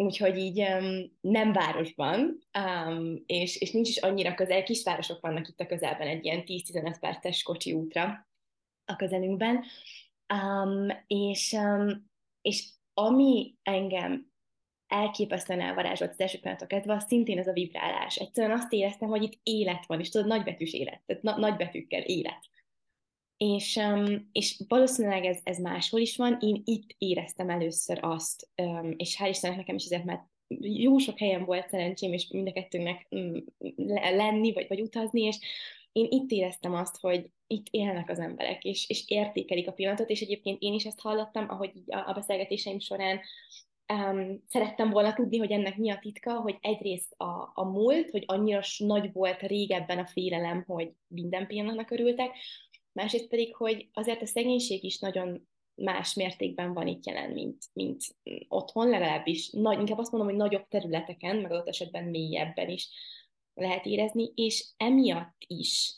úgyhogy 0.00 0.38
így 0.38 0.60
um, 0.60 1.18
nem 1.20 1.52
városban, 1.52 2.38
um, 2.58 3.22
és, 3.26 3.56
és 3.56 3.70
nincs 3.70 3.88
is 3.88 3.96
annyira 3.96 4.34
közel, 4.34 4.62
kisvárosok 4.62 5.20
vannak 5.20 5.48
itt 5.48 5.60
a 5.60 5.66
közelben, 5.66 6.06
egy 6.08 6.24
ilyen 6.24 6.42
10-15 6.46 6.96
perces 7.00 7.42
kocsi 7.42 7.72
útra 7.72 8.28
a 8.84 8.96
közelünkben, 8.96 9.64
um, 10.34 10.86
és, 11.06 11.52
um, 11.52 12.10
és 12.40 12.68
ami 12.94 13.54
engem 13.62 14.30
elképesztően 14.86 15.60
elvarázsolt 15.60 16.10
az 16.10 16.20
első 16.20 16.38
pillanatok 16.38 16.68
kezdve, 16.68 16.94
az 16.94 17.04
szintén 17.06 17.38
ez 17.38 17.48
a 17.48 17.52
vibrálás. 17.52 18.16
Egyszerűen 18.16 18.58
azt 18.58 18.72
éreztem, 18.72 19.08
hogy 19.08 19.22
itt 19.22 19.40
élet 19.42 19.86
van, 19.86 20.00
és 20.00 20.08
tudod, 20.08 20.26
nagybetűs 20.26 20.72
élet, 20.72 21.02
tehát 21.06 21.22
na- 21.22 21.36
nagybetűkkel 21.36 22.02
élet. 22.02 22.48
És, 23.38 23.80
és 24.32 24.60
valószínűleg 24.68 25.24
ez, 25.24 25.38
ez 25.42 25.58
máshol 25.58 26.00
is 26.00 26.16
van, 26.16 26.36
én 26.40 26.62
itt 26.64 26.94
éreztem 26.98 27.50
először 27.50 27.98
azt, 28.02 28.48
és 28.96 29.16
hál' 29.20 29.28
Istennek 29.28 29.56
nekem 29.56 29.74
is 29.74 29.84
ezért, 29.84 30.04
mert 30.04 30.22
jó 30.60 30.98
sok 30.98 31.18
helyen 31.18 31.44
volt 31.44 31.68
szerencsém, 31.68 32.12
és 32.12 32.28
mind 32.28 32.48
a 32.48 32.52
kettőnknek 32.52 33.06
um, 33.10 33.44
lenni, 33.96 34.52
vagy, 34.52 34.68
vagy 34.68 34.80
utazni, 34.80 35.22
és 35.22 35.38
én 35.92 36.06
itt 36.10 36.30
éreztem 36.30 36.74
azt, 36.74 37.00
hogy 37.00 37.30
itt 37.46 37.66
élnek 37.70 38.10
az 38.10 38.18
emberek, 38.18 38.64
és, 38.64 38.88
és 38.88 39.04
értékelik 39.06 39.68
a 39.68 39.72
pillanatot, 39.72 40.10
és 40.10 40.20
egyébként 40.20 40.62
én 40.62 40.72
is 40.72 40.84
ezt 40.84 41.00
hallottam, 41.00 41.46
ahogy 41.48 41.72
a, 41.86 41.96
a 41.96 42.12
beszélgetéseim 42.12 42.78
során 42.78 43.20
um, 43.92 44.42
szerettem 44.46 44.90
volna 44.90 45.12
tudni, 45.12 45.38
hogy 45.38 45.50
ennek 45.50 45.76
mi 45.76 45.90
a 45.90 45.98
titka, 46.00 46.40
hogy 46.40 46.58
egyrészt 46.60 47.14
a, 47.16 47.50
a 47.54 47.64
múlt, 47.64 48.10
hogy 48.10 48.24
annyira 48.26 48.60
nagy 48.78 49.12
volt 49.12 49.40
régebben 49.40 49.98
a 49.98 50.06
félelem, 50.06 50.64
hogy 50.66 50.92
minden 51.06 51.46
pillanatnak 51.46 51.90
örültek, 51.90 52.30
másrészt 52.98 53.28
pedig, 53.28 53.54
hogy 53.54 53.88
azért 53.92 54.22
a 54.22 54.26
szegénység 54.26 54.84
is 54.84 54.98
nagyon 54.98 55.48
más 55.74 56.14
mértékben 56.14 56.72
van 56.72 56.86
itt 56.86 57.06
jelen, 57.06 57.30
mint, 57.30 57.64
mint 57.72 58.04
otthon, 58.48 58.88
legalábbis 58.88 59.50
nagy, 59.50 59.78
inkább 59.78 59.98
azt 59.98 60.10
mondom, 60.10 60.30
hogy 60.30 60.38
nagyobb 60.38 60.68
területeken, 60.68 61.36
meg 61.36 61.50
adott 61.50 61.68
esetben 61.68 62.04
mélyebben 62.04 62.68
is 62.68 62.88
lehet 63.54 63.86
érezni, 63.86 64.32
és 64.34 64.66
emiatt 64.76 65.36
is 65.46 65.96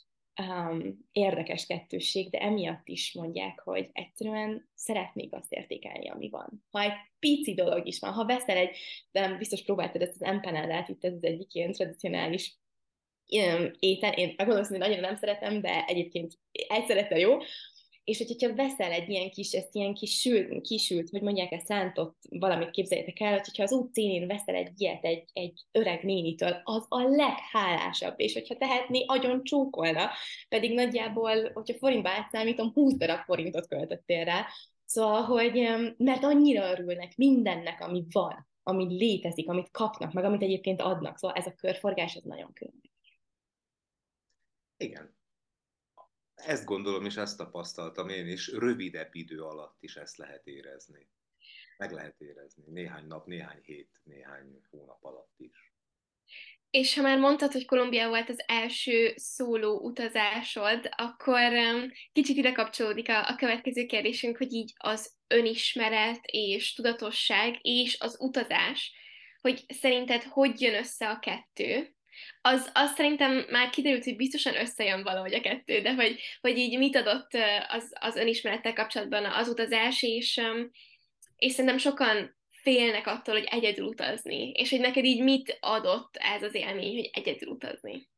um, 0.48 1.08
érdekes 1.12 1.66
kettősség, 1.66 2.30
de 2.30 2.38
emiatt 2.38 2.88
is 2.88 3.14
mondják, 3.14 3.60
hogy 3.60 3.88
egyszerűen 3.92 4.68
szeretnék 4.74 5.34
azt 5.34 5.52
értékelni, 5.52 6.08
ami 6.08 6.28
van. 6.28 6.64
Ha 6.70 6.80
egy 6.80 6.92
pici 7.18 7.54
dolog 7.54 7.86
is 7.86 7.98
van, 7.98 8.12
ha 8.12 8.24
veszel 8.24 8.56
egy, 8.56 8.76
de 9.10 9.36
biztos 9.36 9.62
próbáltad 9.62 10.02
ezt 10.02 10.14
az 10.14 10.22
empanadát, 10.22 10.88
itt 10.88 11.04
ez 11.04 11.12
az 11.12 11.24
egyik 11.24 11.54
ilyen 11.54 11.72
tradicionális 11.72 12.59
étel, 13.78 14.12
én 14.12 14.34
megmondom, 14.36 14.66
hogy 14.68 14.78
nagyon 14.78 15.00
nem 15.00 15.16
szeretem, 15.16 15.60
de 15.60 15.84
egyébként 15.84 16.38
egyszerre 16.52 17.18
jó, 17.18 17.38
és 18.04 18.18
hogyha 18.18 18.54
veszel 18.54 18.92
egy 18.92 19.08
ilyen 19.08 19.30
kis, 19.30 19.52
ezt 19.52 19.74
ilyen 19.74 19.94
kis 19.94 20.20
sült, 20.20 20.60
kisült, 20.60 21.10
hogy 21.10 21.22
mondják 21.22 21.52
ezt 21.52 21.66
szántott 21.66 22.16
valamit 22.30 22.70
képzeljétek 22.70 23.20
el, 23.20 23.32
hogyha 23.32 23.62
az 23.62 23.72
útszínén 23.72 24.26
veszel 24.26 24.54
egy 24.54 24.80
ilyet 24.80 25.04
egy, 25.04 25.24
egy 25.32 25.64
öreg 25.72 26.04
nénitől, 26.04 26.60
az 26.64 26.86
a 26.88 27.02
leghálásabb, 27.02 28.14
és 28.16 28.32
hogyha 28.32 28.56
tehetné, 28.56 29.04
agyon 29.06 29.44
csókolna, 29.44 30.10
pedig 30.48 30.74
nagyjából, 30.74 31.50
hogyha 31.52 31.78
forintba 31.78 32.08
átszámítom, 32.08 32.72
20 32.72 32.94
darab 32.94 33.24
forintot 33.24 33.68
költöttél 33.68 34.24
rá, 34.24 34.46
Szóval, 34.84 35.22
hogy 35.22 35.68
mert 35.96 36.24
annyira 36.24 36.70
örülnek 36.70 37.16
mindennek, 37.16 37.80
ami 37.80 38.04
van, 38.12 38.48
ami 38.62 38.96
létezik, 38.96 39.48
amit 39.48 39.70
kapnak, 39.70 40.12
meg 40.12 40.24
amit 40.24 40.42
egyébként 40.42 40.80
adnak. 40.80 41.18
Szóval 41.18 41.36
ez 41.36 41.46
a 41.46 41.54
körforgás, 41.54 42.14
ez 42.14 42.22
nagyon 42.22 42.52
különleges. 42.52 42.89
Igen, 44.80 45.18
ezt 46.34 46.64
gondolom, 46.64 47.04
és 47.04 47.16
ezt 47.16 47.36
tapasztaltam 47.36 48.08
én 48.08 48.26
is, 48.26 48.48
rövidebb 48.48 49.14
idő 49.14 49.42
alatt 49.42 49.82
is 49.82 49.96
ezt 49.96 50.16
lehet 50.16 50.46
érezni. 50.46 51.08
Meg 51.76 51.92
lehet 51.92 52.20
érezni. 52.20 52.64
Néhány 52.66 53.06
nap, 53.06 53.26
néhány 53.26 53.60
hét, 53.62 54.00
néhány 54.02 54.62
hónap 54.70 55.04
alatt 55.04 55.34
is. 55.36 55.74
És 56.70 56.94
ha 56.94 57.02
már 57.02 57.18
mondtad, 57.18 57.52
hogy 57.52 57.64
Kolumbia 57.64 58.08
volt 58.08 58.28
az 58.28 58.42
első 58.46 59.12
szóló 59.16 59.80
utazásod, 59.80 60.88
akkor 60.96 61.52
kicsit 62.12 62.36
ide 62.36 62.52
kapcsolódik 62.52 63.08
a, 63.08 63.28
a 63.28 63.34
következő 63.34 63.86
kérdésünk, 63.86 64.36
hogy 64.36 64.52
így 64.52 64.72
az 64.76 65.14
önismeret 65.26 66.20
és 66.22 66.74
tudatosság 66.74 67.58
és 67.60 68.00
az 68.00 68.16
utazás, 68.20 68.94
hogy 69.40 69.64
szerinted 69.68 70.22
hogy 70.22 70.60
jön 70.60 70.74
össze 70.74 71.08
a 71.08 71.18
kettő, 71.18 71.94
az, 72.40 72.70
az 72.74 72.92
szerintem 72.92 73.46
már 73.50 73.70
kiderült, 73.70 74.04
hogy 74.04 74.16
biztosan 74.16 74.56
összejön 74.56 75.02
valahogy 75.02 75.34
a 75.34 75.40
kettő, 75.40 75.80
de 75.80 75.94
hogy, 75.94 76.20
hogy 76.40 76.58
így 76.58 76.78
mit 76.78 76.96
adott 76.96 77.30
az, 77.68 77.92
az 78.00 78.16
önismerettel 78.16 78.72
kapcsolatban 78.72 79.24
az 79.24 79.48
utazás, 79.48 80.02
és, 80.02 80.40
és 81.36 81.52
szerintem 81.52 81.78
sokan 81.78 82.38
félnek 82.50 83.06
attól, 83.06 83.34
hogy 83.34 83.48
egyedül 83.50 83.86
utazni, 83.86 84.50
és 84.50 84.70
hogy 84.70 84.80
neked 84.80 85.04
így 85.04 85.22
mit 85.22 85.58
adott 85.60 86.16
ez 86.16 86.42
az 86.42 86.54
élmény, 86.54 86.94
hogy 86.94 87.10
egyedül 87.12 87.48
utazni? 87.48 88.08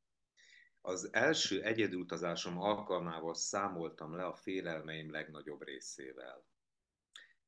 Az 0.81 1.09
első 1.13 1.63
egyedülutazásom 1.63 2.59
alkalmával 2.59 3.35
számoltam 3.35 4.17
le 4.17 4.25
a 4.25 4.35
félelmeim 4.35 5.11
legnagyobb 5.11 5.63
részével. 5.63 6.45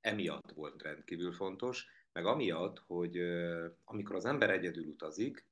Emiatt 0.01 0.51
volt 0.55 0.83
rendkívül 0.83 1.33
fontos, 1.33 1.87
meg 2.13 2.27
amiatt, 2.27 2.79
hogy 2.87 3.19
amikor 3.85 4.17
az 4.17 4.25
ember 4.25 4.51
egyedül 4.51 4.85
utazik, 4.85 5.47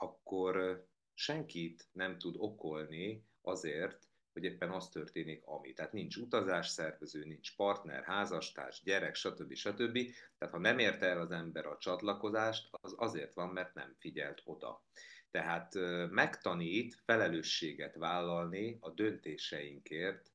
akkor 0.00 0.84
senkit 1.14 1.88
nem 1.92 2.18
tud 2.18 2.34
okolni 2.38 3.24
azért, 3.42 4.08
hogy 4.32 4.44
éppen 4.44 4.70
az 4.70 4.88
történik, 4.88 5.46
ami. 5.46 5.72
Tehát 5.72 5.92
nincs 5.92 6.16
utazás 6.16 6.68
szervező, 6.68 7.24
nincs 7.24 7.56
partner, 7.56 8.04
házastárs, 8.04 8.82
gyerek, 8.82 9.14
stb. 9.14 9.54
stb. 9.54 9.98
Tehát 10.38 10.54
ha 10.54 10.58
nem 10.58 10.78
érte 10.78 11.06
el 11.06 11.20
az 11.20 11.30
ember 11.30 11.66
a 11.66 11.78
csatlakozást, 11.78 12.68
az 12.70 12.94
azért 12.96 13.34
van, 13.34 13.48
mert 13.48 13.74
nem 13.74 13.94
figyelt 13.98 14.42
oda. 14.44 14.84
Tehát 15.30 15.74
megtanít 16.10 16.94
felelősséget 17.04 17.94
vállalni 17.94 18.76
a 18.80 18.90
döntéseinkért, 18.90 20.32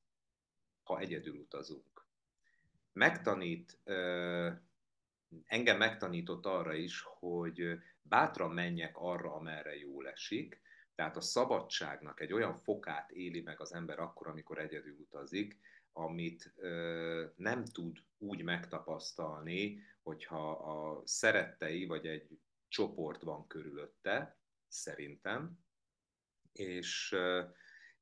ha 0.82 0.98
egyedül 0.98 1.36
utazunk. 1.36 2.06
Megtanít, 2.92 3.78
engem 5.44 5.76
megtanított 5.78 6.46
arra 6.46 6.74
is, 6.74 7.02
hogy 7.02 7.78
bátran 8.08 8.50
menjek 8.50 8.96
arra, 8.96 9.34
amerre 9.34 9.76
jól 9.76 10.08
esik, 10.08 10.60
tehát 10.94 11.16
a 11.16 11.20
szabadságnak 11.20 12.20
egy 12.20 12.32
olyan 12.32 12.58
fokát 12.58 13.10
éli 13.10 13.40
meg 13.40 13.60
az 13.60 13.74
ember 13.74 13.98
akkor, 13.98 14.26
amikor 14.26 14.58
egyedül 14.58 14.96
utazik, 14.98 15.58
amit 15.92 16.52
ö, 16.56 17.24
nem 17.36 17.64
tud 17.64 17.98
úgy 18.18 18.42
megtapasztalni, 18.42 19.82
hogyha 20.02 20.50
a 20.50 21.02
szerettei 21.06 21.86
vagy 21.86 22.06
egy 22.06 22.40
csoport 22.68 23.22
van 23.22 23.46
körülötte, 23.46 24.38
szerintem, 24.68 25.58
és 26.52 27.12
ö, 27.12 27.42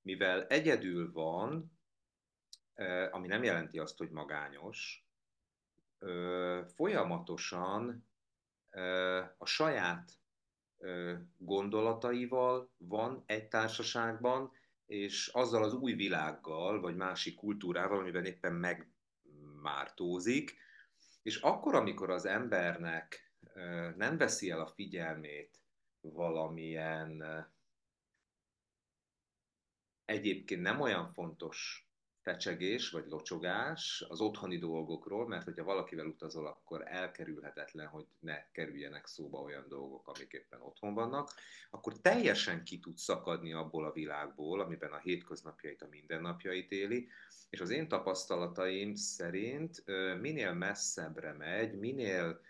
mivel 0.02 0.46
egyedül 0.46 1.12
van, 1.12 1.78
ö, 2.74 3.08
ami 3.10 3.26
nem 3.26 3.42
jelenti 3.42 3.78
azt, 3.78 3.98
hogy 3.98 4.10
magányos, 4.10 5.06
ö, 5.98 6.62
folyamatosan 6.74 8.08
a 9.38 9.46
saját 9.46 10.12
gondolataival 11.36 12.70
van 12.76 13.22
egy 13.26 13.48
társaságban, 13.48 14.52
és 14.86 15.28
azzal 15.28 15.62
az 15.62 15.74
új 15.74 15.92
világgal, 15.92 16.80
vagy 16.80 16.96
másik 16.96 17.36
kultúrával, 17.36 17.98
amiben 17.98 18.24
éppen 18.24 18.52
megmártózik, 18.52 20.56
és 21.22 21.36
akkor, 21.36 21.74
amikor 21.74 22.10
az 22.10 22.26
embernek 22.26 23.32
nem 23.96 24.16
veszi 24.16 24.50
el 24.50 24.60
a 24.60 24.66
figyelmét 24.66 25.60
valamilyen 26.00 27.24
egyébként 30.04 30.62
nem 30.62 30.80
olyan 30.80 31.12
fontos 31.12 31.83
fecsegés 32.24 32.90
vagy 32.90 33.04
locsogás 33.08 34.04
az 34.08 34.20
otthoni 34.20 34.58
dolgokról, 34.58 35.28
mert 35.28 35.44
hogyha 35.44 35.64
valakivel 35.64 36.06
utazol, 36.06 36.46
akkor 36.46 36.82
elkerülhetetlen, 36.86 37.86
hogy 37.86 38.06
ne 38.20 38.50
kerüljenek 38.52 39.06
szóba 39.06 39.38
olyan 39.38 39.64
dolgok, 39.68 40.08
amik 40.08 40.32
éppen 40.32 40.60
otthon 40.60 40.94
vannak, 40.94 41.30
akkor 41.70 42.00
teljesen 42.00 42.64
ki 42.64 42.78
tud 42.78 42.96
szakadni 42.96 43.52
abból 43.52 43.84
a 43.84 43.92
világból, 43.92 44.60
amiben 44.60 44.92
a 44.92 44.98
hétköznapjait, 44.98 45.82
a 45.82 45.88
mindennapjait 45.90 46.70
éli, 46.72 47.08
és 47.50 47.60
az 47.60 47.70
én 47.70 47.88
tapasztalataim 47.88 48.94
szerint 48.94 49.84
minél 50.20 50.52
messzebbre 50.52 51.32
megy, 51.32 51.78
minél 51.78 52.40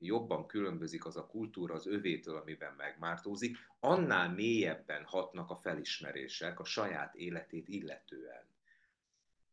jobban 0.00 0.46
különbözik 0.46 1.06
az 1.06 1.16
a 1.16 1.26
kultúra 1.26 1.74
az 1.74 1.86
övétől, 1.86 2.36
amiben 2.36 2.74
megmártózik, 2.76 3.56
annál 3.80 4.30
mélyebben 4.30 5.04
hatnak 5.04 5.50
a 5.50 5.56
felismerések 5.56 6.60
a 6.60 6.64
saját 6.64 7.14
életét 7.14 7.68
illetően. 7.68 8.44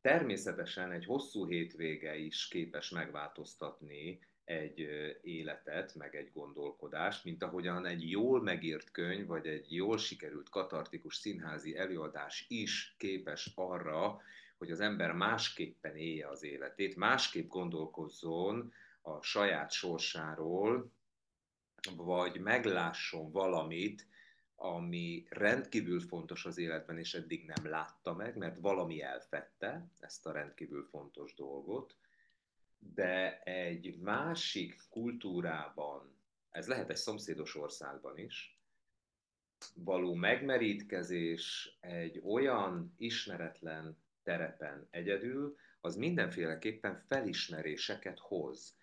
Természetesen 0.01 0.91
egy 0.91 1.05
hosszú 1.05 1.47
hétvége 1.47 2.15
is 2.17 2.47
képes 2.47 2.89
megváltoztatni 2.89 4.19
egy 4.45 4.89
életet, 5.21 5.95
meg 5.95 6.15
egy 6.15 6.31
gondolkodást, 6.33 7.23
mint 7.23 7.43
ahogyan 7.43 7.85
egy 7.85 8.09
jól 8.09 8.41
megírt 8.41 8.91
könyv, 8.91 9.25
vagy 9.25 9.47
egy 9.47 9.73
jól 9.73 9.97
sikerült 9.97 10.49
katartikus 10.49 11.15
színházi 11.15 11.77
előadás 11.77 12.45
is 12.49 12.95
képes 12.97 13.51
arra, 13.55 14.21
hogy 14.57 14.71
az 14.71 14.79
ember 14.79 15.11
másképpen 15.11 15.95
élje 15.95 16.27
az 16.27 16.43
életét, 16.43 16.95
másképp 16.95 17.47
gondolkozzon, 17.47 18.73
a 19.07 19.21
saját 19.21 19.71
sorsáról, 19.71 20.91
vagy 21.95 22.39
meglásson 22.39 23.31
valamit, 23.31 24.07
ami 24.55 25.25
rendkívül 25.29 25.99
fontos 25.99 26.45
az 26.45 26.57
életben, 26.57 26.97
és 26.97 27.13
eddig 27.13 27.45
nem 27.45 27.69
látta 27.69 28.13
meg, 28.13 28.37
mert 28.37 28.59
valami 28.59 29.01
elfette 29.01 29.87
ezt 29.99 30.25
a 30.25 30.31
rendkívül 30.31 30.83
fontos 30.83 31.33
dolgot, 31.33 31.95
de 32.79 33.39
egy 33.41 33.97
másik 33.99 34.81
kultúrában, 34.89 36.15
ez 36.51 36.67
lehet 36.67 36.89
egy 36.89 36.95
szomszédos 36.95 37.55
országban 37.55 38.17
is, 38.17 38.59
való 39.73 40.13
megmerítkezés 40.13 41.77
egy 41.79 42.21
olyan 42.23 42.93
ismeretlen 42.97 43.97
terepen 44.23 44.87
egyedül, 44.89 45.57
az 45.81 45.95
mindenféleképpen 45.95 47.03
felismeréseket 47.07 48.19
hoz 48.19 48.76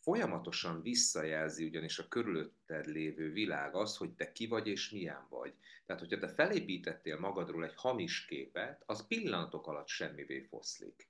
folyamatosan 0.00 0.82
visszajelzi 0.82 1.64
ugyanis 1.64 1.98
a 1.98 2.08
körülötted 2.08 2.86
lévő 2.86 3.32
világ 3.32 3.74
az, 3.74 3.96
hogy 3.96 4.10
te 4.10 4.32
ki 4.32 4.46
vagy 4.46 4.66
és 4.66 4.90
milyen 4.90 5.26
vagy. 5.28 5.54
Tehát, 5.86 6.00
hogyha 6.02 6.18
te 6.18 6.28
felépítettél 6.28 7.18
magadról 7.18 7.64
egy 7.64 7.74
hamis 7.76 8.24
képet, 8.24 8.82
az 8.86 9.06
pillanatok 9.06 9.66
alatt 9.66 9.88
semmivé 9.88 10.40
foszlik. 10.40 11.08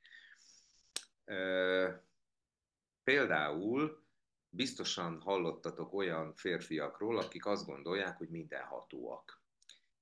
Például 3.05 4.05
biztosan 4.49 5.21
hallottatok 5.21 5.93
olyan 5.93 6.35
férfiakról, 6.35 7.19
akik 7.19 7.47
azt 7.47 7.67
gondolják, 7.67 8.17
hogy 8.17 8.29
mindenhatóak. 8.29 9.43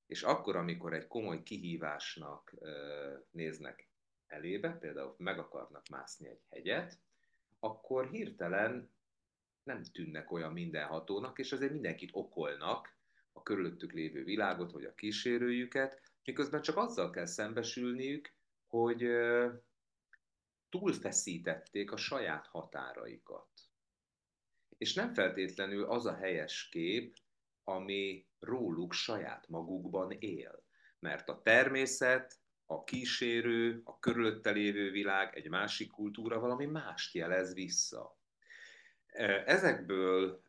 És 0.07 0.23
akkor, 0.23 0.57
amikor 0.57 0.93
egy 0.93 1.07
komoly 1.07 1.43
kihívásnak 1.43 2.55
néznek 3.31 3.89
elébe, 4.27 4.71
például 4.73 5.15
meg 5.19 5.39
akarnak 5.39 5.89
mászni 5.89 6.29
egy 6.29 6.43
hegyet, 6.51 6.99
akkor 7.59 8.09
hirtelen 8.09 8.91
nem 9.63 9.83
tűnnek 9.83 10.31
olyan 10.31 10.53
mindenhatónak, 10.53 11.39
és 11.39 11.53
azért 11.53 11.73
mindenkit 11.73 12.11
okolnak, 12.13 12.97
a 13.33 13.43
körülöttük 13.43 13.93
lévő 13.93 14.25
világot, 14.25 14.73
vagy 14.73 14.85
a 14.85 14.95
kísérőjüket, 14.95 16.01
miközben 16.25 16.63
csak 16.63 16.77
azzal 16.77 17.11
kell 17.11 17.27
szembesülniük, 17.27 18.33
hogy 18.67 19.07
túlfeszítették 20.69 21.93
a 21.93 21.97
saját 21.97 22.47
határaikat. 22.47 23.49
És 24.79 24.95
nem 24.95 25.15
feltétlenül 25.15 25.85
az 25.85 26.07
a 26.07 26.15
helyes 26.15 26.69
kép, 26.69 27.17
ami 27.65 28.27
róluk 28.39 28.93
saját 28.93 29.49
magukban 29.49 30.11
él. 30.11 30.65
Mert 30.99 31.29
a 31.29 31.43
természet 31.43 32.38
a 32.71 32.85
kísérő, 32.85 33.81
a 33.85 33.99
körülötte 33.99 34.51
lévő 34.51 34.91
világ, 34.91 35.37
egy 35.37 35.49
másik 35.49 35.91
kultúra 35.91 36.41
valami 36.41 36.67
mást 36.67 37.15
jelez 37.15 37.55
vissza. 37.55 38.17
Ezekből 39.47 40.43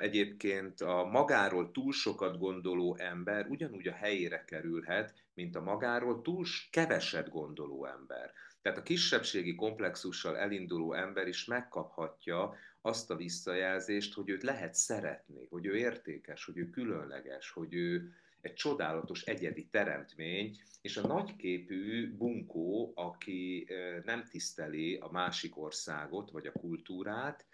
egyébként 0.00 0.80
a 0.80 1.04
magáról 1.04 1.70
túl 1.70 1.92
sokat 1.92 2.38
gondoló 2.38 2.96
ember 2.98 3.46
ugyanúgy 3.46 3.88
a 3.88 3.92
helyére 3.92 4.44
kerülhet, 4.44 5.14
mint 5.34 5.56
a 5.56 5.60
magáról 5.60 6.22
túl 6.22 6.46
keveset 6.70 7.28
gondoló 7.28 7.86
ember. 7.86 8.32
Tehát 8.62 8.78
a 8.78 8.82
kisebbségi 8.82 9.54
komplexussal 9.54 10.36
elinduló 10.36 10.92
ember 10.92 11.28
is 11.28 11.44
megkaphatja 11.44 12.54
azt 12.80 13.10
a 13.10 13.16
visszajelzést, 13.16 14.14
hogy 14.14 14.28
őt 14.28 14.42
lehet 14.42 14.74
szeretni, 14.74 15.46
hogy 15.50 15.66
ő 15.66 15.76
értékes, 15.76 16.44
hogy 16.44 16.58
ő 16.58 16.70
különleges, 16.70 17.50
hogy 17.50 17.74
ő, 17.74 18.12
egy 18.40 18.54
csodálatos 18.54 19.22
egyedi 19.22 19.66
teremtmény, 19.66 20.56
és 20.80 20.96
a 20.96 21.06
nagyképű 21.06 22.12
bunkó, 22.16 22.92
aki 22.94 23.66
nem 24.04 24.24
tiszteli 24.24 24.96
a 24.96 25.10
másik 25.10 25.58
országot 25.58 26.30
vagy 26.30 26.46
a 26.46 26.52
kultúrát, 26.52 27.46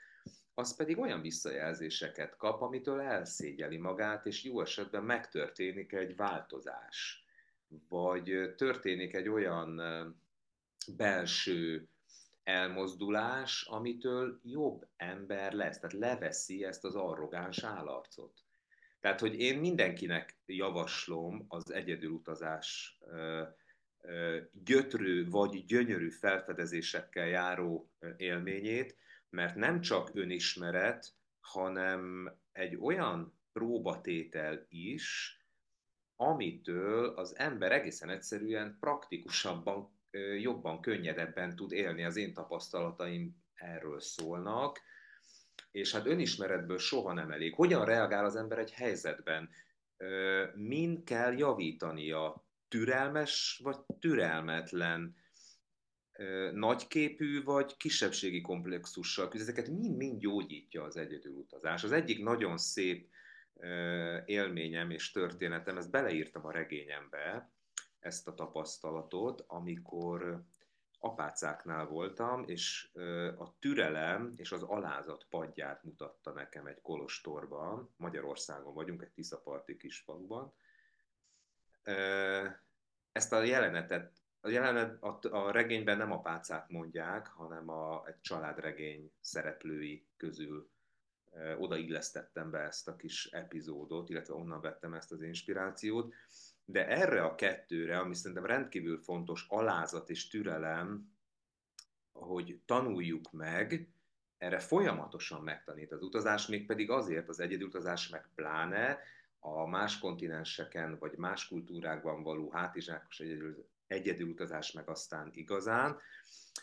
az 0.54 0.76
pedig 0.76 0.98
olyan 0.98 1.20
visszajelzéseket 1.20 2.36
kap, 2.36 2.62
amitől 2.62 3.00
elszégyeli 3.00 3.76
magát, 3.76 4.26
és 4.26 4.44
jó 4.44 4.60
esetben 4.60 5.02
megtörténik 5.02 5.92
egy 5.92 6.16
változás, 6.16 7.24
vagy 7.88 8.54
történik 8.56 9.14
egy 9.14 9.28
olyan 9.28 9.80
belső 10.96 11.88
elmozdulás, 12.44 13.66
amitől 13.70 14.40
jobb 14.42 14.86
ember 14.96 15.52
lesz, 15.52 15.78
tehát 15.78 15.96
leveszi 15.96 16.64
ezt 16.64 16.84
az 16.84 16.94
arrogáns 16.94 17.64
állarcot. 17.64 18.45
Tehát, 19.00 19.20
hogy 19.20 19.40
én 19.40 19.58
mindenkinek 19.58 20.38
javaslom 20.46 21.44
az 21.48 21.70
egyedülutazás 21.72 22.98
gyötrő 24.52 25.28
vagy 25.28 25.64
gyönyörű 25.64 26.10
felfedezésekkel 26.10 27.26
járó 27.26 27.90
élményét, 28.16 28.96
mert 29.30 29.54
nem 29.54 29.80
csak 29.80 30.10
önismeret, 30.14 31.14
hanem 31.40 32.32
egy 32.52 32.76
olyan 32.76 33.38
próbatétel 33.52 34.66
is, 34.68 35.36
amitől 36.16 37.08
az 37.08 37.38
ember 37.38 37.72
egészen 37.72 38.08
egyszerűen 38.08 38.76
praktikusabban, 38.80 39.94
jobban, 40.40 40.80
könnyedebben 40.80 41.56
tud 41.56 41.72
élni. 41.72 42.04
Az 42.04 42.16
én 42.16 42.32
tapasztalataim 42.34 43.44
erről 43.54 44.00
szólnak 44.00 44.80
és 45.76 45.92
hát 45.92 46.06
önismeretből 46.06 46.78
soha 46.78 47.12
nem 47.12 47.30
elég. 47.30 47.54
Hogyan 47.54 47.84
reagál 47.84 48.24
az 48.24 48.36
ember 48.36 48.58
egy 48.58 48.72
helyzetben? 48.72 49.50
Min 50.54 51.04
kell 51.04 51.36
javítania 51.36 52.46
türelmes 52.68 53.60
vagy 53.62 53.76
türelmetlen, 53.98 55.16
nagyképű 56.52 57.42
vagy 57.42 57.76
kisebbségi 57.76 58.40
komplexussal 58.40 59.28
küzd. 59.28 59.42
Ezeket 59.42 59.68
mind-mind 59.68 60.20
gyógyítja 60.20 60.82
az 60.82 60.96
egyedülutazás. 60.96 61.84
Az 61.84 61.92
egyik 61.92 62.22
nagyon 62.22 62.58
szép 62.58 63.08
élményem 64.24 64.90
és 64.90 65.10
történetem, 65.10 65.76
ezt 65.76 65.90
beleírtam 65.90 66.46
a 66.46 66.52
regényembe, 66.52 67.52
ezt 68.00 68.28
a 68.28 68.34
tapasztalatot, 68.34 69.44
amikor 69.46 70.44
apácáknál 70.98 71.86
voltam, 71.86 72.44
és 72.46 72.90
a 73.38 73.58
türelem 73.58 74.32
és 74.36 74.52
az 74.52 74.62
alázat 74.62 75.26
padját 75.30 75.84
mutatta 75.84 76.32
nekem 76.32 76.66
egy 76.66 76.80
kolostorban, 76.80 77.94
Magyarországon 77.96 78.74
vagyunk, 78.74 79.02
egy 79.02 79.10
Tiszaparti 79.10 79.76
kisfaluban. 79.76 80.54
Ezt 83.12 83.32
a 83.32 83.42
jelenetet, 83.42 84.12
a 84.40 84.48
jelenet 84.48 85.02
a, 85.02 85.18
a 85.30 85.50
regényben 85.50 85.96
nem 85.96 86.12
apácák 86.12 86.68
mondják, 86.68 87.26
hanem 87.26 87.68
a, 87.68 88.06
egy 88.06 88.20
családregény 88.20 89.12
szereplői 89.20 90.06
közül 90.16 90.70
odaillesztettem 91.58 92.50
be 92.50 92.58
ezt 92.58 92.88
a 92.88 92.96
kis 92.96 93.26
epizódot, 93.26 94.08
illetve 94.08 94.34
onnan 94.34 94.60
vettem 94.60 94.94
ezt 94.94 95.12
az 95.12 95.22
inspirációt. 95.22 96.14
De 96.68 96.88
erre 96.88 97.22
a 97.22 97.34
kettőre, 97.34 97.98
ami 97.98 98.14
szerintem 98.14 98.46
rendkívül 98.46 98.98
fontos, 98.98 99.46
alázat 99.48 100.10
és 100.10 100.28
türelem, 100.28 101.12
hogy 102.12 102.60
tanuljuk 102.64 103.32
meg, 103.32 103.88
erre 104.38 104.58
folyamatosan 104.58 105.42
megtanít 105.42 105.92
az 105.92 106.02
utazás, 106.02 106.46
mégpedig 106.46 106.90
azért 106.90 107.28
az 107.28 107.40
egyedülutazás 107.40 108.08
meg 108.08 108.28
pláne 108.34 108.98
a 109.38 109.66
más 109.66 109.98
kontinenseken 109.98 110.98
vagy 110.98 111.16
más 111.16 111.48
kultúrákban 111.48 112.22
való 112.22 112.50
hátizsákos 112.50 113.20
egyedül, 113.20 113.68
egyedülutazás 113.86 114.72
meg 114.72 114.88
aztán 114.88 115.30
igazán, 115.34 115.98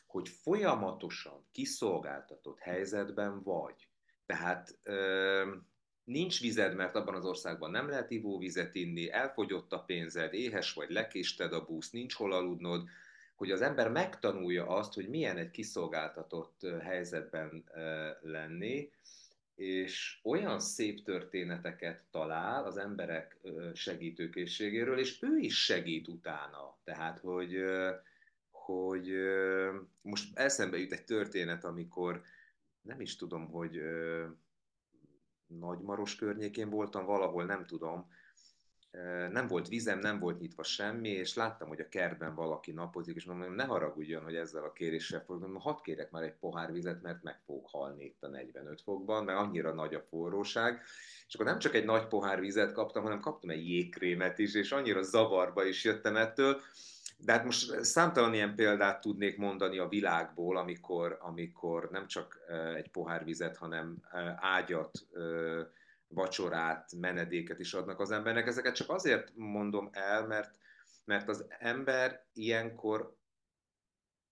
hogy 0.08 0.30
folyamatosan 0.30 1.46
kiszolgáltatott 1.52 2.60
helyzetben 2.60 3.44
vagy. 3.44 3.88
Tehát 4.26 4.80
nincs 6.04 6.42
vized, 6.42 6.76
mert 6.76 6.96
abban 6.96 7.16
az 7.16 7.26
országban 7.26 7.72
nem 7.72 7.90
lehet 7.90 8.12
ivóvizet 8.12 8.76
inni, 8.76 9.12
elfogyott 9.12 9.74
a 9.74 9.80
pénzed, 9.80 10.34
éhes 10.34 10.74
vagy, 10.74 10.90
lekésted 10.90 11.54
a 11.54 11.66
busz, 11.66 11.90
nincs 11.90 12.14
hol 12.14 12.34
aludnod, 12.34 12.88
hogy 13.36 13.52
az 13.52 13.62
ember 13.62 13.92
megtanulja 13.92 14.68
azt, 14.68 14.94
hogy 14.94 15.10
milyen 15.10 15.38
egy 15.38 15.52
kiszolgáltatott 15.52 16.68
helyzetben 16.82 17.64
lenni, 18.22 18.92
és 19.56 20.20
olyan 20.24 20.60
szép 20.60 21.04
történeteket 21.04 22.04
talál 22.12 22.66
az 22.66 22.78
emberek 22.78 23.38
segítőkészségéről, 23.74 25.00
és 25.00 25.22
ő 25.22 25.38
is 25.38 25.64
segít 25.64 26.08
utána. 26.08 26.78
Tehát, 26.84 27.20
hogy, 27.20 27.64
hogy 28.52 29.12
most 30.02 30.38
eszembe 30.38 30.78
jut 30.78 30.92
egy 30.92 31.06
történet, 31.06 31.64
amikor 31.64 32.24
nem 32.82 33.02
is 33.02 33.16
tudom, 33.16 33.48
hogy 33.48 33.82
Nagymaros 35.60 36.16
környékén 36.16 36.70
voltam, 36.70 37.06
valahol 37.06 37.46
nem 37.46 37.66
tudom, 37.66 38.08
nem 39.32 39.48
volt 39.48 39.68
vizem, 39.68 40.00
nem 40.00 40.20
volt 40.20 40.40
nyitva 40.40 40.64
semmi, 40.64 41.10
és 41.10 41.36
láttam, 41.36 41.68
hogy 41.68 41.80
a 41.80 41.90
kertben 41.90 42.36
valaki 42.36 42.72
napozik, 42.72 43.16
és 43.16 43.26
mondom, 43.26 43.54
ne 43.54 43.64
haragudjon, 43.64 44.24
hogy 44.24 44.36
ezzel 44.36 44.64
a 44.64 44.72
kéréssel 44.72 45.24
fogom, 45.24 45.56
hadd 45.56 45.82
kérek 45.84 46.12
már 46.12 46.24
egy 46.24 46.36
pohár 46.40 46.72
vizet, 46.72 47.02
mert 47.02 47.24
meg 47.24 47.40
fog 47.46 47.66
halni 47.66 48.04
itt 48.04 48.24
a 48.24 48.28
45 48.28 48.82
fokban, 48.82 49.24
mert 49.24 49.40
annyira 49.40 49.74
nagy 49.74 49.94
a 49.94 50.02
forróság. 50.02 50.82
És 51.28 51.34
akkor 51.34 51.46
nem 51.46 51.60
csak 51.60 51.74
egy 51.74 51.86
nagy 51.86 52.08
pohár 52.08 52.40
vizet 52.40 52.72
kaptam, 52.72 53.04
hanem 53.04 53.20
kaptam 53.20 53.50
egy 53.50 53.70
jégkrémet 53.70 54.40
is, 54.40 54.54
és 54.54 54.72
annyira 54.72 55.02
zavarba 55.02 55.66
is 55.66 55.84
jöttem 55.84 56.16
ettől, 56.16 56.62
de 57.26 57.32
hát 57.32 57.44
most 57.44 57.84
számtalan 57.84 58.34
ilyen 58.34 58.56
példát 58.56 59.02
tudnék 59.02 59.38
mondani 59.38 59.78
a 59.78 59.88
világból, 59.88 60.58
amikor, 60.58 61.18
amikor 61.22 61.90
nem 61.92 62.08
csak 62.08 62.40
egy 62.76 62.92
pohár 62.92 63.24
vizet, 63.24 63.58
hanem 63.58 63.98
ágyat, 64.36 65.08
vacsorát, 66.08 66.92
menedéket 66.98 67.60
is 67.60 67.74
adnak 67.74 68.00
az 68.00 68.12
embernek. 68.12 68.48
Ezeket 68.48 68.76
csak 68.76 68.90
azért 68.90 69.32
mondom 69.36 69.90
el, 69.92 70.28
mert, 70.28 70.58
mert 71.06 71.30
az 71.30 71.46
ember 71.60 72.26
ilyenkor 72.34 73.16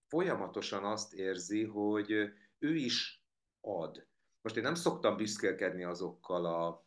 folyamatosan 0.07 0.83
azt 0.83 1.13
érzi, 1.13 1.63
hogy 1.63 2.11
ő 2.59 2.75
is 2.75 3.23
ad. 3.61 4.05
Most 4.41 4.55
én 4.55 4.63
nem 4.63 4.75
szoktam 4.75 5.17
büszkélkedni 5.17 5.83
azokkal 5.83 6.45
a, 6.45 6.85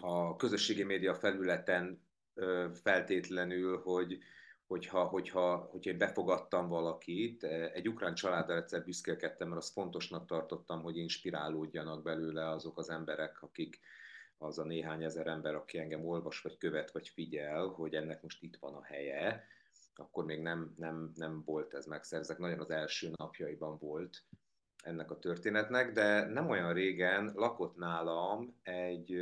a 0.00 0.36
közösségi 0.36 0.82
média 0.82 1.14
felületen 1.14 2.02
feltétlenül, 2.82 3.78
hogy, 3.82 4.18
hogyha, 4.66 5.04
hogyha, 5.04 5.56
hogyha 5.56 5.90
én 5.90 5.98
befogadtam 5.98 6.68
valakit, 6.68 7.44
egy 7.44 7.88
ukrán 7.88 8.14
családdal 8.14 8.56
egyszer 8.56 8.84
büszkélkedtem, 8.84 9.48
mert 9.48 9.60
azt 9.60 9.72
fontosnak 9.72 10.26
tartottam, 10.26 10.82
hogy 10.82 10.96
inspirálódjanak 10.96 12.02
belőle 12.02 12.48
azok 12.48 12.78
az 12.78 12.90
emberek, 12.90 13.42
akik 13.42 13.80
az 14.38 14.58
a 14.58 14.64
néhány 14.64 15.04
ezer 15.04 15.26
ember, 15.26 15.54
aki 15.54 15.78
engem 15.78 16.06
olvas, 16.06 16.40
vagy 16.40 16.58
követ, 16.58 16.90
vagy 16.90 17.08
figyel, 17.08 17.66
hogy 17.66 17.94
ennek 17.94 18.22
most 18.22 18.42
itt 18.42 18.56
van 18.56 18.74
a 18.74 18.82
helye, 18.82 19.44
akkor 19.94 20.24
még 20.24 20.40
nem, 20.40 20.74
nem, 20.76 21.12
nem 21.14 21.42
volt 21.44 21.74
ez 21.74 21.86
megszerzek, 21.86 22.38
nagyon 22.38 22.60
az 22.60 22.70
első 22.70 23.10
napjaiban 23.16 23.78
volt 23.78 24.24
ennek 24.84 25.10
a 25.10 25.18
történetnek, 25.18 25.92
de 25.92 26.24
nem 26.24 26.48
olyan 26.48 26.72
régen 26.72 27.32
lakott 27.34 27.76
nálam 27.76 28.58
egy 28.62 29.16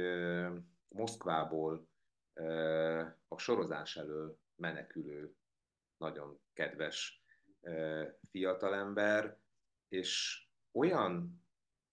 Moszkvából 0.88 1.86
a 3.28 3.38
sorozás 3.38 3.96
elől 3.96 4.41
menekülő, 4.56 5.34
nagyon 5.96 6.40
kedves 6.52 7.22
fiatalember, 8.30 9.38
és 9.88 10.42
olyan 10.72 11.42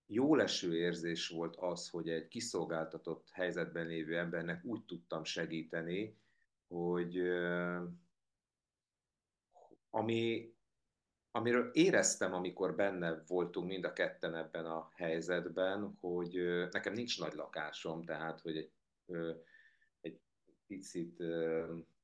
jóleső 0.06 0.76
érzés 0.76 1.28
volt 1.28 1.56
az, 1.56 1.90
hogy 1.90 2.10
egy 2.10 2.28
kiszolgáltatott 2.28 3.30
helyzetben 3.30 3.88
lévő 3.88 4.18
embernek 4.18 4.66
úgy 4.66 4.86
tudtam 4.86 5.24
segíteni, 5.24 6.18
hogy 6.68 7.22
ami, 9.90 10.54
amiről 11.32 11.70
éreztem, 11.74 12.34
amikor 12.34 12.76
benne 12.76 13.24
voltunk 13.28 13.68
mind 13.68 13.84
a 13.84 13.94
ketten 13.94 14.36
ebben 14.36 14.66
a 14.66 14.92
helyzetben, 14.96 15.98
hogy 16.00 16.34
nekem 16.72 16.94
nincs 16.94 17.20
nagy 17.20 17.34
lakásom, 17.34 18.04
tehát 18.04 18.40
hogy 18.40 18.58
egy, 18.58 18.72
egy 20.02 20.20
picit 20.68 21.24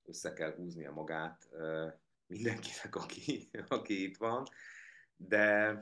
össze 0.05 0.33
kell 0.33 0.55
húznia 0.55 0.91
magát 0.91 1.49
mindenkinek, 2.27 2.95
aki, 2.95 3.49
aki 3.67 4.03
itt 4.03 4.17
van, 4.17 4.47
de, 5.15 5.73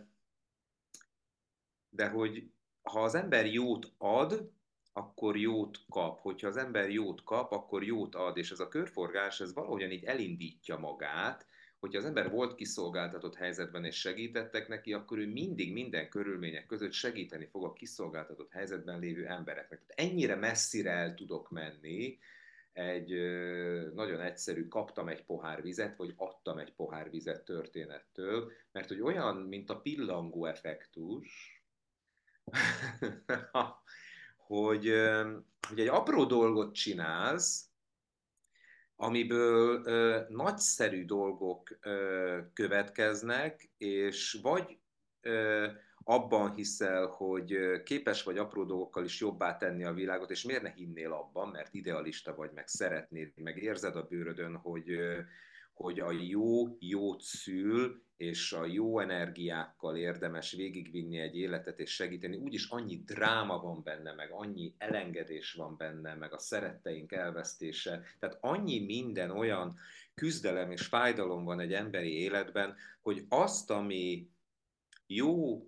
de 1.90 2.10
hogy 2.10 2.52
ha 2.82 3.04
az 3.04 3.16
ember 3.16 3.46
jót 3.46 3.94
ad, 3.98 4.52
akkor 4.94 5.38
jót 5.38 5.80
kap. 5.90 6.20
Hogyha 6.20 6.48
az 6.48 6.58
ember 6.58 6.90
jót 6.90 7.24
kap, 7.24 7.52
akkor 7.52 7.84
jót 7.84 8.16
ad, 8.16 8.38
és 8.38 8.52
ez 8.52 8.60
a 8.60 8.68
körforgás, 8.68 9.40
ez 9.40 9.54
valahogyan 9.54 9.92
így 9.92 10.04
elindítja 10.04 10.78
magát, 10.78 11.46
hogyha 11.80 12.00
az 12.00 12.06
ember 12.06 12.30
volt 12.30 12.56
kiszolgáltatott 12.56 13.36
helyzetben 13.36 13.86
és 13.86 14.00
segítettek 14.00 14.68
neki, 14.68 14.94
akkor 14.94 15.18
ő 15.18 15.28
mindig 15.28 15.74
minden 15.74 16.10
körülmények 16.10 16.66
között 16.66 16.92
segíteni 16.92 17.46
fog 17.46 17.64
a 17.64 17.74
kiszolgáltatott 17.74 18.52
helyzetben 18.52 19.00
lévő 19.00 19.26
embereknek. 19.28 19.86
Tehát 19.86 20.12
ennyire 20.12 20.36
messzire 20.36 20.92
el 20.92 21.14
tudok 21.14 21.50
menni, 21.50 22.18
egy 22.74 23.10
nagyon 23.94 24.22
egyszerű 24.22 24.68
kaptam 24.68 25.08
egy 25.08 25.26
pohár 25.26 25.62
vizet, 25.62 25.96
vagy 25.96 26.14
adtam 26.16 26.58
egy 26.58 26.74
pohár 26.74 27.10
vizet 27.10 27.46
történettől, 27.46 28.52
mert 28.72 28.88
hogy 28.88 29.02
olyan, 29.02 29.36
mint 29.36 29.70
a 29.70 29.80
pillangó 29.80 30.46
effektus, 30.46 31.64
hogy, 34.48 34.94
hogy 35.68 35.80
egy 35.80 35.88
apró 35.88 36.26
dolgot 36.26 36.74
csinálsz, 36.74 37.68
amiből 38.96 39.86
ö, 39.86 40.22
nagyszerű 40.30 41.06
dolgok 41.06 41.78
ö, 41.82 42.40
következnek, 42.54 43.72
és 43.78 44.40
vagy 44.42 44.80
ö, 45.22 45.68
abban 46.04 46.54
hiszel, 46.54 47.06
hogy 47.06 47.58
képes 47.84 48.24
vagy 48.24 48.38
apró 48.38 48.64
dolgokkal 48.64 49.04
is 49.04 49.20
jobbá 49.20 49.58
tenni 49.58 49.84
a 49.84 49.94
világot, 49.94 50.32
és 50.32 50.44
miért 50.44 50.62
ne 50.62 50.72
hinnél 50.72 51.12
abban, 51.12 51.50
mert 51.50 51.74
idealista 51.74 52.36
vagy, 52.36 52.52
meg 52.54 52.68
szeretnéd, 52.68 53.32
meg 53.36 53.58
érzed 53.58 53.96
a 53.96 54.08
bőrödön, 54.10 54.56
hogy, 54.56 54.98
hogy 55.74 56.00
a 56.00 56.12
jó 56.12 56.78
jót 56.80 57.22
szül, 57.22 58.02
és 58.18 58.54
a 58.54 58.66
jó 58.66 59.00
energiákkal 59.00 59.98
érdemes 59.98 60.52
végigvinni 60.52 61.18
egy 61.20 61.36
életet 61.36 61.80
és 61.80 61.94
segíteni. 61.94 62.38
Úgyis 62.38 62.68
annyi 62.70 63.04
dráma 63.06 63.62
van 63.62 63.84
benne, 63.84 64.14
meg 64.14 64.32
annyi 64.32 64.74
elengedés 64.78 65.54
van 65.54 65.78
benne, 65.78 66.16
meg 66.16 66.34
a 66.34 66.38
szeretteink 66.38 67.12
elvesztése. 67.12 68.02
Tehát 68.20 68.38
annyi 68.42 68.86
minden 68.86 69.32
olyan 69.32 69.78
küzdelem 70.14 70.72
és 70.72 70.86
fájdalom 70.86 71.44
van 71.44 71.60
egy 71.60 71.74
emberi 71.74 72.20
életben, 72.20 72.76
hogy 73.02 73.26
azt, 73.30 73.72
ami 73.72 74.30
jó 75.08 75.62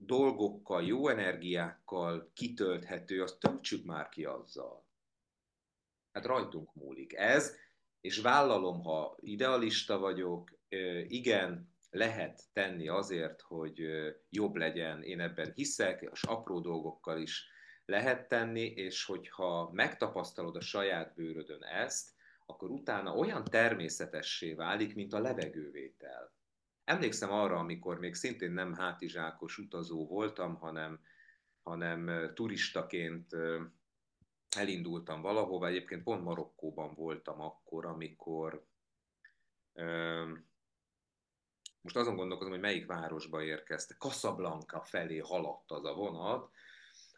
dolgokkal, 0.00 0.82
jó 0.82 1.08
energiákkal 1.08 2.30
kitölthető, 2.34 3.22
azt 3.22 3.38
töltsük 3.38 3.84
már 3.84 4.08
ki 4.08 4.24
azzal. 4.24 4.86
Hát 6.12 6.26
rajtunk 6.26 6.74
múlik. 6.74 7.14
Ez 7.14 7.56
és 8.00 8.18
vállalom, 8.18 8.82
ha 8.82 9.16
idealista 9.20 9.98
vagyok, 9.98 10.58
igen, 11.06 11.76
lehet 11.90 12.42
tenni 12.52 12.88
azért, 12.88 13.40
hogy 13.40 13.88
jobb 14.30 14.54
legyen, 14.54 15.02
én 15.02 15.20
ebben 15.20 15.52
hiszek, 15.54 16.08
és 16.12 16.22
apró 16.22 16.60
dolgokkal 16.60 17.18
is 17.18 17.48
lehet 17.84 18.28
tenni, 18.28 18.66
és 18.66 19.04
hogyha 19.04 19.70
megtapasztalod 19.72 20.56
a 20.56 20.60
saját 20.60 21.14
bőrödön 21.14 21.62
ezt, 21.62 22.10
akkor 22.46 22.70
utána 22.70 23.14
olyan 23.14 23.44
természetessé 23.44 24.54
válik, 24.54 24.94
mint 24.94 25.12
a 25.12 25.20
levegővétel. 25.20 26.32
Emlékszem 26.88 27.32
arra, 27.32 27.56
amikor 27.56 27.98
még 27.98 28.14
szintén 28.14 28.52
nem 28.52 28.74
hátizsákos 28.74 29.58
utazó 29.58 30.06
voltam, 30.06 30.54
hanem, 30.54 31.00
hanem 31.62 32.30
turistaként 32.34 33.36
elindultam 34.56 35.20
valahova, 35.20 35.66
egyébként 35.66 36.02
pont 36.02 36.24
Marokkóban 36.24 36.94
voltam 36.94 37.40
akkor, 37.40 37.86
amikor 37.86 38.66
most 41.80 41.96
azon 41.96 42.16
gondolkozom, 42.16 42.52
hogy 42.52 42.62
melyik 42.62 42.86
városba 42.86 43.42
érkezte. 43.42 43.94
Casablanca 43.94 44.80
felé 44.80 45.18
haladt 45.18 45.70
az 45.70 45.84
a 45.84 45.94
vonat, 45.94 46.50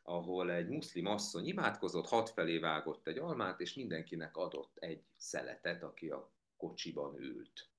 ahol 0.03 0.53
egy 0.53 0.69
muszlim 0.69 1.07
asszony 1.07 1.47
imádkozott, 1.47 2.09
hat 2.09 2.31
felé 2.31 2.59
vágott 2.59 3.07
egy 3.07 3.19
almát, 3.19 3.61
és 3.61 3.75
mindenkinek 3.75 4.37
adott 4.37 4.77
egy 4.79 5.03
szeletet, 5.17 5.83
aki 5.83 6.09
a 6.09 6.31
kocsiban 6.57 7.17
ült. 7.19 7.70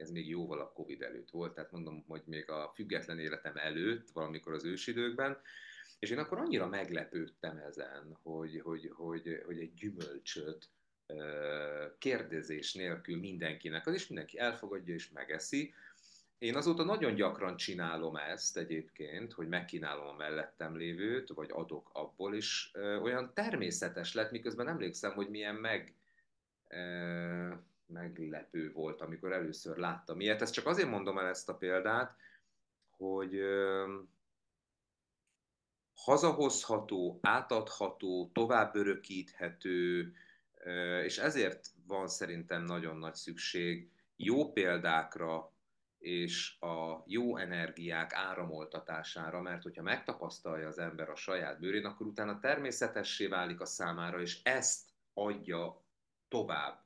Ez 0.00 0.10
még 0.10 0.28
jóval 0.28 0.60
a 0.60 0.72
Covid 0.72 1.02
előtt 1.02 1.30
volt, 1.30 1.54
tehát 1.54 1.70
mondom, 1.70 2.04
hogy 2.08 2.22
még 2.24 2.50
a 2.50 2.72
független 2.74 3.18
életem 3.18 3.56
előtt, 3.56 4.10
valamikor 4.10 4.52
az 4.52 4.64
ősidőkben, 4.64 5.38
és 5.98 6.10
én 6.10 6.18
akkor 6.18 6.38
annyira 6.38 6.66
meglepődtem 6.66 7.56
ezen, 7.56 8.18
hogy, 8.22 8.60
hogy, 8.60 8.90
hogy, 8.94 9.42
hogy 9.46 9.58
egy 9.58 9.74
gyümölcsöt 9.74 10.68
kérdezés 11.98 12.74
nélkül 12.74 13.18
mindenkinek, 13.18 13.86
az 13.86 13.94
is 13.94 14.06
mindenki 14.06 14.38
elfogadja 14.38 14.94
és 14.94 15.10
megeszi, 15.10 15.74
én 16.40 16.56
azóta 16.56 16.84
nagyon 16.84 17.14
gyakran 17.14 17.56
csinálom 17.56 18.16
ezt 18.16 18.56
egyébként, 18.56 19.32
hogy 19.32 19.48
megkínálom 19.48 20.06
a 20.06 20.16
mellettem 20.16 20.76
lévőt, 20.76 21.28
vagy 21.28 21.50
adok 21.52 21.90
abból, 21.92 22.34
és 22.34 22.70
olyan 23.02 23.32
természetes 23.34 24.14
lett, 24.14 24.30
miközben 24.30 24.68
emlékszem, 24.68 25.12
hogy 25.12 25.28
milyen 25.28 25.54
meg, 25.54 25.94
meglepő 27.92 28.72
volt, 28.72 29.00
amikor 29.00 29.32
először 29.32 29.76
láttam 29.76 30.20
ilyet. 30.20 30.42
Ezt 30.42 30.52
csak 30.52 30.66
azért 30.66 30.88
mondom 30.88 31.18
el 31.18 31.26
ezt 31.26 31.48
a 31.48 31.56
példát, 31.56 32.16
hogy 32.90 33.40
hazahozható, 35.94 37.18
átadható, 37.22 38.30
tovább 38.32 38.74
örökíthető, 38.74 40.12
és 41.04 41.18
ezért 41.18 41.66
van 41.86 42.08
szerintem 42.08 42.64
nagyon 42.64 42.96
nagy 42.96 43.14
szükség 43.14 43.90
jó 44.16 44.52
példákra, 44.52 45.52
és 45.98 46.60
a 46.60 47.02
jó 47.06 47.36
energiák 47.36 48.12
áramoltatására, 48.12 49.40
mert 49.40 49.62
hogyha 49.62 49.82
megtapasztalja 49.82 50.68
az 50.68 50.78
ember 50.78 51.08
a 51.08 51.16
saját 51.16 51.60
bőrén, 51.60 51.84
akkor 51.84 52.06
utána 52.06 52.38
természetessé 52.38 53.26
válik 53.26 53.60
a 53.60 53.64
számára, 53.64 54.20
és 54.20 54.42
ezt 54.42 54.88
adja 55.14 55.84
tovább. 56.28 56.84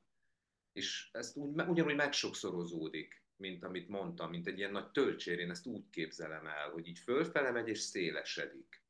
És 0.74 1.08
ezt 1.12 1.36
úgy, 1.36 1.60
ugyanúgy 1.66 1.94
megsokszorozódik, 1.94 3.22
mint 3.36 3.64
amit 3.64 3.88
mondtam, 3.88 4.30
mint 4.30 4.46
egy 4.46 4.58
ilyen 4.58 4.72
nagy 4.72 4.90
töltsér, 4.90 5.38
én 5.38 5.50
ezt 5.50 5.66
úgy 5.66 5.90
képzelem 5.90 6.46
el, 6.46 6.70
hogy 6.70 6.86
így 6.86 6.98
fölfele 6.98 7.50
megy 7.50 7.68
és 7.68 7.78
szélesedik. 7.78 8.82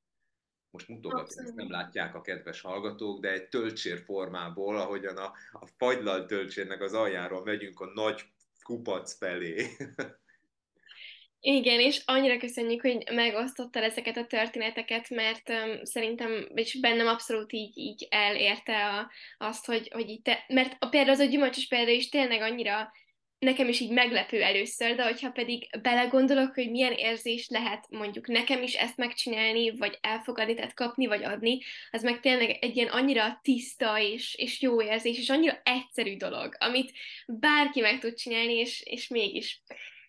Most 0.70 0.88
mutogatom, 0.88 1.44
ezt 1.44 1.54
nem 1.54 1.70
látják 1.70 2.14
a 2.14 2.20
kedves 2.20 2.60
hallgatók, 2.60 3.20
de 3.20 3.32
egy 3.32 3.48
töltsér 3.48 3.98
formából, 3.98 4.76
ahogyan 4.76 5.16
a, 5.16 5.32
a 5.52 5.66
fagylalt 5.66 6.26
töltsérnek 6.26 6.80
az 6.80 6.92
aljáról 6.92 7.44
megyünk 7.44 7.80
a 7.80 7.92
nagy 7.94 8.32
kupac 8.62 9.16
felé. 9.16 9.66
Igen, 11.46 11.80
és 11.80 12.02
annyira 12.04 12.38
köszönjük, 12.38 12.80
hogy 12.80 13.04
megosztottál 13.12 13.82
ezeket 13.82 14.16
a 14.16 14.26
történeteket, 14.26 15.10
mert 15.10 15.48
um, 15.48 15.84
szerintem, 15.84 16.48
és 16.54 16.80
bennem 16.80 17.06
abszolút 17.06 17.52
így, 17.52 17.78
így 17.78 18.06
elérte 18.10 18.86
a, 18.86 19.10
azt, 19.38 19.66
hogy, 19.66 19.88
hogy 19.92 20.08
így 20.08 20.20
mert 20.48 20.76
a, 20.78 20.88
például 20.88 21.12
az 21.12 21.18
a 21.18 21.24
gyümölcsös 21.24 21.68
példa 21.68 21.90
is 21.90 22.08
tényleg 22.08 22.40
annyira 22.40 22.92
nekem 23.38 23.68
is 23.68 23.80
így 23.80 23.90
meglepő 23.90 24.42
először, 24.42 24.94
de 24.94 25.02
hogyha 25.04 25.30
pedig 25.30 25.68
belegondolok, 25.82 26.54
hogy 26.54 26.70
milyen 26.70 26.92
érzés 26.92 27.48
lehet 27.48 27.86
mondjuk 27.90 28.28
nekem 28.28 28.62
is 28.62 28.74
ezt 28.74 28.96
megcsinálni, 28.96 29.76
vagy 29.76 29.98
elfogadni, 30.00 30.54
tehát 30.54 30.74
kapni, 30.74 31.06
vagy 31.06 31.24
adni, 31.24 31.58
az 31.90 32.02
meg 32.02 32.20
tényleg 32.20 32.58
egy 32.60 32.76
ilyen 32.76 32.88
annyira 32.88 33.40
tiszta 33.42 33.98
és, 33.98 34.34
és 34.34 34.60
jó 34.60 34.82
érzés, 34.82 35.18
és 35.18 35.30
annyira 35.30 35.60
egyszerű 35.62 36.16
dolog, 36.16 36.56
amit 36.58 36.92
bárki 37.26 37.80
meg 37.80 37.98
tud 37.98 38.14
csinálni, 38.14 38.54
és, 38.54 38.82
és 38.84 39.08
mégis. 39.08 39.62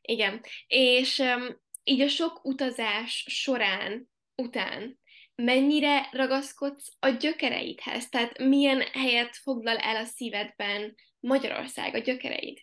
Igen. 0.05 0.41
És 0.67 1.19
um, 1.19 1.61
így 1.83 2.01
a 2.01 2.07
sok 2.07 2.45
utazás 2.45 3.25
során, 3.27 4.09
után, 4.35 4.99
mennyire 5.35 6.09
ragaszkodsz 6.11 6.95
a 6.99 7.09
gyökereidhez? 7.09 8.09
Tehát 8.09 8.37
milyen 8.37 8.81
helyet 8.81 9.35
foglal 9.35 9.77
el 9.77 9.95
a 9.95 10.05
szívedben 10.05 10.95
Magyarország, 11.19 11.93
a 11.93 11.97
gyökereid? 11.97 12.57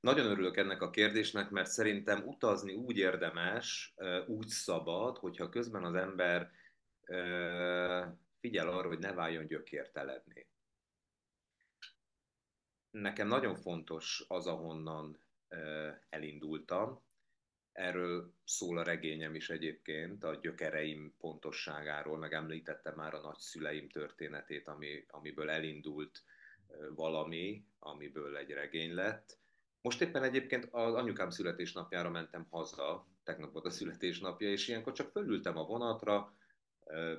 Nagyon 0.00 0.26
örülök 0.26 0.56
ennek 0.56 0.82
a 0.82 0.90
kérdésnek, 0.90 1.50
mert 1.50 1.70
szerintem 1.70 2.22
utazni 2.26 2.74
úgy 2.74 2.96
érdemes, 2.96 3.94
úgy 4.26 4.46
szabad, 4.46 5.18
hogyha 5.18 5.48
közben 5.48 5.84
az 5.84 5.94
ember 5.94 6.50
figyel 8.40 8.68
arra, 8.68 8.88
hogy 8.88 8.98
ne 8.98 9.12
váljon 9.12 9.46
gyökértelenné. 9.46 10.46
Nekem 12.90 13.28
nagyon 13.28 13.54
fontos 13.54 14.24
az, 14.28 14.46
ahonnan 14.46 15.27
elindultam. 16.08 17.02
Erről 17.72 18.34
szól 18.44 18.78
a 18.78 18.82
regényem 18.82 19.34
is 19.34 19.50
egyébként, 19.50 20.24
a 20.24 20.34
gyökereim 20.34 21.14
pontosságáról, 21.18 22.18
meg 22.18 22.32
említettem 22.32 22.94
már 22.94 23.14
a 23.14 23.20
nagyszüleim 23.20 23.88
történetét, 23.88 24.68
ami, 24.68 25.04
amiből 25.08 25.50
elindult 25.50 26.22
valami, 26.94 27.66
amiből 27.78 28.36
egy 28.36 28.50
regény 28.50 28.94
lett 28.94 29.38
most 29.80 30.00
éppen 30.00 30.22
egyébként 30.22 30.68
az 30.70 30.94
anyukám 30.94 31.30
születésnapjára 31.30 32.10
mentem 32.10 32.46
haza, 32.50 33.06
tegnap 33.24 33.52
volt 33.52 33.66
a 33.66 33.70
születésnapja, 33.70 34.50
és 34.50 34.68
ilyenkor 34.68 34.92
csak 34.92 35.10
fölültem 35.10 35.58
a 35.58 35.64
vonatra, 35.64 36.34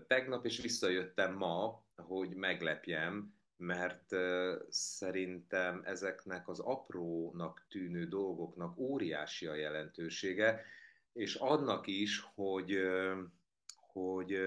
tegnap, 0.07 0.45
és 0.45 0.61
visszajöttem 0.61 1.33
ma, 1.33 1.83
hogy 1.95 2.35
meglepjem, 2.35 3.33
mert 3.59 4.15
szerintem 4.69 5.81
ezeknek 5.85 6.47
az 6.47 6.59
aprónak 6.59 7.65
tűnő 7.69 8.05
dolgoknak 8.05 8.77
óriási 8.77 9.45
a 9.45 9.55
jelentősége, 9.55 10.65
és 11.13 11.35
annak 11.35 11.87
is, 11.87 12.19
hogy, 12.35 12.79
hogy 13.75 14.39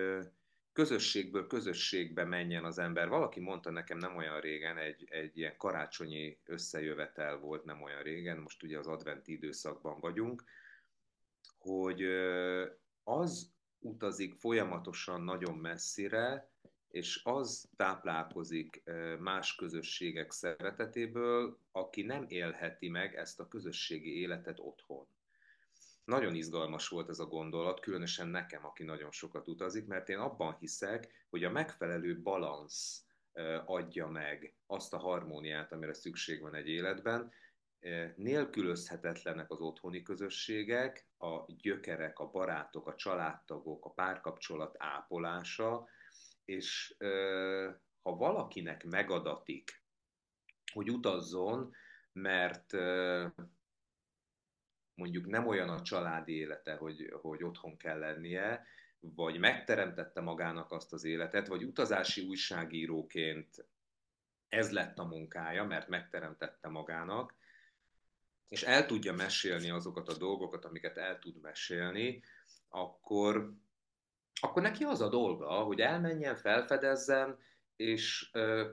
közösségből 0.72 1.46
közösségbe 1.46 2.24
menjen 2.24 2.64
az 2.64 2.78
ember. 2.78 3.08
Valaki 3.08 3.40
mondta 3.40 3.70
nekem 3.70 3.98
nem 3.98 4.16
olyan 4.16 4.40
régen, 4.40 4.76
egy, 4.76 5.04
egy 5.10 5.38
ilyen 5.38 5.56
karácsonyi 5.56 6.38
összejövetel 6.44 7.38
volt 7.38 7.64
nem 7.64 7.82
olyan 7.82 8.02
régen, 8.02 8.38
most 8.38 8.62
ugye 8.62 8.78
az 8.78 8.86
adventi 8.86 9.32
időszakban 9.32 10.00
vagyunk, 10.00 10.44
hogy 11.58 12.02
az 13.04 13.52
utazik 13.78 14.34
folyamatosan 14.34 15.22
nagyon 15.22 15.58
messzire, 15.58 16.50
és 16.92 17.20
az 17.24 17.68
táplálkozik 17.76 18.82
más 19.18 19.54
közösségek 19.54 20.30
szeretetéből, 20.30 21.58
aki 21.70 22.02
nem 22.02 22.24
élheti 22.28 22.88
meg 22.88 23.14
ezt 23.14 23.40
a 23.40 23.48
közösségi 23.48 24.20
életet 24.20 24.58
otthon. 24.60 25.06
Nagyon 26.04 26.34
izgalmas 26.34 26.88
volt 26.88 27.08
ez 27.08 27.18
a 27.18 27.26
gondolat, 27.26 27.80
különösen 27.80 28.28
nekem, 28.28 28.66
aki 28.66 28.84
nagyon 28.84 29.10
sokat 29.10 29.48
utazik, 29.48 29.86
mert 29.86 30.08
én 30.08 30.18
abban 30.18 30.56
hiszek, 30.58 31.26
hogy 31.30 31.44
a 31.44 31.50
megfelelő 31.50 32.20
balansz 32.20 33.04
adja 33.64 34.08
meg 34.08 34.54
azt 34.66 34.94
a 34.94 34.98
harmóniát, 34.98 35.72
amire 35.72 35.94
szükség 35.94 36.40
van 36.40 36.54
egy 36.54 36.68
életben. 36.68 37.32
Nélkülözhetetlenek 38.16 39.50
az 39.50 39.60
otthoni 39.60 40.02
közösségek, 40.02 41.06
a 41.18 41.52
gyökerek, 41.62 42.18
a 42.18 42.30
barátok, 42.30 42.86
a 42.86 42.94
családtagok, 42.94 43.84
a 43.84 43.90
párkapcsolat 43.90 44.74
ápolása, 44.78 45.88
és 46.44 46.94
ha 48.02 48.16
valakinek 48.16 48.84
megadatik, 48.84 49.82
hogy 50.72 50.90
utazzon, 50.90 51.74
mert 52.12 52.72
mondjuk 54.94 55.26
nem 55.26 55.46
olyan 55.46 55.68
a 55.68 55.82
családi 55.82 56.36
élete, 56.36 56.74
hogy, 56.74 57.12
hogy 57.20 57.44
otthon 57.44 57.76
kell 57.76 57.98
lennie, 57.98 58.66
vagy 59.00 59.38
megteremtette 59.38 60.20
magának 60.20 60.72
azt 60.72 60.92
az 60.92 61.04
életet, 61.04 61.46
vagy 61.46 61.64
utazási 61.64 62.26
újságíróként 62.26 63.66
ez 64.48 64.72
lett 64.72 64.98
a 64.98 65.04
munkája, 65.04 65.64
mert 65.64 65.88
megteremtette 65.88 66.68
magának, 66.68 67.34
és 68.48 68.62
el 68.62 68.86
tudja 68.86 69.12
mesélni 69.12 69.70
azokat 69.70 70.08
a 70.08 70.16
dolgokat, 70.16 70.64
amiket 70.64 70.96
el 70.96 71.18
tud 71.18 71.40
mesélni, 71.40 72.22
akkor, 72.68 73.52
akkor 74.40 74.62
neki 74.62 74.84
az 74.84 75.00
a 75.00 75.08
dolga, 75.08 75.46
hogy 75.46 75.80
elmenjen, 75.80 76.36
felfedezzen, 76.36 77.38
és 77.76 78.30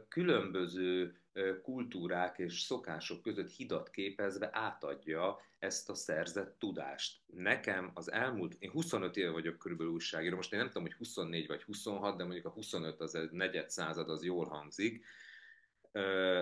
különböző 0.08 1.14
kultúrák 1.62 2.38
és 2.38 2.60
szokások 2.60 3.22
között 3.22 3.50
hidat 3.50 3.90
képezve 3.90 4.50
átadja 4.52 5.40
ezt 5.60 5.90
a 5.90 5.96
szerzett 5.96 6.60
tudást. 6.60 7.22
Nekem 7.26 7.92
az 7.94 8.12
elmúlt, 8.12 8.56
én 8.60 8.72
25 8.72 9.18
éve 9.18 9.30
vagyok 9.30 9.58
körülbelül 9.58 9.94
újságíró, 9.94 10.36
most 10.36 10.54
én 10.54 10.60
nem 10.60 10.68
tudom, 10.68 10.84
hogy 10.84 10.94
24 10.94 11.48
vagy 11.48 11.64
26, 11.64 12.18
de 12.18 12.24
mondjuk 12.24 12.46
a 12.46 12.50
25 12.50 13.02
az 13.02 13.16
egy 13.16 13.32
negyed 13.32 13.70
század, 13.70 14.10
az 14.10 14.24
jól 14.24 14.46
hangzik, 14.46 15.06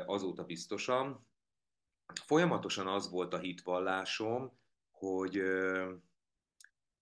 azóta 0.06 0.44
biztosan. 0.44 1.28
Folyamatosan 2.26 2.88
az 2.88 3.10
volt 3.10 3.34
a 3.34 3.40
hitvallásom, 3.40 4.60
hogy 4.92 5.44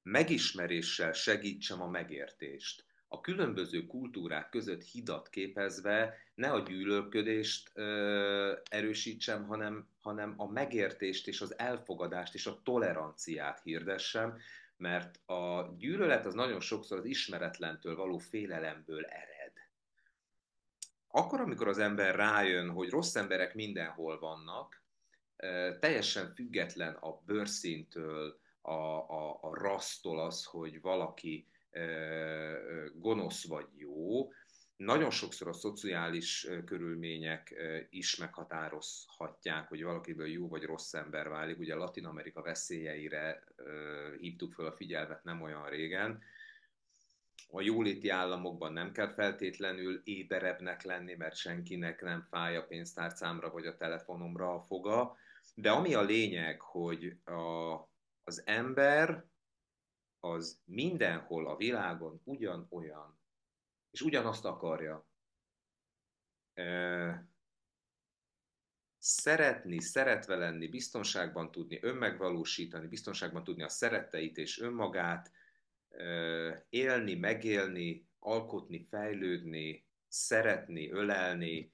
megismeréssel 0.05 1.13
segítsem 1.13 1.81
a 1.81 1.87
megértést 1.87 2.85
a 3.07 3.21
különböző 3.21 3.85
kultúrák 3.85 4.49
között 4.49 4.83
hidat 4.83 5.29
képezve 5.29 6.17
ne 6.35 6.51
a 6.51 6.59
gyűlölködést 6.59 7.71
ö, 7.73 8.57
erősítsem, 8.69 9.45
hanem, 9.45 9.87
hanem 10.01 10.33
a 10.37 10.51
megértést 10.51 11.27
és 11.27 11.41
az 11.41 11.59
elfogadást 11.59 12.33
és 12.33 12.45
a 12.45 12.61
toleranciát 12.63 13.61
hirdessem, 13.63 14.37
mert 14.77 15.29
a 15.29 15.73
gyűlölet 15.77 16.25
az 16.25 16.33
nagyon 16.33 16.59
sokszor 16.59 16.97
az 16.97 17.05
ismeretlentől 17.05 17.95
való 17.95 18.17
félelemből 18.17 19.05
ered. 19.05 19.53
Akkor, 21.07 21.39
amikor 21.39 21.67
az 21.67 21.77
ember 21.77 22.15
rájön, 22.15 22.69
hogy 22.69 22.89
rossz 22.89 23.15
emberek 23.15 23.53
mindenhol 23.53 24.19
vannak, 24.19 24.83
teljesen 25.79 26.33
független 26.33 26.93
a 26.93 27.21
bőrszintől, 27.25 28.39
a, 28.66 29.09
a, 29.09 29.38
a 29.41 29.53
rasztól 29.53 30.20
az, 30.20 30.45
hogy 30.45 30.82
valaki 30.82 31.47
gonosz 32.93 33.47
vagy 33.47 33.68
jó, 33.76 34.32
nagyon 34.76 35.09
sokszor 35.09 35.47
a 35.47 35.53
szociális 35.53 36.47
körülmények 36.66 37.55
is 37.89 38.16
meghatározhatják, 38.16 39.68
hogy 39.68 39.84
valakiből 39.84 40.28
jó 40.28 40.47
vagy 40.47 40.63
rossz 40.63 40.93
ember 40.93 41.30
válik. 41.30 41.59
Ugye 41.59 41.76
Latin 41.76 42.05
Amerika 42.05 42.41
veszélyeire 42.41 43.43
hívtuk 44.20 44.53
fel 44.53 44.66
a 44.66 44.76
figyelmet 44.76 45.24
nem 45.24 45.41
olyan 45.41 45.70
régen. 45.70 46.22
A 47.47 47.61
jóléti 47.61 48.09
államokban 48.09 48.74
nem 48.74 48.91
kell 48.91 49.13
feltétlenül 49.13 50.01
éberebbnek 50.03 50.84
lenni, 50.84 51.16
mert 51.16 51.36
senkinek 51.36 52.01
nem 52.01 52.28
fáj 52.30 52.57
a 52.57 52.66
pénztárcámra 52.66 53.49
vagy 53.49 53.66
a 53.66 53.76
telefonomra 53.76 54.53
a 54.53 54.66
foga. 54.68 55.16
De 55.55 55.72
ami 55.72 55.93
a 55.93 56.01
lényeg, 56.01 56.61
hogy 56.61 57.18
a, 57.26 57.74
az 58.28 58.41
ember 58.45 59.26
az 60.19 60.61
mindenhol 60.63 61.47
a 61.47 61.55
világon 61.55 62.21
ugyanolyan, 62.23 63.19
és 63.91 64.01
ugyanazt 64.01 64.45
akarja. 64.45 65.07
Szeretni, 68.97 69.82
szeretve 69.82 70.36
lenni, 70.36 70.67
biztonságban 70.67 71.51
tudni 71.51 71.80
önmegvalósítani, 71.82 72.88
biztonságban 72.88 73.43
tudni 73.43 73.63
a 73.63 73.69
szeretteit 73.69 74.38
és 74.38 74.59
önmagát, 74.59 75.32
élni, 76.69 77.15
megélni, 77.15 78.07
alkotni, 78.19 78.88
fejlődni, 78.89 79.88
szeretni, 80.07 80.89
ölelni, 80.89 81.73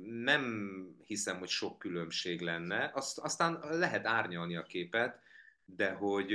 nem 0.00 0.87
hiszem, 1.08 1.38
hogy 1.38 1.48
sok 1.48 1.78
különbség 1.78 2.40
lenne. 2.40 2.90
Azt, 2.94 3.18
aztán 3.18 3.58
lehet 3.70 4.06
árnyalni 4.06 4.56
a 4.56 4.62
képet, 4.62 5.20
de 5.64 5.92
hogy 5.92 6.34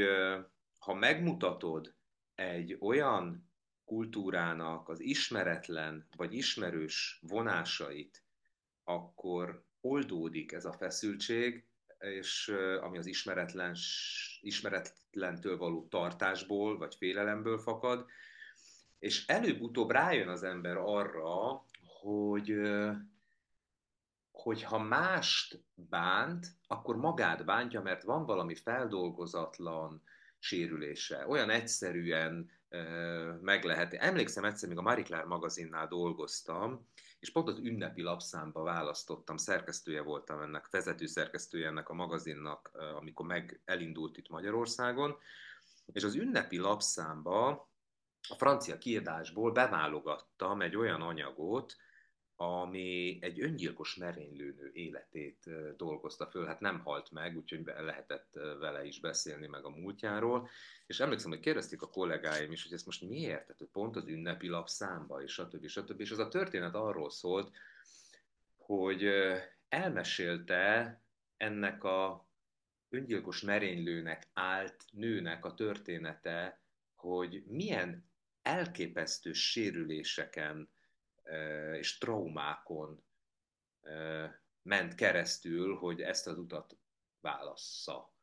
ha 0.78 0.94
megmutatod 0.94 1.94
egy 2.36 2.78
olyan 2.80 3.52
kultúrának 3.86 4.90
az 4.90 5.00
ismeretlen 5.00 6.08
vagy 6.16 6.34
ismerős 6.34 7.20
vonásait, 7.22 8.24
akkor 8.84 9.64
oldódik 9.82 10.52
ez 10.52 10.66
a 10.66 10.74
feszültség, 10.74 11.66
és 12.00 12.54
ami 12.82 12.98
az 12.98 13.06
ismeretlen, 13.06 13.76
ismeretlentől 14.42 15.58
való 15.58 15.88
tartásból 15.90 16.78
vagy 16.78 16.96
félelemből 16.96 17.58
fakad, 17.58 18.06
és 19.00 19.28
előbb-utóbb 19.28 19.92
rájön 19.92 20.28
az 20.28 20.44
ember 20.44 20.78
arra, 20.78 21.66
hogy 22.02 22.54
hogy 24.44 24.64
ha 24.64 24.80
mást 24.80 25.64
bánt, 25.74 26.48
akkor 26.68 26.96
magát 26.96 27.46
bántja, 27.46 27.82
mert 27.82 28.04
van 28.04 28.26
valami 28.26 28.56
feldolgozatlan 28.56 30.04
sérülése. 30.40 31.28
Olyan 31.28 31.50
egyszerűen 31.50 32.50
meg 33.42 33.64
lehet. 33.64 33.94
Emlékszem 33.94 34.44
egyszer, 34.44 34.70
még 34.70 34.78
a 34.78 34.82
Marie 34.82 35.04
Claire 35.04 35.26
magazinnál 35.26 35.88
dolgoztam, 35.88 36.88
és 37.20 37.32
pont 37.32 37.48
az 37.48 37.58
ünnepi 37.58 38.02
lapszámba 38.02 38.64
választottam, 38.64 39.38
szerkesztője 39.38 40.02
voltam 40.02 40.42
ennek, 40.42 40.70
vezető 40.70 41.06
szerkesztője 41.06 41.68
ennek 41.68 41.90
a 41.90 41.94
magazinnak, 41.94 42.72
amikor 42.96 43.26
meg 43.26 43.62
elindult 43.66 44.18
itt 44.18 44.30
Magyarországon, 44.30 45.18
és 45.86 46.04
az 46.04 46.16
ünnepi 46.16 46.58
lapszámba 46.58 47.48
a 48.30 48.36
francia 48.38 48.78
kiadásból 48.78 49.52
beválogattam 49.52 50.62
egy 50.62 50.76
olyan 50.76 51.02
anyagot, 51.02 51.76
ami 52.44 53.18
egy 53.22 53.42
öngyilkos 53.42 53.96
merénylőnő 53.96 54.72
életét 54.74 55.50
dolgozta 55.78 56.26
föl, 56.26 56.46
hát 56.46 56.60
nem 56.60 56.80
halt 56.80 57.12
meg, 57.12 57.38
úgyhogy 57.38 57.64
lehetett 57.66 58.34
vele 58.60 58.86
is 58.86 59.00
beszélni 59.00 59.48
meg 59.48 59.66
a 59.66 59.70
múltjáról, 59.70 60.50
és 60.88 61.00
emlékszem, 61.00 61.30
hogy 61.30 61.40
kérdezték 61.40 61.82
a 61.82 61.90
kollégáim 61.90 62.52
is, 62.52 62.64
hogy 62.64 62.74
ezt 62.74 62.86
most 62.86 63.02
miért, 63.02 63.46
tehát 63.46 63.72
pont 63.72 63.96
az 63.96 64.08
ünnepi 64.08 64.48
lap 64.48 64.68
számba, 64.68 65.24
és 65.24 65.32
stb. 65.32 65.68
stb. 65.68 66.00
És 66.00 66.12
az 66.12 66.20
a 66.20 66.28
történet 66.28 66.76
arról 66.76 67.10
szólt, 67.10 67.52
hogy 68.58 69.10
elmesélte 69.70 71.02
ennek 71.38 71.84
a 71.84 72.28
öngyilkos 72.90 73.42
merénylőnek 73.42 74.28
állt 74.34 74.86
nőnek 74.92 75.46
a 75.46 75.54
története, 75.54 76.62
hogy 76.96 77.44
milyen 77.48 78.12
elképesztő 78.42 79.34
sérüléseken 79.34 80.70
és 81.74 81.98
traumákon 81.98 83.04
ment 84.62 84.96
keresztül, 84.96 85.76
hogy 85.76 86.02
ezt 86.02 86.28
az 86.28 86.38
utat 86.38 86.78
válassza. 87.22 88.14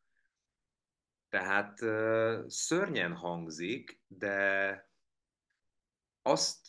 Tehát 1.29 1.79
szörnyen 2.51 3.15
hangzik, 3.15 4.03
de 4.07 4.91
azt 6.23 6.69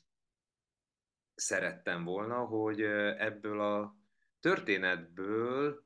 szerettem 1.36 2.04
volna, 2.04 2.46
hogy 2.46 2.82
ebből 2.82 3.62
a 3.62 3.96
történetből 4.40 5.86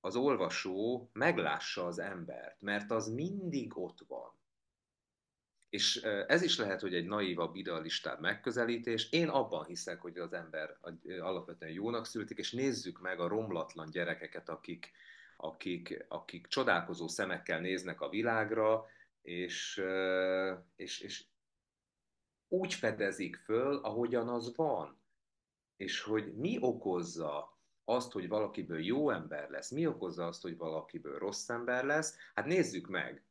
az 0.00 0.16
olvasó 0.16 1.10
meglássa 1.12 1.86
az 1.86 1.98
embert, 1.98 2.60
mert 2.60 2.90
az 2.90 3.08
mindig 3.08 3.76
ott 3.76 4.00
van. 4.06 4.39
És 5.70 5.96
ez 6.26 6.42
is 6.42 6.58
lehet, 6.58 6.80
hogy 6.80 6.94
egy 6.94 7.06
naívabb, 7.06 7.54
idealistább 7.54 8.20
megközelítés. 8.20 9.10
Én 9.10 9.28
abban 9.28 9.64
hiszek, 9.64 10.00
hogy 10.00 10.18
az 10.18 10.32
ember 10.32 10.78
alapvetően 11.20 11.72
jónak 11.72 12.06
születik, 12.06 12.38
és 12.38 12.52
nézzük 12.52 13.00
meg 13.00 13.20
a 13.20 13.28
romlatlan 13.28 13.90
gyerekeket, 13.90 14.48
akik, 14.48 14.92
akik, 15.36 16.04
akik 16.08 16.46
csodálkozó 16.46 17.08
szemekkel 17.08 17.60
néznek 17.60 18.00
a 18.00 18.08
világra, 18.08 18.86
és, 19.22 19.82
és, 20.76 21.00
és 21.00 21.24
úgy 22.48 22.74
fedezik 22.74 23.36
föl, 23.36 23.76
ahogyan 23.76 24.28
az 24.28 24.56
van. 24.56 25.00
És 25.76 26.00
hogy 26.00 26.34
mi 26.34 26.58
okozza 26.60 27.58
azt, 27.84 28.12
hogy 28.12 28.28
valakiből 28.28 28.84
jó 28.84 29.10
ember 29.10 29.50
lesz, 29.50 29.70
mi 29.70 29.86
okozza 29.86 30.26
azt, 30.26 30.42
hogy 30.42 30.56
valakiből 30.56 31.18
rossz 31.18 31.48
ember 31.48 31.84
lesz, 31.84 32.16
hát 32.34 32.46
nézzük 32.46 32.88
meg 32.88 33.24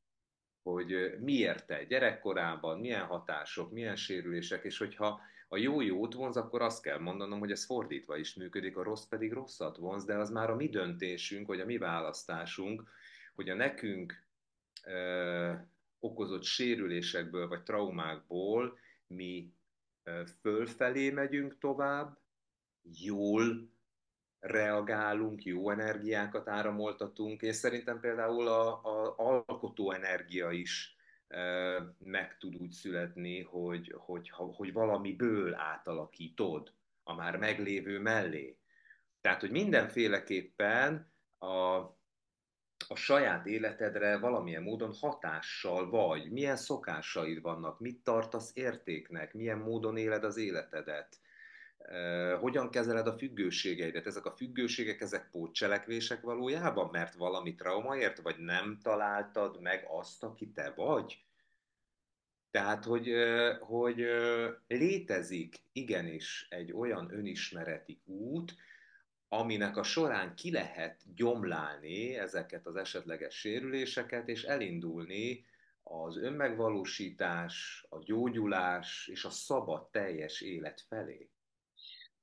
hogy 0.63 1.15
miért 1.19 1.65
te 1.65 1.83
gyerekkorában, 1.83 2.79
milyen 2.79 3.05
hatások, 3.05 3.71
milyen 3.71 3.95
sérülések, 3.95 4.63
és 4.63 4.77
hogyha 4.77 5.21
a 5.47 5.57
jó 5.57 5.81
jót 5.81 6.13
vonz, 6.13 6.37
akkor 6.37 6.61
azt 6.61 6.81
kell 6.81 6.99
mondanom, 6.99 7.39
hogy 7.39 7.51
ez 7.51 7.65
fordítva 7.65 8.17
is 8.17 8.35
működik, 8.35 8.77
a 8.77 8.83
rossz 8.83 9.05
pedig 9.05 9.33
rosszat 9.33 9.77
vonz, 9.77 10.05
de 10.05 10.15
az 10.15 10.29
már 10.29 10.49
a 10.49 10.55
mi 10.55 10.69
döntésünk, 10.69 11.47
vagy 11.47 11.59
a 11.59 11.65
mi 11.65 11.77
választásunk, 11.77 12.83
hogy 13.35 13.49
a 13.49 13.55
nekünk 13.55 14.23
ö, 14.85 15.53
okozott 15.99 16.43
sérülésekből, 16.43 17.47
vagy 17.47 17.63
traumákból 17.63 18.77
mi 19.07 19.53
ö, 20.03 20.21
fölfelé 20.41 21.09
megyünk 21.09 21.57
tovább, 21.57 22.17
jól 22.81 23.69
reagálunk, 24.39 25.43
jó 25.43 25.69
energiákat 25.69 26.47
áramoltatunk, 26.47 27.41
és 27.41 27.55
szerintem 27.55 27.99
például 27.99 28.47
a, 28.47 28.83
a 28.83 29.13
alkotó 29.17 29.91
energia 29.91 30.51
is 30.51 30.95
e, 31.27 31.39
meg 31.97 32.37
tud 32.37 32.55
úgy 32.55 32.71
születni, 32.71 33.41
hogy, 33.41 33.95
hogy, 33.97 34.29
hogy 34.29 34.73
valamiből 34.73 35.55
átalakítod 35.55 36.73
a 37.03 37.13
már 37.13 37.37
meglévő 37.37 37.99
mellé. 37.99 38.57
Tehát, 39.21 39.39
hogy 39.39 39.51
mindenféleképpen 39.51 41.11
a, 41.37 41.75
a 42.87 42.95
saját 42.95 43.45
életedre 43.45 44.17
valamilyen 44.17 44.63
módon 44.63 44.93
hatással 44.93 45.89
vagy, 45.89 46.31
milyen 46.31 46.55
szokásaid 46.55 47.41
vannak, 47.41 47.79
mit 47.79 48.03
tartasz 48.03 48.51
értéknek, 48.53 49.33
milyen 49.33 49.57
módon 49.57 49.97
éled 49.97 50.23
az 50.23 50.37
életedet 50.37 51.19
hogyan 52.39 52.69
kezeled 52.69 53.07
a 53.07 53.17
függőségeidet? 53.17 54.05
Ezek 54.05 54.25
a 54.25 54.35
függőségek, 54.35 55.01
ezek 55.01 55.29
pótcselekvések 55.29 56.21
valójában, 56.21 56.89
mert 56.91 57.13
valami 57.13 57.55
traumaért, 57.55 58.21
vagy 58.21 58.37
nem 58.37 58.79
találtad 58.81 59.61
meg 59.61 59.85
azt, 59.87 60.23
aki 60.23 60.51
te 60.51 60.73
vagy? 60.75 61.23
Tehát, 62.51 62.83
hogy, 62.83 63.13
hogy 63.59 64.05
létezik 64.67 65.55
igenis 65.71 66.47
egy 66.49 66.73
olyan 66.73 67.13
önismereti 67.13 68.01
út, 68.05 68.55
aminek 69.27 69.77
a 69.77 69.83
során 69.83 70.35
ki 70.35 70.51
lehet 70.51 71.15
gyomlálni 71.15 72.17
ezeket 72.17 72.65
az 72.65 72.75
esetleges 72.75 73.35
sérüléseket, 73.35 74.27
és 74.27 74.43
elindulni 74.43 75.45
az 75.83 76.17
önmegvalósítás, 76.17 77.85
a 77.89 77.99
gyógyulás 78.03 79.07
és 79.07 79.25
a 79.25 79.29
szabad 79.29 79.89
teljes 79.89 80.41
élet 80.41 80.81
felé. 80.87 81.29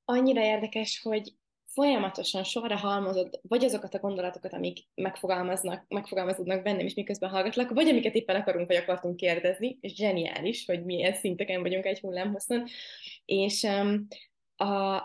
Annyira 0.09 0.41
érdekes, 0.41 1.01
hogy 1.01 1.33
folyamatosan 1.65 2.43
sorra 2.43 2.75
halmozod, 2.75 3.39
vagy 3.41 3.63
azokat 3.63 3.93
a 3.93 3.99
gondolatokat, 3.99 4.53
amik 4.53 4.79
megfogalmaznak, 4.95 5.85
megfogalmazódnak 5.87 6.63
bennem 6.63 6.85
is, 6.85 6.93
miközben 6.93 7.29
hallgatlak, 7.29 7.69
vagy 7.69 7.87
amiket 7.87 8.15
éppen 8.15 8.35
akarunk, 8.35 8.67
vagy 8.67 8.75
akartunk 8.75 9.15
kérdezni, 9.15 9.77
és 9.81 9.93
zseniális, 9.95 10.65
hogy 10.65 10.85
milyen 10.85 11.13
szinteken 11.13 11.61
vagyunk 11.61 11.85
egy 11.85 11.99
hullámhosszon, 11.99 12.67
és 13.25 13.63
um, 13.63 14.07
a, 14.69 15.01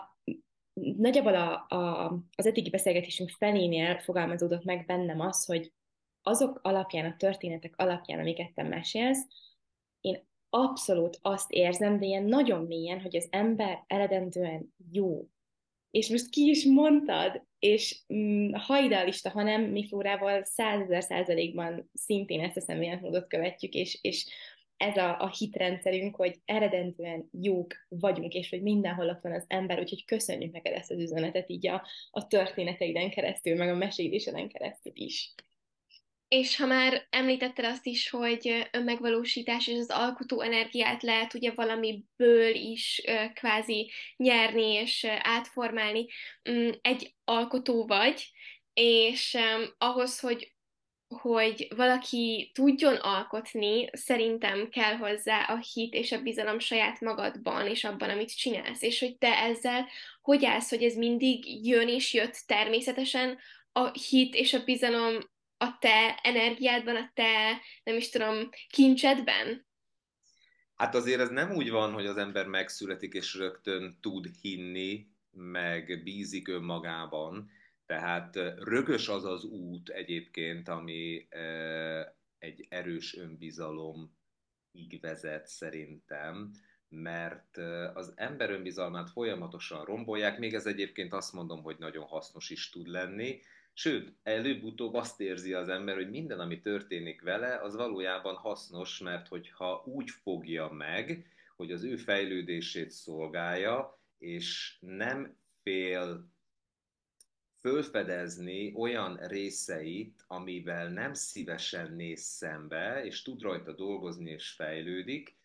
nagyjából 0.73 1.35
a, 1.35 1.75
a, 1.75 2.05
az 2.35 2.45
eddigi 2.45 2.69
beszélgetésünk 2.69 3.29
felénél 3.29 3.99
fogalmazódott 3.99 4.63
meg 4.63 4.85
bennem 4.85 5.19
az, 5.19 5.45
hogy 5.45 5.71
azok 6.21 6.59
alapján, 6.61 7.11
a 7.11 7.15
történetek 7.17 7.73
alapján, 7.77 8.19
amiket 8.19 8.53
te 8.53 8.63
mesélsz, 8.63 9.27
abszolút 10.55 11.19
azt 11.21 11.51
érzem, 11.51 11.99
de 11.99 12.05
ilyen 12.05 12.23
nagyon 12.23 12.65
mélyen, 12.65 13.01
hogy 13.01 13.15
az 13.15 13.27
ember 13.29 13.83
eredendően 13.87 14.73
jó. 14.91 15.27
És 15.91 16.09
most 16.09 16.29
ki 16.29 16.49
is 16.49 16.65
mondtad, 16.65 17.43
és 17.59 18.03
mm, 18.13 18.53
ha 18.53 18.79
idealista, 18.79 19.29
ha 19.29 19.43
nem, 19.43 19.61
mi 19.61 19.87
Flórával 19.87 20.43
százezer 20.43 21.03
százalékban 21.03 21.89
szintén 21.93 22.39
ezt 22.39 22.57
a 22.57 22.61
szemléletmódot 22.61 23.27
követjük, 23.27 23.73
és, 23.73 23.99
és 24.01 24.25
ez 24.77 24.97
a, 24.97 25.19
a 25.19 25.33
hitrendszerünk, 25.37 26.15
hogy 26.15 26.41
eredendően 26.45 27.29
jók 27.41 27.73
vagyunk, 27.89 28.33
és 28.33 28.49
hogy 28.49 28.61
mindenhol 28.61 29.09
ott 29.09 29.21
van 29.21 29.33
az 29.33 29.45
ember, 29.47 29.79
úgyhogy 29.79 30.05
köszönjük 30.05 30.51
neked 30.51 30.73
ezt 30.73 30.91
az 30.91 30.99
üzenetet 30.99 31.49
így 31.49 31.67
a, 31.67 31.85
a 32.11 32.27
történeteiden 32.27 33.09
keresztül, 33.09 33.55
meg 33.55 33.69
a 33.69 33.75
meséléseden 33.75 34.47
keresztül 34.47 34.93
is. 34.95 35.33
És 36.33 36.55
ha 36.55 36.65
már 36.65 37.07
említetted 37.09 37.65
azt 37.65 37.85
is, 37.85 38.09
hogy 38.09 38.67
önmegvalósítás 38.71 39.67
és 39.67 39.77
az 39.77 39.89
alkotó 39.89 40.41
energiát 40.41 41.03
lehet 41.03 41.33
ugye 41.33 41.51
valamiből 41.51 42.55
is 42.55 43.01
kvázi 43.33 43.91
nyerni 44.17 44.73
és 44.73 45.05
átformálni, 45.19 46.07
mm, 46.49 46.69
egy 46.81 47.15
alkotó 47.23 47.85
vagy, 47.85 48.31
és 48.73 49.37
ahhoz, 49.77 50.19
hogy 50.19 50.51
hogy 51.07 51.67
valaki 51.75 52.51
tudjon 52.53 52.95
alkotni, 52.95 53.89
szerintem 53.91 54.69
kell 54.69 54.95
hozzá 54.95 55.43
a 55.43 55.59
hit 55.73 55.93
és 55.93 56.11
a 56.11 56.21
bizalom 56.21 56.59
saját 56.59 56.99
magadban, 56.99 57.67
és 57.67 57.83
abban, 57.83 58.09
amit 58.09 58.37
csinálsz. 58.37 58.81
És 58.81 58.99
hogy 58.99 59.17
te 59.17 59.37
ezzel 59.37 59.87
hogy 60.21 60.45
állsz, 60.45 60.69
hogy 60.69 60.83
ez 60.83 60.95
mindig 60.95 61.65
jön 61.67 61.87
és 61.87 62.13
jött 62.13 62.43
természetesen, 62.45 63.39
a 63.71 63.91
hit 63.91 64.35
és 64.35 64.53
a 64.53 64.63
bizalom 64.63 65.31
a 65.63 65.77
te 65.79 66.19
energiádban, 66.23 66.95
a 66.95 67.11
te, 67.13 67.61
nem 67.83 67.95
is 67.95 68.09
tudom, 68.09 68.49
kincsedben? 68.69 69.67
Hát 70.75 70.95
azért 70.95 71.19
ez 71.19 71.29
nem 71.29 71.51
úgy 71.51 71.69
van, 71.69 71.93
hogy 71.93 72.05
az 72.05 72.17
ember 72.17 72.47
megszületik 72.47 73.13
és 73.13 73.35
rögtön 73.35 73.97
tud 74.01 74.27
hinni, 74.41 75.07
meg 75.31 76.01
bízik 76.03 76.47
önmagában. 76.47 77.49
Tehát 77.85 78.35
rögös 78.57 79.07
az 79.07 79.25
az 79.25 79.43
út 79.43 79.89
egyébként, 79.89 80.67
ami 80.67 81.27
egy 82.37 82.65
erős 82.69 83.15
önbizalom 83.17 84.17
így 84.71 84.99
vezet 84.99 85.47
szerintem, 85.47 86.51
mert 86.89 87.57
az 87.93 88.13
ember 88.15 88.49
önbizalmát 88.49 89.09
folyamatosan 89.09 89.85
rombolják, 89.85 90.39
még 90.39 90.53
ez 90.53 90.65
egyébként 90.65 91.13
azt 91.13 91.33
mondom, 91.33 91.61
hogy 91.61 91.75
nagyon 91.79 92.05
hasznos 92.05 92.49
is 92.49 92.69
tud 92.69 92.87
lenni, 92.87 93.41
Sőt, 93.73 94.13
előbb-utóbb 94.23 94.93
azt 94.93 95.21
érzi 95.21 95.53
az 95.53 95.69
ember, 95.69 95.95
hogy 95.95 96.09
minden, 96.09 96.39
ami 96.39 96.61
történik 96.61 97.21
vele, 97.21 97.59
az 97.61 97.75
valójában 97.75 98.35
hasznos, 98.35 98.99
mert 98.99 99.27
hogyha 99.27 99.83
úgy 99.85 100.09
fogja 100.09 100.69
meg, 100.69 101.27
hogy 101.55 101.71
az 101.71 101.83
ő 101.83 101.95
fejlődését 101.95 102.89
szolgálja, 102.89 103.99
és 104.17 104.77
nem 104.79 105.37
fél 105.63 106.31
fölfedezni 107.59 108.73
olyan 108.75 109.15
részeit, 109.15 110.23
amivel 110.27 110.89
nem 110.89 111.13
szívesen 111.13 111.93
néz 111.93 112.21
szembe, 112.21 113.05
és 113.05 113.21
tud 113.21 113.41
rajta 113.41 113.71
dolgozni 113.71 114.31
és 114.31 114.49
fejlődik, 114.49 115.37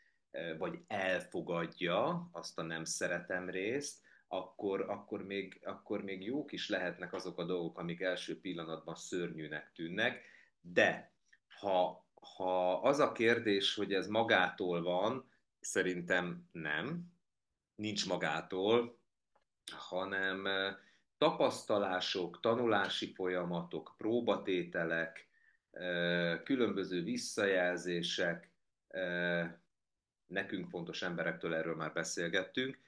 vagy 0.58 0.78
elfogadja 0.86 2.28
azt 2.32 2.58
a 2.58 2.62
nem 2.62 2.84
szeretem 2.84 3.50
részt, 3.50 4.06
akkor, 4.28 4.80
akkor, 4.80 5.22
még, 5.22 5.60
akkor 5.64 6.02
még 6.02 6.24
jók 6.24 6.52
is 6.52 6.68
lehetnek 6.68 7.12
azok 7.12 7.38
a 7.38 7.44
dolgok, 7.44 7.78
amik 7.78 8.00
első 8.00 8.40
pillanatban 8.40 8.94
szörnyűnek 8.94 9.72
tűnnek, 9.72 10.22
de 10.60 11.12
ha, 11.60 12.06
ha 12.36 12.72
az 12.72 12.98
a 12.98 13.12
kérdés, 13.12 13.74
hogy 13.74 13.92
ez 13.92 14.06
magától 14.06 14.82
van, 14.82 15.30
szerintem 15.60 16.48
nem, 16.52 17.12
nincs 17.74 18.08
magától, 18.08 18.98
hanem 19.76 20.46
eh, 20.46 20.74
tapasztalások, 21.18 22.40
tanulási 22.40 23.12
folyamatok, 23.14 23.94
próbatételek, 23.96 25.28
eh, 25.70 26.40
különböző 26.42 27.02
visszajelzések, 27.02 28.50
eh, 28.88 29.52
nekünk 30.26 30.68
fontos 30.68 31.02
emberektől 31.02 31.54
erről 31.54 31.76
már 31.76 31.92
beszélgettünk, 31.92 32.78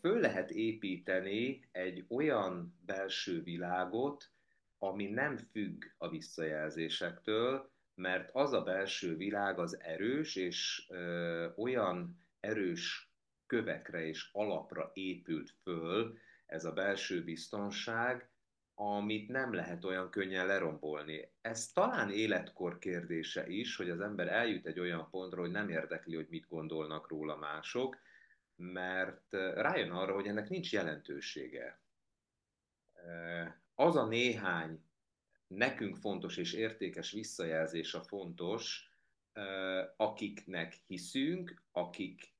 föl 0.00 0.20
lehet 0.20 0.50
építeni 0.50 1.68
egy 1.72 2.04
olyan 2.08 2.78
belső 2.86 3.42
világot, 3.42 4.30
ami 4.78 5.06
nem 5.06 5.36
függ 5.36 5.84
a 5.98 6.08
visszajelzésektől, 6.08 7.70
mert 7.94 8.30
az 8.32 8.52
a 8.52 8.62
belső 8.62 9.16
világ 9.16 9.58
az 9.58 9.80
erős, 9.80 10.36
és 10.36 10.86
ö, 10.88 11.46
olyan 11.56 12.18
erős 12.40 13.12
kövekre 13.46 14.06
és 14.06 14.28
alapra 14.32 14.90
épült 14.94 15.54
föl 15.62 16.18
ez 16.46 16.64
a 16.64 16.72
belső 16.72 17.24
biztonság, 17.24 18.28
amit 18.74 19.28
nem 19.28 19.52
lehet 19.52 19.84
olyan 19.84 20.10
könnyen 20.10 20.46
lerombolni. 20.46 21.28
Ez 21.40 21.72
talán 21.72 22.10
életkor 22.10 22.78
kérdése 22.78 23.46
is, 23.46 23.76
hogy 23.76 23.90
az 23.90 24.00
ember 24.00 24.28
eljut 24.28 24.66
egy 24.66 24.80
olyan 24.80 25.08
pontra, 25.10 25.40
hogy 25.40 25.50
nem 25.50 25.68
érdekli, 25.68 26.14
hogy 26.14 26.26
mit 26.30 26.48
gondolnak 26.48 27.08
róla 27.08 27.36
mások, 27.36 27.98
mert 28.56 29.32
rájön 29.54 29.90
arra, 29.90 30.14
hogy 30.14 30.26
ennek 30.26 30.48
nincs 30.48 30.72
jelentősége. 30.72 31.80
Az 33.74 33.96
a 33.96 34.06
néhány 34.06 34.84
nekünk 35.46 35.96
fontos 35.96 36.36
és 36.36 36.52
értékes 36.52 37.12
visszajelzés 37.12 37.94
a 37.94 38.02
fontos, 38.02 38.90
akiknek 39.96 40.74
hiszünk, 40.86 41.62
akik 41.72 42.32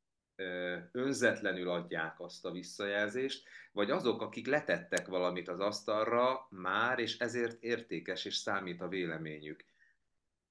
önzetlenül 0.92 1.68
adják 1.68 2.20
azt 2.20 2.44
a 2.44 2.50
visszajelzést, 2.50 3.48
vagy 3.72 3.90
azok, 3.90 4.22
akik 4.22 4.46
letettek 4.46 5.06
valamit 5.06 5.48
az 5.48 5.60
asztalra 5.60 6.46
már, 6.50 6.98
és 6.98 7.18
ezért 7.18 7.62
értékes 7.62 8.24
és 8.24 8.34
számít 8.36 8.80
a 8.80 8.88
véleményük 8.88 9.64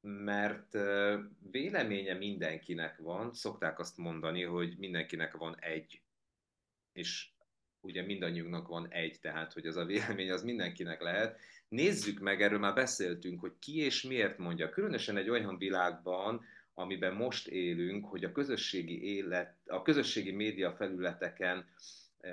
mert 0.06 0.78
véleménye 1.52 2.14
mindenkinek 2.14 2.98
van, 2.98 3.34
szokták 3.34 3.80
azt 3.80 3.98
mondani, 3.98 4.44
hogy 4.44 4.76
mindenkinek 4.78 5.38
van 5.38 5.56
egy, 5.60 6.02
és 6.94 7.30
ugye 7.82 8.02
mindannyiunknak 8.02 8.68
van 8.68 8.88
egy, 8.92 9.20
tehát 9.22 9.54
hogy 9.54 9.66
az 9.66 9.76
a 9.76 9.86
vélemény 9.86 10.32
az 10.32 10.44
mindenkinek 10.44 11.02
lehet. 11.02 11.40
Nézzük 11.68 12.20
meg, 12.20 12.42
erről 12.42 12.60
már 12.60 12.74
beszéltünk, 12.74 13.40
hogy 13.40 13.54
ki 13.60 13.78
és 13.78 14.04
miért 14.04 14.38
mondja. 14.38 14.70
Különösen 14.70 15.18
egy 15.18 15.30
olyan 15.30 15.58
világban, 15.58 16.46
amiben 16.74 17.14
most 17.14 17.48
élünk, 17.48 18.06
hogy 18.06 18.24
a 18.24 18.32
közösségi 18.32 19.16
élet, 19.16 19.56
a 19.66 19.82
közösségi 19.82 20.32
média 20.32 20.72
felületeken 20.72 21.66
e, 22.20 22.32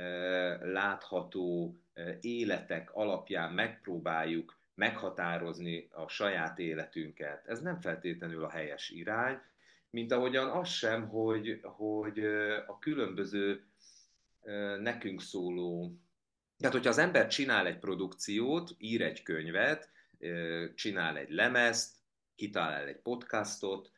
látható 0.66 1.76
e, 1.92 2.18
életek 2.20 2.90
alapján 2.92 3.52
megpróbáljuk 3.52 4.59
meghatározni 4.80 5.88
a 5.90 6.08
saját 6.08 6.58
életünket. 6.58 7.46
Ez 7.46 7.60
nem 7.60 7.80
feltétlenül 7.80 8.44
a 8.44 8.50
helyes 8.50 8.90
irány, 8.90 9.40
mint 9.90 10.12
ahogyan 10.12 10.48
az 10.48 10.68
sem, 10.68 11.08
hogy, 11.08 11.60
hogy 11.62 12.18
a 12.66 12.78
különböző 12.78 13.64
nekünk 14.80 15.20
szóló 15.20 16.00
tehát, 16.58 16.74
hogyha 16.74 16.90
az 16.90 16.98
ember 16.98 17.26
csinál 17.26 17.66
egy 17.66 17.78
produkciót, 17.78 18.74
ír 18.78 19.02
egy 19.02 19.22
könyvet, 19.22 19.90
csinál 20.74 21.16
egy 21.16 21.30
lemezt, 21.30 21.96
kitalál 22.34 22.86
egy 22.86 23.00
podcastot, 23.00 23.92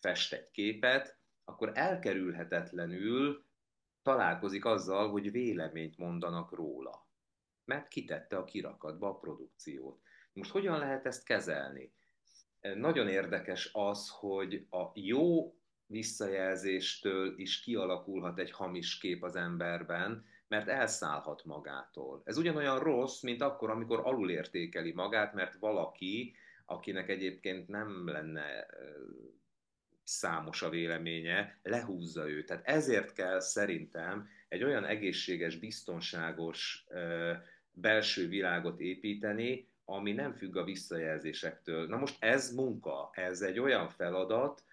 fest 0.00 0.32
egy 0.32 0.50
képet, 0.50 1.16
akkor 1.44 1.70
elkerülhetetlenül 1.74 3.44
találkozik 4.02 4.64
azzal, 4.64 5.10
hogy 5.10 5.30
véleményt 5.30 5.98
mondanak 5.98 6.52
róla. 6.52 7.06
Mert 7.64 7.88
kitette 7.88 8.36
a 8.36 8.44
kirakatba 8.44 9.08
a 9.08 9.18
produkciót. 9.18 10.00
Most 10.32 10.50
hogyan 10.50 10.78
lehet 10.78 11.06
ezt 11.06 11.24
kezelni? 11.24 11.92
Nagyon 12.60 13.08
érdekes 13.08 13.70
az, 13.72 14.08
hogy 14.08 14.66
a 14.70 14.90
jó 14.94 15.54
visszajelzéstől 15.86 17.38
is 17.38 17.60
kialakulhat 17.60 18.38
egy 18.38 18.50
hamis 18.50 18.98
kép 18.98 19.22
az 19.22 19.36
emberben, 19.36 20.24
mert 20.48 20.68
elszállhat 20.68 21.44
magától. 21.44 22.22
Ez 22.24 22.36
ugyanolyan 22.36 22.78
rossz, 22.78 23.22
mint 23.22 23.42
akkor, 23.42 23.70
amikor 23.70 24.00
alulértékeli 24.04 24.92
magát, 24.92 25.34
mert 25.34 25.58
valaki, 25.58 26.34
akinek 26.66 27.08
egyébként 27.08 27.68
nem 27.68 28.08
lenne 28.08 28.66
számos 30.04 30.62
a 30.62 30.68
véleménye, 30.68 31.58
lehúzza 31.62 32.28
őt. 32.30 32.46
Tehát 32.46 32.66
ezért 32.66 33.12
kell 33.12 33.40
szerintem 33.40 34.28
egy 34.48 34.62
olyan 34.62 34.84
egészséges, 34.84 35.56
biztonságos 35.56 36.86
belső 37.70 38.28
világot 38.28 38.80
építeni, 38.80 39.71
ami 39.84 40.12
nem 40.12 40.32
függ 40.32 40.56
a 40.56 40.64
visszajelzésektől. 40.64 41.86
Na 41.86 41.96
most 41.96 42.16
ez 42.18 42.54
munka, 42.54 43.10
ez 43.12 43.40
egy 43.40 43.58
olyan 43.58 43.88
feladat, 43.88 44.64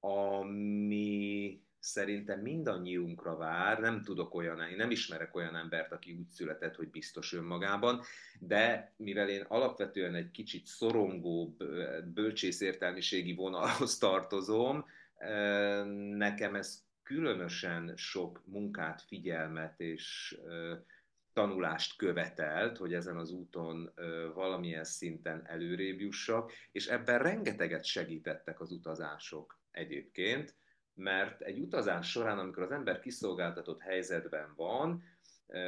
ami 0.00 1.60
szerintem 1.78 2.40
mindannyiunkra 2.40 3.36
vár, 3.36 3.80
nem 3.80 4.02
tudok 4.02 4.34
olyan, 4.34 4.60
én 4.60 4.76
nem 4.76 4.90
ismerek 4.90 5.34
olyan 5.34 5.56
embert, 5.56 5.92
aki 5.92 6.12
úgy 6.12 6.28
született, 6.28 6.74
hogy 6.74 6.90
biztos 6.90 7.32
önmagában, 7.32 8.00
de 8.38 8.92
mivel 8.96 9.28
én 9.28 9.44
alapvetően 9.48 10.14
egy 10.14 10.30
kicsit 10.30 10.66
szorongóbb, 10.66 11.64
bölcsészértelmiségi 12.14 13.34
vonalhoz 13.34 13.98
tartozom, 13.98 14.86
nekem 16.16 16.54
ez 16.54 16.84
különösen 17.02 17.92
sok 17.96 18.42
munkát, 18.44 19.02
figyelmet 19.02 19.80
és 19.80 20.36
tanulást 21.32 21.96
követelt, 21.96 22.76
hogy 22.76 22.94
ezen 22.94 23.16
az 23.16 23.30
úton 23.30 23.92
valamilyen 24.34 24.84
szinten 24.84 25.42
előrébb 25.46 26.00
jussak, 26.00 26.52
és 26.72 26.86
ebben 26.86 27.18
rengeteget 27.18 27.84
segítettek 27.84 28.60
az 28.60 28.72
utazások 28.72 29.60
egyébként, 29.70 30.54
mert 30.94 31.40
egy 31.40 31.58
utazás 31.58 32.10
során, 32.10 32.38
amikor 32.38 32.62
az 32.62 32.70
ember 32.70 33.00
kiszolgáltatott 33.00 33.80
helyzetben 33.80 34.52
van, 34.56 35.02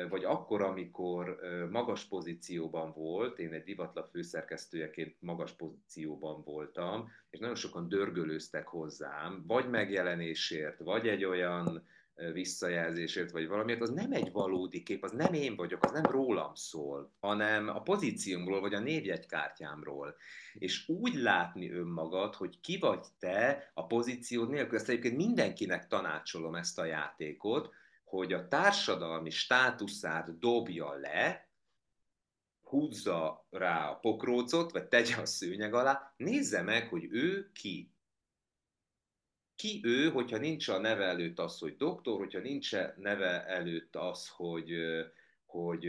vagy 0.08 0.24
akkor, 0.24 0.62
amikor 0.62 1.38
magas 1.70 2.04
pozícióban 2.04 2.92
volt, 2.92 3.38
én 3.38 3.52
egy 3.52 3.64
divatlap 3.64 4.10
főszerkesztőjeként 4.10 5.16
magas 5.20 5.52
pozícióban 5.52 6.42
voltam, 6.42 7.10
és 7.30 7.38
nagyon 7.38 7.54
sokan 7.54 7.88
dörgölőztek 7.88 8.66
hozzám, 8.66 9.44
vagy 9.46 9.70
megjelenésért, 9.70 10.78
vagy 10.78 11.08
egy 11.08 11.24
olyan 11.24 11.86
visszajelzésért, 12.32 13.30
vagy 13.30 13.48
valamiért, 13.48 13.80
az 13.80 13.90
nem 13.90 14.12
egy 14.12 14.32
valódi 14.32 14.82
kép, 14.82 15.02
az 15.02 15.10
nem 15.10 15.32
én 15.32 15.56
vagyok, 15.56 15.84
az 15.84 15.90
nem 15.90 16.02
rólam 16.02 16.54
szól, 16.54 17.12
hanem 17.20 17.68
a 17.68 17.82
pozíciómról, 17.82 18.60
vagy 18.60 18.74
a 18.74 18.78
névjegykártyámról. 18.78 20.16
És 20.54 20.88
úgy 20.88 21.14
látni 21.14 21.70
önmagad, 21.70 22.34
hogy 22.34 22.60
ki 22.60 22.78
vagy 22.78 23.06
te 23.18 23.70
a 23.74 23.86
pozíciód 23.86 24.50
nélkül, 24.50 24.78
ezt 24.78 24.88
egyébként 24.88 25.16
mindenkinek 25.16 25.86
tanácsolom 25.86 26.54
ezt 26.54 26.78
a 26.78 26.84
játékot, 26.84 27.70
hogy 28.04 28.32
a 28.32 28.48
társadalmi 28.48 29.30
státuszát 29.30 30.38
dobja 30.38 30.92
le, 30.92 31.48
húzza 32.62 33.46
rá 33.50 33.88
a 33.88 33.94
pokrócot, 33.94 34.72
vagy 34.72 34.84
tegye 34.84 35.16
a 35.16 35.26
szőnyeg 35.26 35.74
alá, 35.74 36.14
nézze 36.16 36.62
meg, 36.62 36.88
hogy 36.88 37.06
ő 37.10 37.50
ki 37.52 37.93
ki 39.56 39.80
ő, 39.84 40.10
hogyha 40.10 40.38
nincs 40.38 40.68
a 40.68 40.78
neve 40.78 41.04
előtt 41.04 41.38
az, 41.38 41.58
hogy 41.58 41.76
doktor, 41.76 42.18
hogyha 42.18 42.38
nincs 42.38 42.72
a 42.72 42.94
neve 42.96 43.46
előtt 43.46 43.96
az, 43.96 44.28
hogy, 44.28 44.74
hogy 45.46 45.84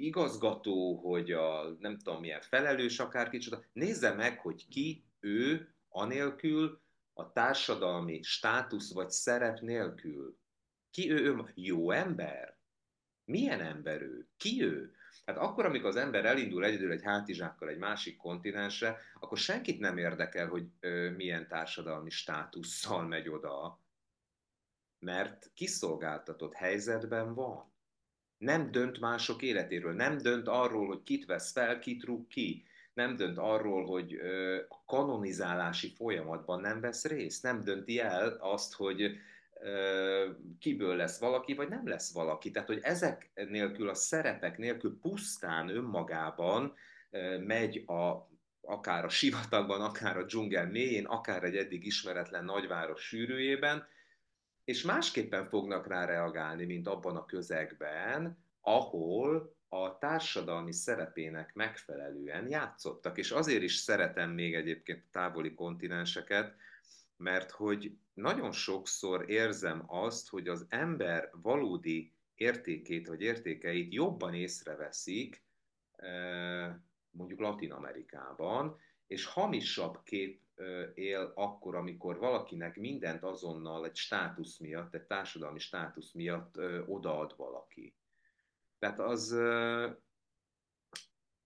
igazgató, 0.00 0.94
hogy 0.94 1.32
a 1.32 1.76
nem 1.78 1.98
tudom 1.98 2.20
milyen 2.20 2.40
felelős 2.40 2.98
akár 2.98 3.28
kicsoda, 3.28 3.64
nézze 3.72 4.14
meg, 4.14 4.38
hogy 4.38 4.68
ki 4.68 5.04
ő 5.20 5.74
anélkül, 5.88 6.80
a 7.18 7.32
társadalmi 7.32 8.22
státusz 8.22 8.92
vagy 8.92 9.10
szerep 9.10 9.60
nélkül. 9.60 10.38
Ki 10.90 11.10
ő, 11.10 11.16
ő 11.16 11.52
jó 11.54 11.90
ember? 11.90 12.58
Milyen 13.24 13.60
ember 13.60 14.02
ő? 14.02 14.28
Ki 14.36 14.62
ő? 14.62 14.95
Hát 15.26 15.36
akkor, 15.36 15.64
amikor 15.64 15.88
az 15.88 15.96
ember 15.96 16.24
elindul 16.24 16.64
egyedül 16.64 16.92
egy 16.92 17.02
hátizsákkal 17.02 17.68
egy 17.68 17.78
másik 17.78 18.16
kontinensre, 18.16 18.98
akkor 19.20 19.38
senkit 19.38 19.78
nem 19.78 19.98
érdekel, 19.98 20.48
hogy 20.48 20.66
ö, 20.80 21.10
milyen 21.10 21.48
társadalmi 21.48 22.10
státusszal 22.10 23.06
megy 23.06 23.28
oda, 23.28 23.80
mert 24.98 25.50
kiszolgáltatott 25.54 26.54
helyzetben 26.54 27.34
van. 27.34 27.72
Nem 28.38 28.70
dönt 28.70 29.00
mások 29.00 29.42
életéről, 29.42 29.92
nem 29.92 30.18
dönt 30.18 30.48
arról, 30.48 30.86
hogy 30.86 31.02
kit 31.02 31.24
vesz 31.24 31.52
fel, 31.52 31.78
kit 31.78 32.04
rúg 32.04 32.26
ki, 32.26 32.64
nem 32.92 33.16
dönt 33.16 33.38
arról, 33.38 33.86
hogy 33.86 34.14
ö, 34.14 34.60
a 34.68 34.84
kanonizálási 34.84 35.94
folyamatban 35.94 36.60
nem 36.60 36.80
vesz 36.80 37.04
részt, 37.04 37.42
nem 37.42 37.64
dönti 37.64 38.00
el 38.00 38.28
azt, 38.28 38.74
hogy 38.74 39.18
kiből 40.58 40.96
lesz 40.96 41.18
valaki, 41.18 41.54
vagy 41.54 41.68
nem 41.68 41.88
lesz 41.88 42.12
valaki. 42.12 42.50
Tehát, 42.50 42.68
hogy 42.68 42.80
ezek 42.82 43.30
nélkül, 43.34 43.88
a 43.88 43.94
szerepek 43.94 44.58
nélkül 44.58 44.98
pusztán 45.00 45.68
önmagában 45.68 46.74
megy 47.46 47.84
a, 47.86 48.28
akár 48.60 49.04
a 49.04 49.08
sivatagban, 49.08 49.80
akár 49.80 50.16
a 50.16 50.24
dzsungel 50.24 50.66
mélyén, 50.66 51.04
akár 51.04 51.44
egy 51.44 51.56
eddig 51.56 51.86
ismeretlen 51.86 52.44
nagyváros 52.44 53.02
sűrűjében, 53.06 53.86
és 54.64 54.82
másképpen 54.82 55.48
fognak 55.48 55.86
rá 55.86 56.04
reagálni, 56.04 56.64
mint 56.64 56.88
abban 56.88 57.16
a 57.16 57.24
közegben, 57.24 58.44
ahol 58.60 59.56
a 59.68 59.98
társadalmi 59.98 60.72
szerepének 60.72 61.54
megfelelően 61.54 62.48
játszottak. 62.48 63.18
És 63.18 63.30
azért 63.30 63.62
is 63.62 63.74
szeretem 63.74 64.30
még 64.30 64.54
egyébként 64.54 65.02
a 65.06 65.08
távoli 65.10 65.54
kontinenseket, 65.54 66.54
mert 67.16 67.50
hogy 67.50 67.96
nagyon 68.14 68.52
sokszor 68.52 69.30
érzem 69.30 69.84
azt, 69.86 70.28
hogy 70.28 70.48
az 70.48 70.66
ember 70.68 71.30
valódi 71.32 72.12
értékét 72.34 73.06
vagy 73.06 73.20
értékeit 73.20 73.92
jobban 73.92 74.34
észreveszik, 74.34 75.44
mondjuk 77.10 77.40
Latin 77.40 77.72
Amerikában, 77.72 78.80
és 79.06 79.24
hamisabb 79.24 80.02
kép 80.02 80.40
él 80.94 81.32
akkor, 81.34 81.74
amikor 81.74 82.18
valakinek 82.18 82.76
mindent 82.76 83.22
azonnal 83.22 83.84
egy 83.84 83.96
státusz 83.96 84.58
miatt, 84.58 84.94
egy 84.94 85.02
társadalmi 85.02 85.58
státusz 85.58 86.12
miatt 86.12 86.58
odaad 86.86 87.34
valaki. 87.36 87.94
Tehát 88.78 89.00
az, 89.00 89.32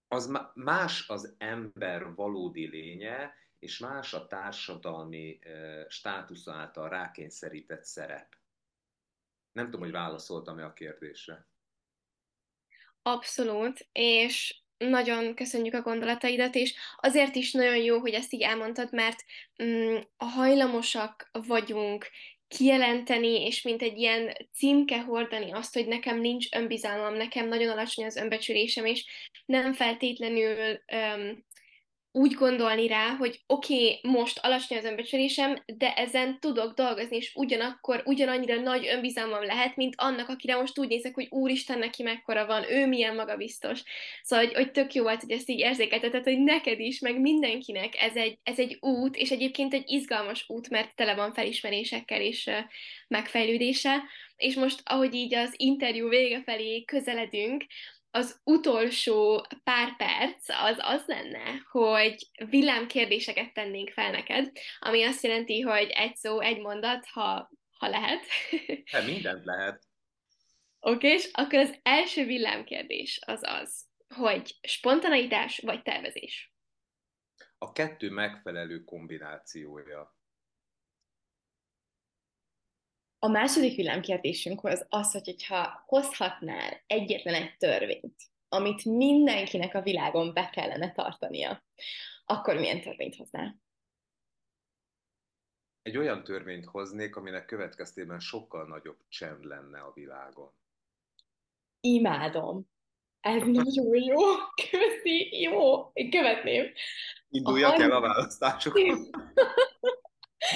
az 0.09 0.51
más 0.55 1.09
az 1.09 1.35
ember 1.39 2.15
valódi 2.15 2.67
lénye, 2.67 3.35
és 3.61 3.79
más 3.79 4.15
a 4.15 4.27
társadalmi 4.27 5.39
státusz 5.89 6.49
által 6.49 6.89
rákényszerített 6.89 7.85
szerep. 7.85 8.37
Nem 9.53 9.65
tudom, 9.65 9.81
hogy 9.81 9.91
válaszoltam-e 9.91 10.65
a 10.65 10.73
kérdésre. 10.73 11.49
Abszolút, 13.03 13.89
és 13.93 14.63
nagyon 14.79 15.35
köszönjük 15.35 15.75
a 15.75 15.83
gondolataidat, 15.83 16.55
és 16.55 16.75
azért 16.97 17.35
is 17.35 17.53
nagyon 17.53 17.77
jó, 17.77 17.99
hogy 17.99 18.13
ezt 18.13 18.33
így 18.33 18.43
elmondtad, 18.43 18.93
mert 18.93 19.25
mm, 19.63 19.97
hajlamosak 20.17 21.31
vagyunk 21.33 22.11
kijelenteni, 22.49 23.45
és 23.47 23.63
mint 23.63 23.83
egy 23.83 23.99
ilyen 23.99 24.37
címke 24.53 25.01
hordani 25.01 25.53
azt, 25.53 25.75
hogy 25.75 25.87
nekem 25.87 26.21
nincs 26.21 26.47
önbizalmam, 26.57 27.15
nekem 27.15 27.49
nagyon 27.49 27.71
alacsony 27.71 28.05
az 28.05 28.17
önbecsülésem, 28.17 28.85
és 28.85 29.07
nem 29.47 29.73
feltétlenül 29.73 30.81
um, 30.93 31.45
úgy 32.13 32.33
gondolni 32.33 32.87
rá, 32.87 33.09
hogy 33.09 33.41
oké, 33.47 33.75
okay, 33.75 34.13
most 34.13 34.39
alacsony 34.43 34.79
az 34.79 34.85
önbecsülésem, 34.85 35.63
de 35.67 35.95
ezen 35.95 36.41
tudok 36.41 36.75
dolgozni, 36.75 37.17
és 37.17 37.33
ugyanakkor 37.35 38.03
ugyanannyira 38.05 38.61
nagy 38.61 38.87
önbizalmam 38.87 39.45
lehet, 39.45 39.77
mint 39.77 39.95
annak, 39.97 40.29
akire 40.29 40.57
most 40.57 40.79
úgy 40.79 40.89
nézek, 40.89 41.15
hogy 41.15 41.27
úristen, 41.31 41.79
neki 41.79 42.03
mekkora 42.03 42.47
van, 42.47 42.71
ő 42.71 42.87
milyen 42.87 43.15
magabiztos. 43.15 43.83
Szóval, 44.23 44.45
hogy, 44.45 44.55
hogy 44.55 44.71
tök 44.71 44.95
jó 44.95 45.03
volt, 45.03 45.21
hogy 45.21 45.31
ezt 45.31 45.49
így 45.49 45.59
érzékelteted, 45.59 46.25
hogy 46.25 46.39
neked 46.39 46.81
is, 46.81 47.01
meg 47.01 47.21
mindenkinek 47.21 48.03
ez 48.03 48.17
egy, 48.17 48.39
ez 48.43 48.59
egy 48.59 48.77
út, 48.81 49.17
és 49.17 49.31
egyébként 49.31 49.75
egy 49.75 49.91
izgalmas 49.91 50.45
út, 50.49 50.71
mert 50.71 50.97
tele 50.97 51.15
van 51.15 51.33
felismerésekkel 51.33 52.21
és 52.21 52.51
megfejlődése. 53.09 54.03
És 54.37 54.55
most, 54.55 54.81
ahogy 54.85 55.15
így 55.15 55.35
az 55.35 55.55
interjú 55.57 56.09
vége 56.09 56.43
felé 56.43 56.85
közeledünk, 56.85 57.65
az 58.11 58.41
utolsó 58.45 59.47
pár 59.65 59.97
perc 59.97 60.49
az 60.49 60.77
az 60.79 61.07
lenne, 61.07 61.67
hogy 61.71 62.29
villámkérdéseket 62.49 63.53
tennénk 63.53 63.91
fel 63.91 64.11
neked, 64.11 64.53
ami 64.79 65.03
azt 65.03 65.23
jelenti, 65.23 65.61
hogy 65.61 65.89
egy 65.89 66.17
szó, 66.17 66.41
egy 66.41 66.61
mondat, 66.61 67.07
ha, 67.07 67.51
ha 67.79 67.89
lehet. 67.89 68.25
Hát 68.93 69.07
mindent 69.07 69.45
lehet. 69.45 69.85
Oké, 70.81 70.97
okay, 70.97 71.11
és 71.11 71.29
akkor 71.33 71.59
az 71.59 71.79
első 71.83 72.25
villámkérdés 72.25 73.21
az 73.27 73.41
az, 73.43 73.89
hogy 74.15 74.55
spontaneitás 74.63 75.59
vagy 75.59 75.83
tervezés? 75.83 76.55
A 77.59 77.73
kettő 77.73 78.11
megfelelő 78.11 78.85
kombinációja. 78.85 80.19
A 83.23 83.29
második 83.29 83.77
villámkérdésünk 83.77 84.65
az 84.65 84.87
az, 84.89 85.13
hogy 85.13 85.47
ha 85.47 85.85
hozhatnál 85.87 86.83
egyetlen 86.87 87.35
egy 87.35 87.57
törvényt, 87.57 88.15
amit 88.49 88.85
mindenkinek 88.85 89.75
a 89.75 89.83
világon 89.83 90.33
be 90.33 90.51
kellene 90.51 90.93
tartania, 90.93 91.65
akkor 92.25 92.57
milyen 92.57 92.81
törvényt 92.81 93.17
hoznál? 93.17 93.61
Egy 95.83 95.97
olyan 95.97 96.25
törvényt 96.25 96.65
hoznék, 96.65 97.17
aminek 97.17 97.45
következtében 97.45 98.21
sokkal 98.21 98.67
nagyobb 98.67 98.99
csend 99.09 99.45
lenne 99.45 99.81
a 99.81 99.93
világon. 99.95 100.53
Imádom. 101.81 102.69
Ez 103.21 103.43
nagyon 103.59 103.95
jó. 103.95 104.19
Köszi. 104.71 105.41
Jó. 105.41 105.91
Én 105.93 106.11
követném. 106.11 106.73
Induljak 107.29 107.79
a 107.79 107.83
el 107.83 107.91
a 107.91 108.01
választásokon. 108.01 109.11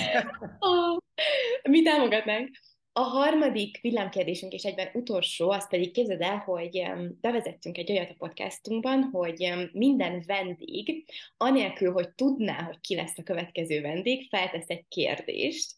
Mi 1.71 1.83
támogatnánk. 1.83 2.51
A 2.97 3.01
harmadik 3.01 3.81
villámkérdésünk 3.81 4.53
és 4.53 4.63
egyben 4.63 4.89
utolsó, 4.93 5.51
az 5.51 5.69
pedig 5.69 5.93
képzeld 5.93 6.21
el, 6.21 6.37
hogy 6.37 6.83
bevezettünk 7.21 7.79
egy 7.79 7.91
olyat 7.91 8.11
a 8.11 8.15
podcastunkban, 8.19 9.03
hogy 9.03 9.53
minden 9.73 10.23
vendég, 10.27 11.05
anélkül, 11.37 11.93
hogy 11.93 12.09
tudná, 12.15 12.63
hogy 12.63 12.81
ki 12.81 12.95
lesz 12.95 13.19
a 13.19 13.23
következő 13.23 13.81
vendég, 13.81 14.29
feltesz 14.29 14.69
egy 14.69 14.85
kérdést. 14.89 15.73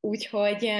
Úgyhogy 0.00 0.72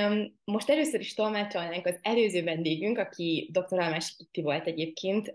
most 0.45 0.71
először 0.71 1.01
is 1.01 1.15
tolmácsolnánk 1.15 1.87
az 1.87 1.99
előző 2.03 2.43
vendégünk, 2.43 2.99
aki 2.99 3.51
dr. 3.53 3.79
Almás 3.79 4.17
Kitti 4.17 4.43
volt 4.43 4.67
egyébként, 4.67 5.35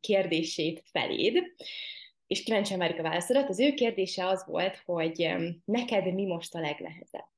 kérdését 0.00 0.82
feléd, 0.90 1.42
és 2.34 2.42
kíváncsian 2.42 2.78
várjuk 2.78 2.98
a 2.98 3.02
válaszodat. 3.02 3.48
Az 3.48 3.60
ő 3.60 3.74
kérdése 3.74 4.26
az 4.26 4.44
volt, 4.44 4.76
hogy 4.76 5.34
neked 5.64 6.14
mi 6.14 6.26
most 6.26 6.54
a 6.54 6.60
legnehezebb? 6.60 7.28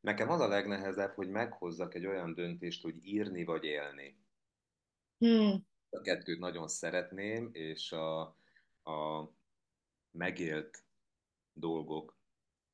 Nekem 0.00 0.30
az 0.30 0.40
a 0.40 0.48
legnehezebb, 0.48 1.14
hogy 1.14 1.28
meghozzak 1.28 1.94
egy 1.94 2.06
olyan 2.06 2.34
döntést, 2.34 2.82
hogy 2.82 3.06
írni 3.06 3.44
vagy 3.44 3.64
élni. 3.64 4.18
Hmm. 5.18 5.66
A 5.90 6.00
kettőt 6.00 6.38
nagyon 6.38 6.68
szeretném, 6.68 7.50
és 7.52 7.92
a, 7.92 8.20
a 8.82 9.30
megélt 10.10 10.84
dolgok 11.52 12.18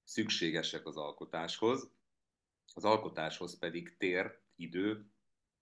szükségesek 0.05 0.87
az 0.87 0.97
alkotáshoz, 0.97 1.91
az 2.75 2.85
alkotáshoz 2.85 3.59
pedig 3.59 3.97
tér, 3.97 4.39
idő 4.57 5.11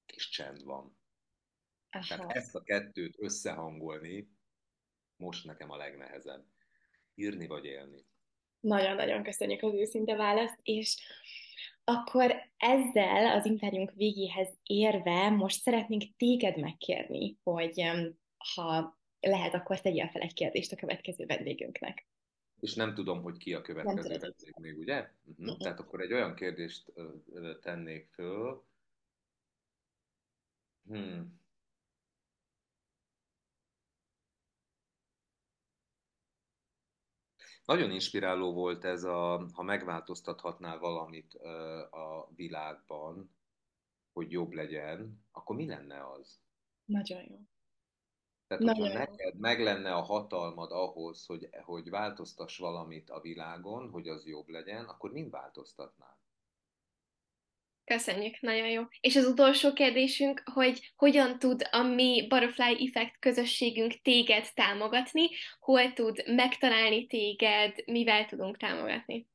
és 0.06 0.28
csend 0.28 0.64
van. 0.64 0.96
Aha. 1.90 2.04
Tehát 2.06 2.30
ezt 2.30 2.54
a 2.54 2.62
kettőt 2.62 3.14
összehangolni 3.18 4.33
most 5.16 5.44
nekem 5.44 5.70
a 5.70 5.76
legnehezebb. 5.76 6.44
Írni 7.14 7.46
vagy 7.46 7.64
élni. 7.64 8.06
Nagyon-nagyon 8.60 9.22
köszönjük 9.22 9.62
az 9.62 9.74
őszinte 9.74 10.16
választ, 10.16 10.58
és 10.62 10.96
akkor 11.84 12.34
ezzel 12.56 13.38
az 13.38 13.46
interjúnk 13.46 13.92
végéhez 13.94 14.48
érve 14.62 15.30
most 15.30 15.60
szeretnénk 15.60 16.02
téged 16.16 16.60
megkérni, 16.60 17.38
hogy 17.42 17.82
ha 18.54 18.98
lehet, 19.20 19.54
akkor 19.54 19.80
tegyél 19.80 20.08
fel 20.08 20.22
egy 20.22 20.34
kérdést 20.34 20.72
a 20.72 20.76
következő 20.76 21.26
vendégünknek. 21.26 22.06
És 22.60 22.74
nem 22.74 22.94
tudom, 22.94 23.22
hogy 23.22 23.36
ki 23.36 23.54
a 23.54 23.62
következő 23.62 24.18
vendég 24.18 24.54
még, 24.60 24.78
ugye? 24.78 24.96
Uh-huh. 24.96 25.38
Uh-huh. 25.38 25.56
Tehát 25.56 25.80
akkor 25.80 26.00
egy 26.00 26.12
olyan 26.12 26.34
kérdést 26.34 26.92
tennék 27.62 28.08
föl. 28.12 28.64
Hmm. 30.86 31.40
Nagyon 37.64 37.90
inspiráló 37.90 38.52
volt 38.52 38.84
ez 38.84 39.04
a, 39.04 39.46
ha 39.52 39.62
megváltoztathatnál 39.62 40.78
valamit 40.78 41.34
a 41.90 42.28
világban, 42.34 43.34
hogy 44.12 44.30
jobb 44.30 44.52
legyen, 44.52 45.24
akkor 45.32 45.56
mi 45.56 45.66
lenne 45.66 46.10
az? 46.10 46.40
Nagyon 46.84 47.22
jó. 47.28 47.38
Tehát, 48.46 48.62
Nagyon 48.62 48.82
hogyha 48.82 48.98
neked 48.98 49.38
meg 49.38 49.60
lenne 49.60 49.94
a 49.94 50.02
hatalmad 50.02 50.70
ahhoz, 50.72 51.26
hogy, 51.26 51.48
hogy 51.62 51.90
változtass 51.90 52.58
valamit 52.58 53.10
a 53.10 53.20
világon, 53.20 53.90
hogy 53.90 54.08
az 54.08 54.26
jobb 54.26 54.48
legyen, 54.48 54.84
akkor 54.84 55.12
mind 55.12 55.30
változtatnál? 55.30 56.23
Köszönjük, 57.84 58.40
nagyon 58.40 58.68
jó. 58.68 58.82
És 59.00 59.16
az 59.16 59.26
utolsó 59.26 59.72
kérdésünk, 59.72 60.42
hogy 60.52 60.92
hogyan 60.96 61.38
tud 61.38 61.68
a 61.70 61.82
mi 61.82 62.26
Butterfly 62.28 62.88
Effect 62.88 63.18
közösségünk 63.18 64.00
téged 64.02 64.46
támogatni, 64.54 65.28
hol 65.60 65.92
tud 65.92 66.22
megtalálni 66.26 67.06
téged, 67.06 67.74
mivel 67.86 68.26
tudunk 68.26 68.56
támogatni? 68.56 69.28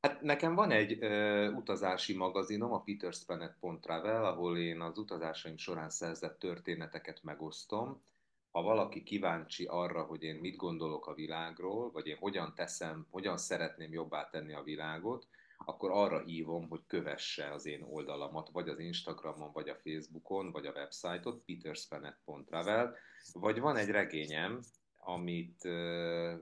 Hát 0.00 0.20
nekem 0.20 0.54
van 0.54 0.70
egy 0.70 0.96
ö, 1.00 1.48
utazási 1.50 2.16
magazinom, 2.16 2.72
a 2.72 2.82
peterspanet.travel, 2.82 4.24
ahol 4.24 4.58
én 4.58 4.80
az 4.80 4.98
utazásaim 4.98 5.56
során 5.56 5.90
szerzett 5.90 6.38
történeteket 6.38 7.22
megosztom. 7.22 8.02
Ha 8.50 8.62
valaki 8.62 9.02
kíváncsi 9.02 9.64
arra, 9.64 10.02
hogy 10.02 10.22
én 10.22 10.34
mit 10.34 10.56
gondolok 10.56 11.06
a 11.06 11.14
világról, 11.14 11.90
vagy 11.90 12.06
én 12.06 12.16
hogyan 12.16 12.52
teszem, 12.54 13.06
hogyan 13.10 13.36
szeretném 13.36 13.92
jobbá 13.92 14.28
tenni 14.28 14.52
a 14.52 14.62
világot, 14.62 15.26
akkor 15.64 15.90
arra 15.90 16.24
hívom, 16.24 16.68
hogy 16.68 16.80
kövesse 16.86 17.52
az 17.52 17.66
én 17.66 17.82
oldalamat, 17.82 18.50
vagy 18.50 18.68
az 18.68 18.78
Instagramon, 18.78 19.52
vagy 19.52 19.68
a 19.68 19.76
Facebookon, 19.76 20.50
vagy 20.50 20.66
a 20.66 20.72
websájtot, 20.72 21.44
peterspanet.travel, 21.44 22.96
vagy 23.32 23.60
van 23.60 23.76
egy 23.76 23.88
regényem, 23.88 24.60
amit 24.98 25.64
uh, 25.64 26.34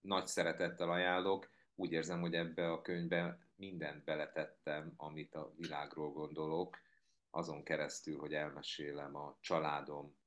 nagy 0.00 0.26
szeretettel 0.26 0.90
ajánlok, 0.90 1.50
úgy 1.74 1.92
érzem, 1.92 2.20
hogy 2.20 2.34
ebbe 2.34 2.70
a 2.70 2.82
könyvbe 2.82 3.38
mindent 3.56 4.04
beletettem, 4.04 4.92
amit 4.96 5.34
a 5.34 5.52
világról 5.56 6.12
gondolok, 6.12 6.78
azon 7.30 7.64
keresztül, 7.64 8.18
hogy 8.18 8.34
elmesélem 8.34 9.16
a 9.16 9.36
családom 9.40 10.18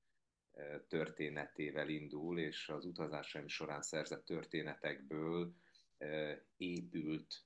történetével 0.87 1.89
indul, 1.89 2.39
és 2.39 2.69
az 2.69 2.85
utazásaim 2.85 3.47
során 3.47 3.81
szerzett 3.81 4.25
történetekből 4.25 5.53
épült 6.57 7.43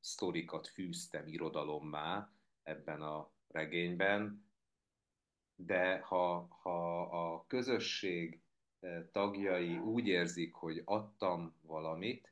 sztorikat 0.00 0.66
fűztem 0.66 1.26
irodalommá 1.26 2.32
ebben 2.62 3.02
a 3.02 3.30
regényben, 3.48 4.44
de 5.54 5.98
ha, 5.98 6.48
ha 6.62 7.00
a 7.02 7.44
közösség 7.46 8.40
tagjai 9.12 9.78
úgy 9.78 10.06
érzik, 10.06 10.54
hogy 10.54 10.82
adtam 10.84 11.54
valamit, 11.62 12.30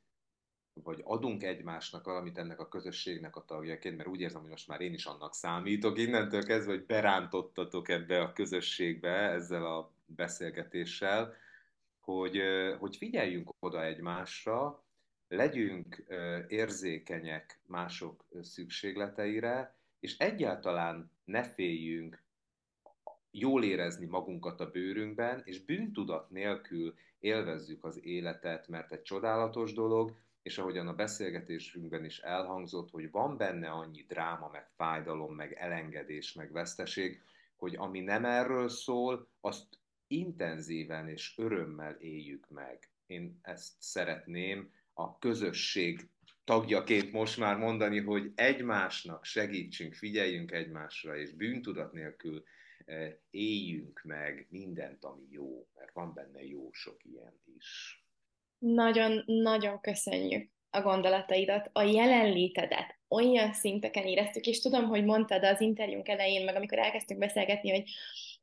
vagy 0.83 1.01
adunk 1.03 1.43
egymásnak 1.43 2.05
valamit 2.05 2.37
ennek 2.37 2.59
a 2.59 2.67
közösségnek 2.67 3.35
a 3.35 3.45
tagjaként, 3.45 3.97
mert 3.97 4.09
úgy 4.09 4.19
érzem, 4.19 4.41
hogy 4.41 4.49
most 4.49 4.67
már 4.67 4.81
én 4.81 4.93
is 4.93 5.05
annak 5.05 5.33
számítok, 5.33 5.97
innentől 5.97 6.43
kezdve, 6.43 6.71
hogy 6.71 6.85
berántottatok 6.85 7.89
ebbe 7.89 8.21
a 8.21 8.33
közösségbe 8.33 9.09
ezzel 9.09 9.65
a 9.65 9.91
beszélgetéssel, 10.05 11.33
hogy, 11.99 12.41
hogy 12.79 12.95
figyeljünk 12.95 13.53
oda 13.59 13.83
egymásra, 13.83 14.84
legyünk 15.27 16.05
érzékenyek 16.47 17.59
mások 17.65 18.25
szükségleteire, 18.41 19.75
és 19.99 20.17
egyáltalán 20.17 21.11
ne 21.23 21.43
féljünk 21.43 22.23
jól 23.31 23.63
érezni 23.63 24.05
magunkat 24.05 24.59
a 24.59 24.71
bőrünkben, 24.71 25.41
és 25.45 25.65
bűntudat 25.65 26.29
nélkül 26.29 26.93
élvezzük 27.19 27.83
az 27.83 28.05
életet, 28.05 28.67
mert 28.67 28.91
egy 28.91 29.01
csodálatos 29.01 29.73
dolog, 29.73 30.15
és 30.41 30.57
ahogyan 30.57 30.87
a 30.87 30.95
beszélgetésünkben 30.95 32.05
is 32.05 32.19
elhangzott, 32.19 32.89
hogy 32.89 33.11
van 33.11 33.37
benne 33.37 33.69
annyi 33.69 34.05
dráma, 34.07 34.49
meg 34.51 34.67
fájdalom, 34.75 35.35
meg 35.35 35.53
elengedés, 35.53 36.33
meg 36.33 36.51
veszteség, 36.51 37.21
hogy 37.55 37.75
ami 37.75 37.99
nem 37.99 38.25
erről 38.25 38.69
szól, 38.69 39.27
azt 39.41 39.79
intenzíven 40.07 41.07
és 41.09 41.33
örömmel 41.37 41.95
éljük 41.99 42.49
meg. 42.49 42.89
Én 43.05 43.39
ezt 43.41 43.73
szeretném 43.79 44.71
a 44.97 45.17
közösség 45.17 46.09
tagjaként 46.43 47.11
most 47.11 47.37
már 47.37 47.57
mondani, 47.57 47.99
hogy 47.99 48.31
egymásnak 48.35 49.25
segítsünk, 49.25 49.93
figyeljünk 49.93 50.51
egymásra, 50.51 51.17
és 51.17 51.31
bűntudat 51.31 51.91
nélkül 51.93 52.43
eh, 52.85 53.13
éljünk 53.29 54.01
meg 54.03 54.47
mindent, 54.49 55.03
ami 55.03 55.27
jó, 55.29 55.67
mert 55.75 55.93
van 55.93 56.13
benne 56.13 56.43
jó 56.43 56.71
sok 56.71 57.03
ilyen 57.03 57.41
is. 57.57 58.03
Nagyon-nagyon 58.57 59.81
köszönjük 59.81 60.49
a 60.69 60.81
gondolataidat, 60.81 61.69
a 61.73 61.81
jelenlétedet 61.81 62.95
olyan 63.07 63.53
szinteken 63.53 64.05
éreztük, 64.05 64.45
és 64.45 64.61
tudom, 64.61 64.85
hogy 64.85 65.05
mondtad 65.05 65.43
az 65.43 65.61
interjúnk 65.61 66.07
elején, 66.07 66.45
meg 66.45 66.55
amikor 66.55 66.77
elkezdtünk 66.77 67.19
beszélgetni, 67.19 67.69
hogy 67.69 67.89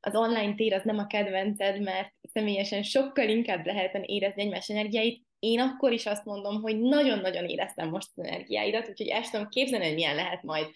az 0.04 0.14
online 0.14 0.54
tér 0.54 0.72
az 0.72 0.82
nem 0.84 0.98
a 0.98 1.06
kedvenced, 1.06 1.80
mert 1.82 2.12
személyesen 2.32 2.82
sokkal 2.82 3.28
inkább 3.28 3.66
lehetne 3.66 4.00
érezni 4.02 4.42
egymás 4.42 4.68
energiáit. 4.68 5.26
Én 5.38 5.60
akkor 5.60 5.92
is 5.92 6.06
azt 6.06 6.24
mondom, 6.24 6.60
hogy 6.62 6.80
nagyon-nagyon 6.80 7.44
éreztem 7.44 7.88
most 7.88 8.08
az 8.14 8.24
energiáidat, 8.24 8.88
úgyhogy 8.88 9.08
ezt 9.08 9.30
tudom 9.32 9.48
képzelni, 9.48 9.84
hogy 9.84 9.94
milyen 9.94 10.14
lehet 10.14 10.42
majd 10.42 10.66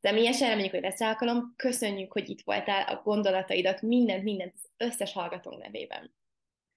személyesen, 0.00 0.48
reméljük, 0.48 0.72
hogy 0.72 0.82
lesz 0.82 1.00
alkalom. 1.00 1.54
Köszönjük, 1.56 2.12
hogy 2.12 2.28
itt 2.28 2.42
voltál, 2.44 2.82
a 2.82 3.00
gondolataidat, 3.04 3.82
mindent, 3.82 4.22
mindent 4.22 4.52
az 4.54 4.70
összes 4.76 5.12
hallgatónk 5.12 5.62
nevében. 5.62 6.14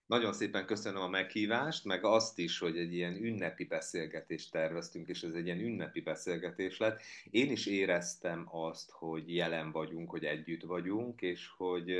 Nagyon 0.09 0.33
szépen 0.33 0.65
köszönöm 0.65 1.01
a 1.01 1.07
meghívást, 1.07 1.85
meg 1.85 2.03
azt 2.03 2.39
is, 2.39 2.59
hogy 2.59 2.77
egy 2.77 2.93
ilyen 2.93 3.15
ünnepi 3.15 3.65
beszélgetést 3.65 4.51
terveztünk, 4.51 5.07
és 5.07 5.21
ez 5.21 5.33
egy 5.33 5.45
ilyen 5.45 5.59
ünnepi 5.59 6.01
beszélgetés 6.01 6.77
lett. 6.77 7.01
Én 7.29 7.51
is 7.51 7.65
éreztem 7.65 8.47
azt, 8.51 8.91
hogy 8.91 9.35
jelen 9.35 9.71
vagyunk, 9.71 10.09
hogy 10.09 10.23
együtt 10.23 10.61
vagyunk, 10.61 11.21
és 11.21 11.47
hogy 11.57 11.97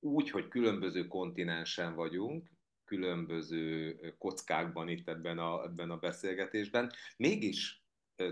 úgy, 0.00 0.30
hogy 0.30 0.48
különböző 0.48 1.06
kontinensen 1.06 1.94
vagyunk, 1.94 2.50
különböző 2.84 3.96
kockákban 4.18 4.88
itt 4.88 5.08
ebben 5.08 5.38
a, 5.38 5.64
ebben 5.64 5.90
a 5.90 5.96
beszélgetésben, 5.96 6.92
mégis 7.16 7.82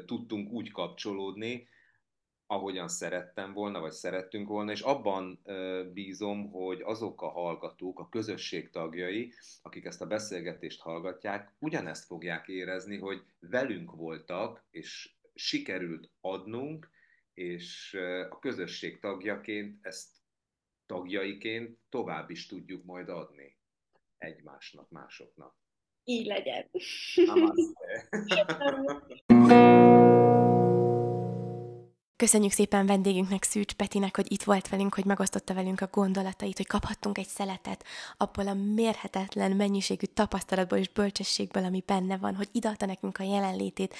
tudtunk 0.06 0.51
úgy 0.52 0.70
kapcsolódni, 0.70 1.69
ahogyan 2.55 2.89
szerettem 2.89 3.52
volna, 3.52 3.81
vagy 3.81 3.93
szerettünk 3.93 4.48
volna, 4.48 4.70
és 4.70 4.81
abban 4.81 5.43
bízom, 5.93 6.51
hogy 6.51 6.81
azok 6.81 7.22
a 7.22 7.28
hallgatók, 7.28 7.98
a 7.98 8.09
közösség 8.09 8.70
tagjai, 8.70 9.32
akik 9.62 9.85
ezt 9.85 10.02
a 10.02 10.06
beszélgetést 10.06 10.81
hallgatják, 10.81 11.55
ugyanezt 11.59 12.06
fogják 12.06 12.48
érezni, 12.48 12.98
hogy 12.98 13.22
velünk 13.40 13.90
voltak, 13.97 14.64
és 14.70 15.14
sikerült 15.35 16.10
adnunk, 16.20 16.90
és 17.35 17.98
a 18.31 18.39
közösség 18.39 19.01
tagjaként 19.01 19.86
ezt 19.86 20.09
tagjaiként 20.86 21.78
tovább 21.89 22.31
is 22.31 22.47
tudjuk 22.47 22.85
majd 22.85 23.09
adni 23.09 23.56
egymásnak, 24.18 24.90
másoknak. 24.90 25.56
Így 26.05 26.26
legyen. 26.26 26.70
Köszönjük 32.16 32.53
szépen 32.53 32.86
vendégünknek, 32.86 33.43
Szűcs 33.43 33.73
Petinek, 33.73 34.16
hogy 34.16 34.32
itt 34.32 34.43
volt 34.43 34.69
velünk, 34.69 34.95
hogy 34.95 35.05
megosztotta 35.05 35.55
velünk 35.55 35.81
a 35.81 35.89
gondolatait, 35.93 36.57
hogy 36.57 36.66
kaphattunk 36.66 37.19
egy 37.19 37.27
szeletet 37.27 37.85
abból 38.16 38.49
a 38.49 38.55
mérhetetlen 38.55 39.53
mennyiségű 39.53 40.07
tapasztalatból 40.07 40.78
és 40.78 40.89
bölcsességből, 40.89 41.65
ami 41.65 41.82
benne 41.86 42.16
van, 42.16 42.35
hogy 42.35 42.49
ideadta 42.53 42.86
nekünk 42.86 43.19
a 43.19 43.23
jelenlétét, 43.23 43.95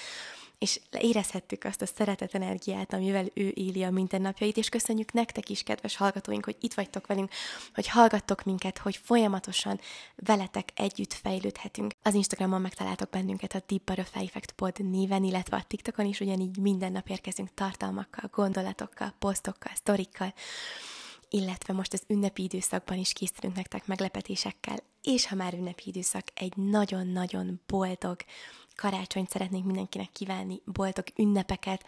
és 0.57 0.79
érezhettük 0.99 1.63
azt 1.63 1.81
a 1.81 1.85
szeretet 1.85 2.33
energiát, 2.35 2.93
amivel 2.93 3.25
ő 3.33 3.51
éli 3.55 3.83
a 3.83 3.91
mindennapjait, 3.91 4.57
és 4.57 4.69
köszönjük 4.69 5.13
nektek 5.13 5.49
is, 5.49 5.63
kedves 5.63 5.95
hallgatóink, 5.95 6.45
hogy 6.45 6.55
itt 6.59 6.73
vagytok 6.73 7.07
velünk, 7.07 7.31
hogy 7.73 7.87
hallgattok 7.87 8.43
minket, 8.43 8.77
hogy 8.77 8.99
folyamatosan 9.03 9.79
veletek 10.15 10.69
együtt 10.75 11.13
fejlődhetünk. 11.13 11.91
Az 12.01 12.13
Instagramon 12.13 12.61
megtaláltok 12.61 13.09
bennünket 13.09 13.53
a 13.53 13.63
Deep 13.67 13.83
Butterfly 13.83 14.23
Effect 14.23 14.51
Pod 14.51 14.89
néven, 14.89 15.23
illetve 15.23 15.57
a 15.57 15.65
TikTokon 15.67 16.05
is 16.05 16.19
ugyanígy 16.19 16.57
minden 16.57 16.91
nap 16.91 17.09
érkezünk 17.09 17.49
tartalmakkal, 17.53 18.29
gondolatokkal, 18.33 19.13
posztokkal, 19.19 19.71
sztorikkal, 19.75 20.33
illetve 21.29 21.73
most 21.73 21.93
az 21.93 22.03
ünnepi 22.07 22.43
időszakban 22.43 22.97
is 22.97 23.13
készülünk 23.13 23.55
nektek 23.55 23.87
meglepetésekkel, 23.87 24.77
és 25.01 25.27
ha 25.27 25.35
már 25.35 25.53
ünnepi 25.53 25.83
időszak, 25.85 26.23
egy 26.33 26.53
nagyon-nagyon 26.55 27.61
boldog, 27.67 28.17
karácsonyt 28.75 29.29
szeretnénk 29.29 29.65
mindenkinek 29.65 30.11
kívánni, 30.11 30.61
boldog 30.65 31.05
ünnepeket, 31.17 31.83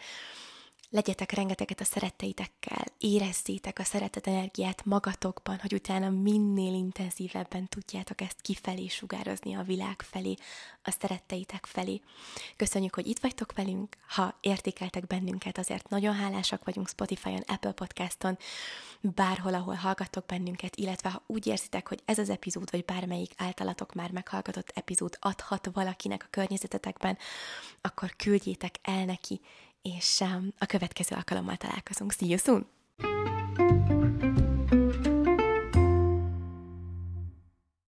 legyetek 0.90 1.32
rengeteget 1.32 1.80
a 1.80 1.84
szeretteitekkel, 1.84 2.84
érezzétek 2.98 3.78
a 3.78 3.84
szeretet 3.84 4.26
energiát 4.26 4.84
magatokban, 4.84 5.58
hogy 5.60 5.74
utána 5.74 6.10
minél 6.10 6.72
intenzívebben 6.72 7.68
tudjátok 7.68 8.20
ezt 8.20 8.40
kifelé 8.40 8.86
sugározni 8.86 9.54
a 9.54 9.62
világ 9.62 10.02
felé, 10.02 10.34
a 10.82 10.90
szeretteitek 10.90 11.66
felé. 11.66 12.00
Köszönjük, 12.56 12.94
hogy 12.94 13.06
itt 13.06 13.18
vagytok 13.18 13.52
velünk, 13.52 13.96
ha 14.08 14.38
értékeltek 14.40 15.06
bennünket, 15.06 15.58
azért 15.58 15.88
nagyon 15.88 16.14
hálásak 16.14 16.64
vagyunk 16.64 16.88
Spotify-on, 16.88 17.42
Apple 17.46 17.72
Podcaston, 17.72 18.38
bárhol, 19.00 19.54
ahol 19.54 19.74
hallgattok 19.74 20.26
bennünket, 20.26 20.76
illetve 20.76 21.10
ha 21.10 21.22
úgy 21.26 21.46
érzitek, 21.46 21.88
hogy 21.88 22.02
ez 22.04 22.18
az 22.18 22.30
epizód, 22.30 22.70
vagy 22.70 22.84
bármelyik 22.84 23.32
általatok 23.36 23.94
már 23.94 24.10
meghallgatott 24.10 24.70
epizód 24.74 25.16
adhat 25.20 25.68
valakinek 25.72 26.22
a 26.22 26.30
környezetetekben, 26.30 27.18
akkor 27.80 28.16
küldjétek 28.16 28.78
el 28.82 29.04
neki, 29.04 29.40
és 29.96 30.20
um, 30.20 30.52
a 30.58 30.66
következő 30.66 31.16
alkalommal 31.16 31.56
találkozunk. 31.56 32.12
See 32.12 32.28
you 32.28 32.38
soon! 32.38 32.66